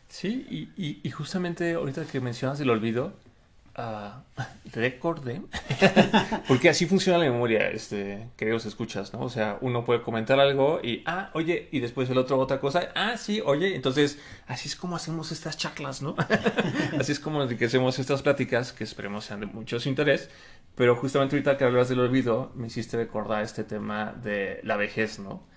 Sí, 0.10 0.72
y, 0.76 1.00
y, 1.04 1.12
justamente 1.12 1.76
ahorita 1.76 2.04
que 2.06 2.20
mencionas 2.20 2.60
el 2.60 2.72
olvido, 2.72 3.14
uh, 3.78 4.42
recordé, 4.74 5.44
porque 6.48 6.68
así 6.70 6.88
funciona 6.88 7.20
la 7.20 7.26
memoria, 7.26 7.70
este, 7.70 8.28
queridos 8.36 8.66
escuchas, 8.66 9.14
¿no? 9.14 9.22
O 9.22 9.30
sea, 9.30 9.60
uno 9.62 9.86
puede 9.86 10.02
comentar 10.02 10.40
algo 10.40 10.80
y, 10.84 11.04
ah, 11.06 11.30
oye, 11.36 11.70
y 11.72 11.80
después 11.80 12.10
el 12.10 12.18
otro 12.18 12.40
otra 12.40 12.60
cosa, 12.60 12.90
ah, 12.96 13.18
sí, 13.18 13.40
oye, 13.46 13.76
entonces, 13.76 14.18
así 14.48 14.68
es 14.68 14.76
como 14.76 14.96
hacemos 14.96 15.32
estas 15.32 15.58
charlas, 15.58 16.02
¿no? 16.02 16.16
así 17.00 17.12
es 17.12 17.20
como 17.20 17.44
enriquecemos 17.44 18.00
estas 18.00 18.24
pláticas, 18.24 18.74
que 18.74 18.84
esperemos 18.84 19.26
sean 19.26 19.42
de 19.42 19.46
mucho 19.46 19.78
interés, 19.86 20.32
pero 20.74 20.96
justamente 20.96 21.36
ahorita 21.36 21.56
que 21.56 21.66
hablas 21.66 21.88
del 21.88 22.00
olvido, 22.00 22.52
me 22.56 22.66
hiciste 22.66 22.98
recordar 22.98 23.44
este 23.44 23.64
tema 23.64 24.12
de 24.24 24.60
la 24.64 24.76
vejez, 24.76 25.20
¿no? 25.20 25.48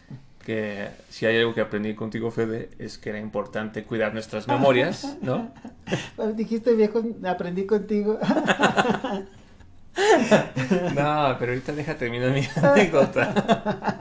Que 0.43 0.91
si 1.09 1.27
hay 1.27 1.39
algo 1.39 1.55
que 1.55 1.61
aprendí 1.61 1.95
contigo, 1.95 2.31
Fede, 2.31 2.71
es 2.79 2.99
que 2.99 3.11
era 3.11 3.19
importante 3.19 3.85
cuidar 3.85 4.13
nuestras 4.13 4.47
memorias, 4.49 5.17
¿no? 5.23 5.53
Dijiste 6.35 6.75
viejo, 6.75 7.03
aprendí 7.27 7.67
contigo. 7.67 8.19
No, 10.95 11.37
pero 11.39 11.53
ahorita 11.53 11.73
deja 11.73 11.99
terminar 11.99 12.31
mi 12.31 12.49
anécdota. 12.63 14.01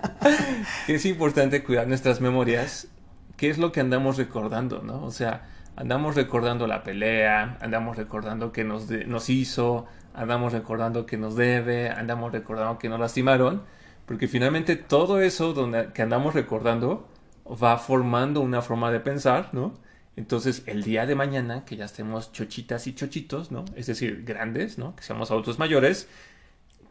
es 0.88 1.06
importante 1.06 1.64
cuidar 1.64 1.86
nuestras 1.86 2.22
memorias. 2.22 2.88
¿Qué 3.36 3.50
es 3.50 3.58
lo 3.58 3.74
que 3.74 3.82
andamos 3.82 4.18
recordando, 4.18 4.82
no? 4.84 5.04
O 5.04 5.12
sea, 5.12 5.50
andamos 5.76 6.16
recordando 6.16 6.66
la 6.66 6.84
pelea, 6.84 7.58
andamos 7.60 7.98
recordando 7.98 8.54
que 8.54 8.64
nos, 8.64 8.89
nos 8.89 9.30
hizo, 9.30 9.86
andamos 10.14 10.54
recordando 10.54 11.06
que 11.06 11.18
nos 11.18 11.36
debe, 11.36 11.89
andamos 11.89 12.32
recordando 12.32 12.80
que 12.80 12.88
nos 12.88 13.00
lastimaron 13.00 13.64
porque 14.06 14.28
finalmente 14.28 14.76
todo 14.76 15.22
eso 15.22 15.54
donde, 15.54 15.91
que 15.93 16.02
andamos 16.02 16.34
recordando 16.34 17.08
va 17.45 17.78
formando 17.78 18.41
una 18.41 18.62
forma 18.62 18.91
de 18.91 18.99
pensar, 18.99 19.49
¿no? 19.54 19.74
Entonces, 20.16 20.64
el 20.66 20.84
día 20.84 21.06
de 21.06 21.16
mañana, 21.16 21.64
que 21.66 21.78
ya 21.78 21.86
estemos 21.86 22.32
chochitas 22.32 22.86
y 22.88 22.93
chochitos, 22.93 23.52
¿no? 23.52 23.66
Es 23.76 23.88
decir, 23.88 24.24
grandes, 24.26 24.78
¿no? 24.78 24.95
Que 24.95 25.04
seamos 25.04 25.32
adultos 25.32 25.58
mayores, 25.58 26.08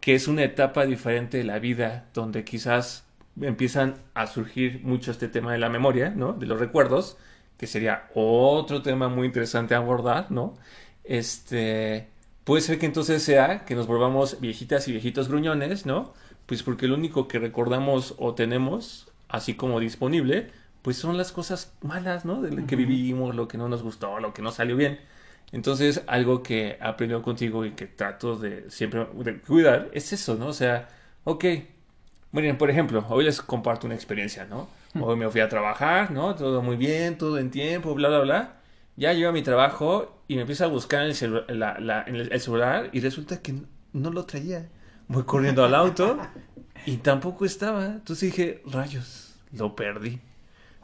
que 0.01 0.15
es 0.15 0.27
una 0.27 0.43
etapa 0.43 0.87
diferente 0.87 1.39
de 1.39 1.45
la 1.45 1.59
vida, 1.59 2.07
donde 2.15 2.45
quizás 2.45 3.05
empiezan 3.41 3.97
a 4.15 4.27
surgir 4.27 4.81
mucho 4.83 5.11
este 5.11 5.29
tema 5.29 5.53
de 5.53 5.59
la 5.59 5.69
memoria, 5.69 6.11
¿no? 6.11 6.33
De 6.33 6.47
los 6.47 6.59
recuerdos, 6.59 7.19
que 7.59 7.67
sería 7.67 8.09
otro 8.15 8.83
tema 8.83 9.09
muy 9.09 9.27
interesante 9.27 9.75
a 9.75 9.79
abordar, 9.79 10.31
¿no? 10.31 10.55
Este, 11.05 12.09
puede 12.45 12.63
ser 12.63 12.79
que 12.79 12.87
entonces 12.87 13.23
sea 13.23 13.65
que 13.67 13.75
nos 13.75 13.87
volvamos 13.87 14.41
viejitas 14.41 14.89
y 14.89 14.93
viejitos 14.93 15.29
gruñones, 15.29 15.85
¿no? 15.87 16.15
Pues 16.51 16.65
porque 16.65 16.89
lo 16.89 16.97
único 16.97 17.29
que 17.29 17.39
recordamos 17.39 18.17
o 18.19 18.35
tenemos, 18.35 19.07
así 19.29 19.55
como 19.55 19.79
disponible, 19.79 20.51
pues 20.83 20.97
son 20.97 21.17
las 21.17 21.31
cosas 21.31 21.73
malas, 21.81 22.25
¿no? 22.25 22.43
De 22.43 22.51
lo 22.51 22.67
que 22.67 22.75
vivimos, 22.75 23.37
lo 23.37 23.47
que 23.47 23.57
no 23.57 23.69
nos 23.69 23.85
gustó, 23.85 24.19
lo 24.19 24.35
que 24.35 24.43
no 24.43 24.51
salió 24.51 24.75
bien. 24.75 24.99
Entonces, 25.53 26.03
algo 26.09 26.43
que 26.43 26.77
aprendido 26.81 27.23
contigo 27.23 27.65
y 27.65 27.71
que 27.77 27.87
trato 27.87 28.35
de 28.35 28.69
siempre 28.69 29.07
de 29.15 29.39
cuidar 29.39 29.91
es 29.93 30.13
eso, 30.13 30.35
¿no? 30.35 30.49
O 30.49 30.53
sea, 30.53 30.89
ok, 31.23 31.45
miren, 32.33 32.59
por 32.59 32.69
ejemplo, 32.69 33.07
hoy 33.09 33.27
les 33.27 33.41
comparto 33.41 33.87
una 33.87 33.95
experiencia, 33.95 34.45
¿no? 34.45 34.69
Hoy 35.01 35.15
me 35.15 35.31
fui 35.31 35.43
a 35.43 35.49
trabajar, 35.49 36.11
¿no? 36.11 36.35
Todo 36.35 36.63
muy 36.63 36.75
bien, 36.75 37.17
todo 37.17 37.39
en 37.39 37.53
tiempo, 37.53 37.95
bla, 37.95 38.09
bla, 38.09 38.21
bla. 38.23 38.57
Ya 38.97 39.13
llego 39.13 39.29
a 39.29 39.33
mi 39.33 39.43
trabajo 39.43 40.21
y 40.27 40.35
me 40.35 40.41
empiezo 40.41 40.65
a 40.65 40.67
buscar 40.67 41.09
en 41.09 41.15
el, 41.47 41.61
la, 41.61 41.79
la, 41.79 42.03
en 42.09 42.17
el 42.17 42.41
celular 42.41 42.91
y 42.93 42.99
resulta 42.99 43.41
que 43.41 43.55
no 43.93 44.11
lo 44.11 44.27
traía 44.27 44.69
voy 45.11 45.25
corriendo 45.25 45.65
al 45.65 45.75
auto 45.75 46.19
y 46.87 46.99
tampoco 46.99 47.45
estaba. 47.45 47.87
Entonces 47.87 48.31
dije, 48.31 48.63
rayos, 48.65 49.35
lo 49.53 49.75
perdí. 49.75 50.21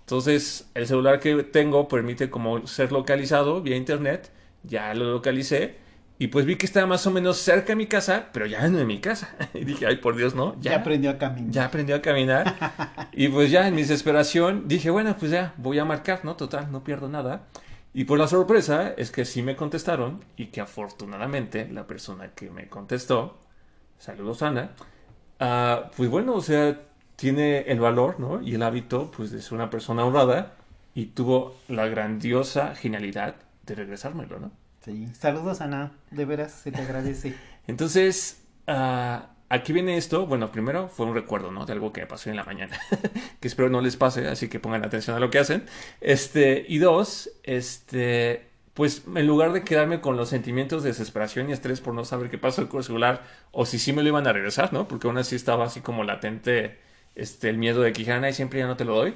Entonces, 0.00 0.68
el 0.74 0.86
celular 0.86 1.20
que 1.20 1.42
tengo 1.44 1.88
permite 1.88 2.28
como 2.28 2.66
ser 2.66 2.92
localizado 2.92 3.62
vía 3.62 3.76
internet. 3.76 4.30
Ya 4.64 4.92
lo 4.94 5.04
localicé. 5.10 5.76
Y 6.18 6.28
pues 6.28 6.46
vi 6.46 6.56
que 6.56 6.66
estaba 6.66 6.86
más 6.86 7.06
o 7.06 7.10
menos 7.10 7.36
cerca 7.36 7.68
de 7.68 7.76
mi 7.76 7.86
casa, 7.86 8.30
pero 8.32 8.46
ya 8.46 8.66
no 8.68 8.78
en 8.78 8.86
mi 8.86 9.00
casa. 9.00 9.36
Y 9.54 9.64
dije, 9.64 9.86
ay, 9.86 9.96
por 9.96 10.16
Dios, 10.16 10.34
no. 10.34 10.54
Ya, 10.60 10.72
ya 10.72 10.76
aprendió 10.78 11.10
a 11.10 11.18
caminar. 11.18 11.50
Ya 11.50 11.64
aprendió 11.66 11.96
a 11.96 12.02
caminar. 12.02 13.08
y 13.12 13.28
pues 13.28 13.50
ya 13.50 13.68
en 13.68 13.74
mi 13.74 13.82
desesperación 13.82 14.66
dije, 14.66 14.90
bueno, 14.90 15.16
pues 15.16 15.30
ya 15.30 15.54
voy 15.56 15.78
a 15.78 15.84
marcar, 15.84 16.24
¿no? 16.24 16.36
Total, 16.36 16.72
no 16.72 16.82
pierdo 16.82 17.08
nada. 17.08 17.46
Y 17.94 18.04
por 18.04 18.18
la 18.18 18.26
sorpresa 18.26 18.92
es 18.96 19.10
que 19.10 19.24
sí 19.24 19.42
me 19.42 19.56
contestaron 19.56 20.24
y 20.36 20.46
que 20.46 20.60
afortunadamente 20.60 21.68
la 21.70 21.86
persona 21.86 22.32
que 22.34 22.50
me 22.50 22.68
contestó 22.68 23.38
saludos 23.98 24.42
Ana, 24.42 24.70
uh, 25.40 25.90
pues 25.96 26.10
bueno, 26.10 26.34
o 26.34 26.40
sea, 26.40 26.80
tiene 27.16 27.60
el 27.60 27.80
valor, 27.80 28.20
¿no? 28.20 28.42
Y 28.42 28.54
el 28.54 28.62
hábito, 28.62 29.10
pues, 29.10 29.30
de 29.30 29.40
ser 29.40 29.54
una 29.54 29.70
persona 29.70 30.04
honrada 30.04 30.52
y 30.94 31.06
tuvo 31.06 31.56
la 31.68 31.86
grandiosa 31.88 32.74
genialidad 32.74 33.36
de 33.64 33.74
regresármelo, 33.74 34.38
¿no? 34.38 34.50
Sí, 34.84 35.08
saludos 35.18 35.60
Ana, 35.60 35.92
de 36.10 36.24
veras 36.24 36.52
se 36.52 36.70
te 36.70 36.80
agradece. 36.80 37.34
Entonces, 37.66 38.44
uh, 38.68 39.24
aquí 39.48 39.72
viene 39.72 39.96
esto, 39.96 40.26
bueno, 40.26 40.52
primero 40.52 40.88
fue 40.88 41.06
un 41.06 41.14
recuerdo, 41.14 41.50
¿no? 41.50 41.66
De 41.66 41.72
algo 41.72 41.92
que 41.92 42.06
pasó 42.06 42.30
en 42.30 42.36
la 42.36 42.44
mañana, 42.44 42.78
que 43.40 43.48
espero 43.48 43.68
no 43.68 43.80
les 43.80 43.96
pase, 43.96 44.28
así 44.28 44.48
que 44.48 44.60
pongan 44.60 44.84
atención 44.84 45.16
a 45.16 45.20
lo 45.20 45.30
que 45.30 45.38
hacen. 45.38 45.64
Este, 46.00 46.64
y 46.68 46.78
dos, 46.78 47.30
este, 47.42 48.50
pues 48.76 49.04
en 49.14 49.26
lugar 49.26 49.54
de 49.54 49.64
quedarme 49.64 50.02
con 50.02 50.18
los 50.18 50.28
sentimientos 50.28 50.82
de 50.82 50.90
desesperación 50.90 51.48
y 51.48 51.52
estrés 51.54 51.80
por 51.80 51.94
no 51.94 52.04
saber 52.04 52.28
qué 52.30 52.36
pasó 52.36 52.68
con 52.68 52.80
el 52.80 52.84
celular 52.84 53.22
o 53.50 53.64
si 53.64 53.78
sí 53.78 53.94
me 53.94 54.02
lo 54.02 54.10
iban 54.10 54.26
a 54.26 54.34
regresar, 54.34 54.70
¿no? 54.74 54.86
Porque 54.86 55.06
aún 55.08 55.16
así 55.16 55.34
estaba 55.34 55.64
así 55.64 55.80
como 55.80 56.04
latente 56.04 56.78
este, 57.14 57.48
el 57.48 57.56
miedo 57.56 57.80
de 57.80 57.94
que 57.94 58.02
y 58.02 58.32
siempre 58.34 58.58
ya 58.60 58.66
no 58.66 58.76
te 58.76 58.84
lo 58.84 58.94
doy. 58.96 59.14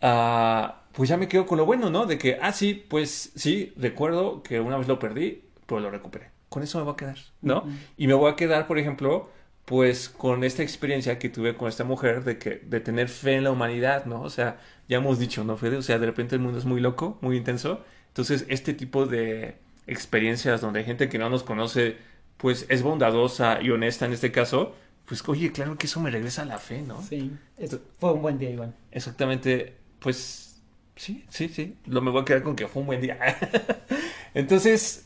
Uh, 0.00 0.70
pues 0.92 1.08
ya 1.08 1.16
me 1.16 1.26
quedo 1.28 1.46
con 1.46 1.58
lo 1.58 1.66
bueno, 1.66 1.90
¿no? 1.90 2.06
De 2.06 2.16
que, 2.16 2.38
ah, 2.40 2.52
sí, 2.52 2.74
pues 2.88 3.32
sí, 3.34 3.72
recuerdo 3.76 4.42
que 4.44 4.60
una 4.60 4.76
vez 4.78 4.86
lo 4.86 5.00
perdí, 5.00 5.42
pero 5.66 5.80
lo 5.80 5.90
recuperé. 5.90 6.30
Con 6.48 6.62
eso 6.62 6.78
me 6.78 6.84
voy 6.84 6.92
a 6.92 6.96
quedar, 6.96 7.18
¿no? 7.42 7.62
Uh 7.62 7.66
-huh. 7.66 7.78
Y 7.96 8.06
me 8.06 8.14
voy 8.14 8.30
a 8.30 8.36
quedar, 8.36 8.68
por 8.68 8.78
ejemplo, 8.78 9.30
pues 9.64 10.08
con 10.08 10.44
esta 10.44 10.62
experiencia 10.62 11.18
que 11.18 11.28
tuve 11.28 11.56
con 11.56 11.68
esta 11.68 11.82
mujer 11.84 12.22
de 12.24 12.38
que 12.38 12.50
de 12.64 12.80
tener 12.80 13.08
fe 13.08 13.34
en 13.36 13.44
la 13.44 13.50
humanidad, 13.50 14.04
¿no? 14.06 14.22
O 14.22 14.30
sea, 14.30 14.60
ya 14.88 14.98
hemos 14.98 15.18
dicho, 15.18 15.42
¿no, 15.44 15.56
Fede? 15.56 15.76
O 15.76 15.82
sea, 15.82 15.98
de 15.98 16.06
repente 16.06 16.36
el 16.36 16.40
mundo 16.40 16.58
es 16.58 16.64
muy 16.66 16.80
loco, 16.80 17.18
muy 17.20 17.36
intenso 17.36 17.84
entonces, 18.16 18.46
este 18.48 18.72
tipo 18.72 19.04
de 19.04 19.56
experiencias 19.86 20.62
donde 20.62 20.78
hay 20.78 20.86
gente 20.86 21.10
que 21.10 21.18
no 21.18 21.28
nos 21.28 21.42
conoce, 21.42 21.98
pues 22.38 22.64
es 22.70 22.80
bondadosa 22.82 23.60
y 23.60 23.68
honesta 23.68 24.06
en 24.06 24.14
este 24.14 24.32
caso, 24.32 24.74
pues 25.04 25.22
oye, 25.28 25.52
claro 25.52 25.76
que 25.76 25.86
eso 25.86 26.00
me 26.00 26.10
regresa 26.10 26.40
a 26.40 26.44
la 26.46 26.56
fe, 26.58 26.80
¿no? 26.80 27.02
Sí, 27.02 27.30
eso 27.58 27.78
fue 28.00 28.14
un 28.14 28.22
buen 28.22 28.38
día, 28.38 28.48
Iván. 28.48 28.74
Exactamente, 28.90 29.74
pues 29.98 30.62
sí, 30.96 31.26
sí, 31.28 31.50
sí, 31.50 31.76
lo 31.84 32.00
me 32.00 32.10
voy 32.10 32.22
a 32.22 32.24
quedar 32.24 32.42
con 32.42 32.56
que 32.56 32.66
fue 32.68 32.80
un 32.80 32.86
buen 32.86 33.02
día. 33.02 33.18
Entonces, 34.32 35.04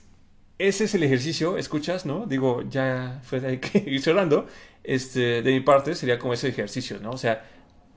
ese 0.59 0.85
es 0.85 0.95
el 0.95 1.03
ejercicio, 1.03 1.57
escuchas, 1.59 2.07
¿no? 2.07 2.27
Digo, 2.27 2.63
ya 2.71 3.19
fue 3.25 3.41
de 3.41 3.49
ahí 3.49 3.59
que 3.59 3.79
ir 3.91 4.03
cerrando. 4.03 4.47
Este, 4.85 5.43
de 5.43 5.51
mi 5.51 5.59
parte 5.59 5.97
sería 5.97 6.21
como 6.21 6.35
ese 6.35 6.47
ejercicio, 6.47 7.01
¿no? 7.01 7.11
O 7.11 7.19
sea, 7.19 7.45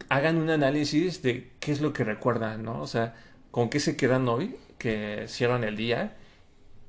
hagan 0.09 0.38
un 0.38 0.49
análisis 0.49 1.22
de 1.22 1.51
qué 1.59 1.72
es 1.72 1.82
lo 1.82 1.93
que 1.93 2.03
recuerdan, 2.03 2.64
¿no? 2.64 2.82
O 2.82 2.88
sea, 2.88 3.14
con 3.54 3.70
qué 3.70 3.80
se 3.80 3.95
quedan 3.95 4.28
hoy 4.28 4.56
que 4.80 5.26
cierran 5.28 5.64
el 5.64 5.78
día 5.78 6.18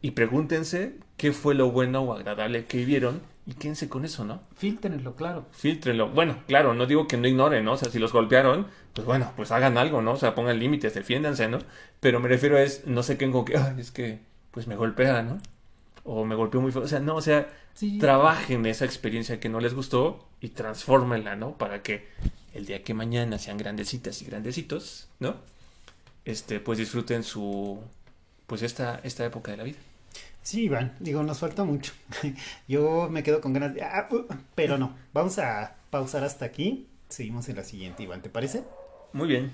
y 0.00 0.12
pregúntense 0.12 0.94
qué 1.18 1.32
fue 1.32 1.54
lo 1.54 1.70
bueno 1.70 2.00
o 2.00 2.14
agradable 2.14 2.64
que 2.64 2.78
vivieron 2.78 3.20
y 3.46 3.52
quédense 3.52 3.90
con 3.90 4.06
eso, 4.06 4.24
¿no? 4.24 4.40
Filtrenlo, 4.56 5.14
claro. 5.14 5.44
Filtrenlo. 5.52 6.08
Bueno, 6.08 6.38
claro, 6.46 6.72
no 6.72 6.86
digo 6.86 7.06
que 7.06 7.18
no 7.18 7.28
ignoren, 7.28 7.66
¿no? 7.66 7.72
O 7.72 7.76
sea, 7.76 7.90
si 7.90 7.98
los 7.98 8.14
golpearon, 8.14 8.66
pues 8.94 9.06
bueno, 9.06 9.30
pues 9.36 9.50
hagan 9.52 9.76
algo, 9.76 10.00
¿no? 10.00 10.12
O 10.12 10.16
sea, 10.16 10.34
pongan 10.34 10.58
límites, 10.58 10.94
defiéndanse, 10.94 11.48
¿no? 11.48 11.58
Pero 12.00 12.18
me 12.18 12.30
refiero 12.30 12.56
a 12.56 12.62
es, 12.62 12.86
no 12.86 13.02
sé 13.02 13.18
qué 13.18 13.30
con 13.30 13.44
que, 13.44 13.58
ay, 13.58 13.74
es 13.78 13.90
que, 13.90 14.20
pues 14.50 14.66
me 14.66 14.74
golpea, 14.74 15.22
¿no? 15.22 15.40
O 16.04 16.24
me 16.24 16.34
golpeó 16.34 16.62
muy 16.62 16.72
feo. 16.72 16.80
O 16.80 16.88
sea, 16.88 17.00
no, 17.00 17.16
o 17.16 17.20
sea, 17.20 17.46
Sí. 17.74 17.98
trabajen 17.98 18.64
esa 18.64 18.86
experiencia 18.86 19.38
que 19.38 19.50
no 19.50 19.60
les 19.60 19.74
gustó 19.74 20.26
y 20.40 20.48
transfórmenla, 20.48 21.36
¿no? 21.36 21.58
Para 21.58 21.82
que 21.82 22.08
el 22.54 22.64
día 22.64 22.82
que 22.82 22.94
mañana 22.94 23.38
sean 23.38 23.58
grandecitas 23.58 24.22
y 24.22 24.24
grandecitos, 24.24 25.10
¿no? 25.20 25.36
Este, 26.24 26.60
pues 26.60 26.78
disfruten 26.78 27.22
su, 27.22 27.80
pues 28.46 28.62
esta, 28.62 29.00
esta 29.04 29.24
época 29.24 29.50
de 29.50 29.56
la 29.58 29.64
vida. 29.64 29.78
Sí, 30.42 30.64
Iván, 30.64 30.94
digo, 31.00 31.22
nos 31.22 31.38
falta 31.38 31.64
mucho. 31.64 31.92
Yo 32.68 33.08
me 33.10 33.22
quedo 33.22 33.40
con 33.40 33.52
ganas 33.54 33.74
de... 33.74 33.82
ah, 33.82 34.08
uh, 34.10 34.24
pero 34.54 34.76
no, 34.78 34.94
vamos 35.12 35.38
a 35.38 35.76
pausar 35.90 36.22
hasta 36.24 36.44
aquí. 36.44 36.86
Seguimos 37.08 37.48
en 37.48 37.56
la 37.56 37.64
siguiente, 37.64 38.02
Iván, 38.02 38.22
¿te 38.22 38.28
parece? 38.28 38.62
Muy 39.12 39.28
bien. 39.28 39.52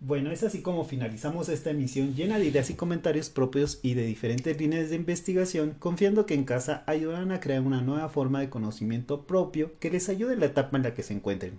Bueno, 0.00 0.30
es 0.30 0.44
así 0.44 0.62
como 0.62 0.84
finalizamos 0.84 1.48
esta 1.48 1.70
emisión 1.70 2.14
llena 2.14 2.38
de 2.38 2.46
ideas 2.46 2.70
y 2.70 2.74
comentarios 2.74 3.30
propios 3.30 3.80
y 3.82 3.94
de 3.94 4.06
diferentes 4.06 4.56
líneas 4.58 4.90
de 4.90 4.96
investigación, 4.96 5.74
confiando 5.78 6.24
que 6.24 6.34
en 6.34 6.44
casa 6.44 6.84
ayudarán 6.86 7.32
a 7.32 7.40
crear 7.40 7.62
una 7.62 7.82
nueva 7.82 8.08
forma 8.08 8.40
de 8.40 8.48
conocimiento 8.48 9.26
propio 9.26 9.72
que 9.80 9.90
les 9.90 10.08
ayude 10.08 10.34
en 10.34 10.40
la 10.40 10.46
etapa 10.46 10.76
en 10.76 10.84
la 10.84 10.94
que 10.94 11.02
se 11.02 11.14
encuentren. 11.14 11.58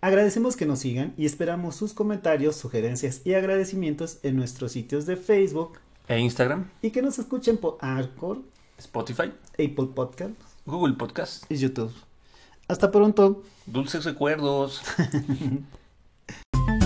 Agradecemos 0.00 0.56
que 0.56 0.64
nos 0.64 0.78
sigan 0.78 1.12
y 1.16 1.26
esperamos 1.26 1.74
sus 1.74 1.92
comentarios, 1.92 2.54
sugerencias 2.54 3.22
y 3.24 3.34
agradecimientos 3.34 4.18
en 4.22 4.36
nuestros 4.36 4.70
sitios 4.70 5.06
de 5.06 5.16
Facebook 5.16 5.80
E 6.06 6.20
Instagram, 6.20 6.70
y 6.80 6.90
que 6.90 7.02
nos 7.02 7.18
escuchen 7.18 7.56
por 7.56 7.78
Anchor, 7.80 8.38
Spotify, 8.78 9.32
Apple 9.54 9.88
Podcast 9.94 10.34
Google 10.64 10.94
Podcast. 10.94 11.50
y 11.50 11.56
YouTube. 11.56 11.92
Hasta 12.68 12.90
pronto. 12.92 13.42
Dulces 13.66 14.04
recuerdos. 14.04 14.82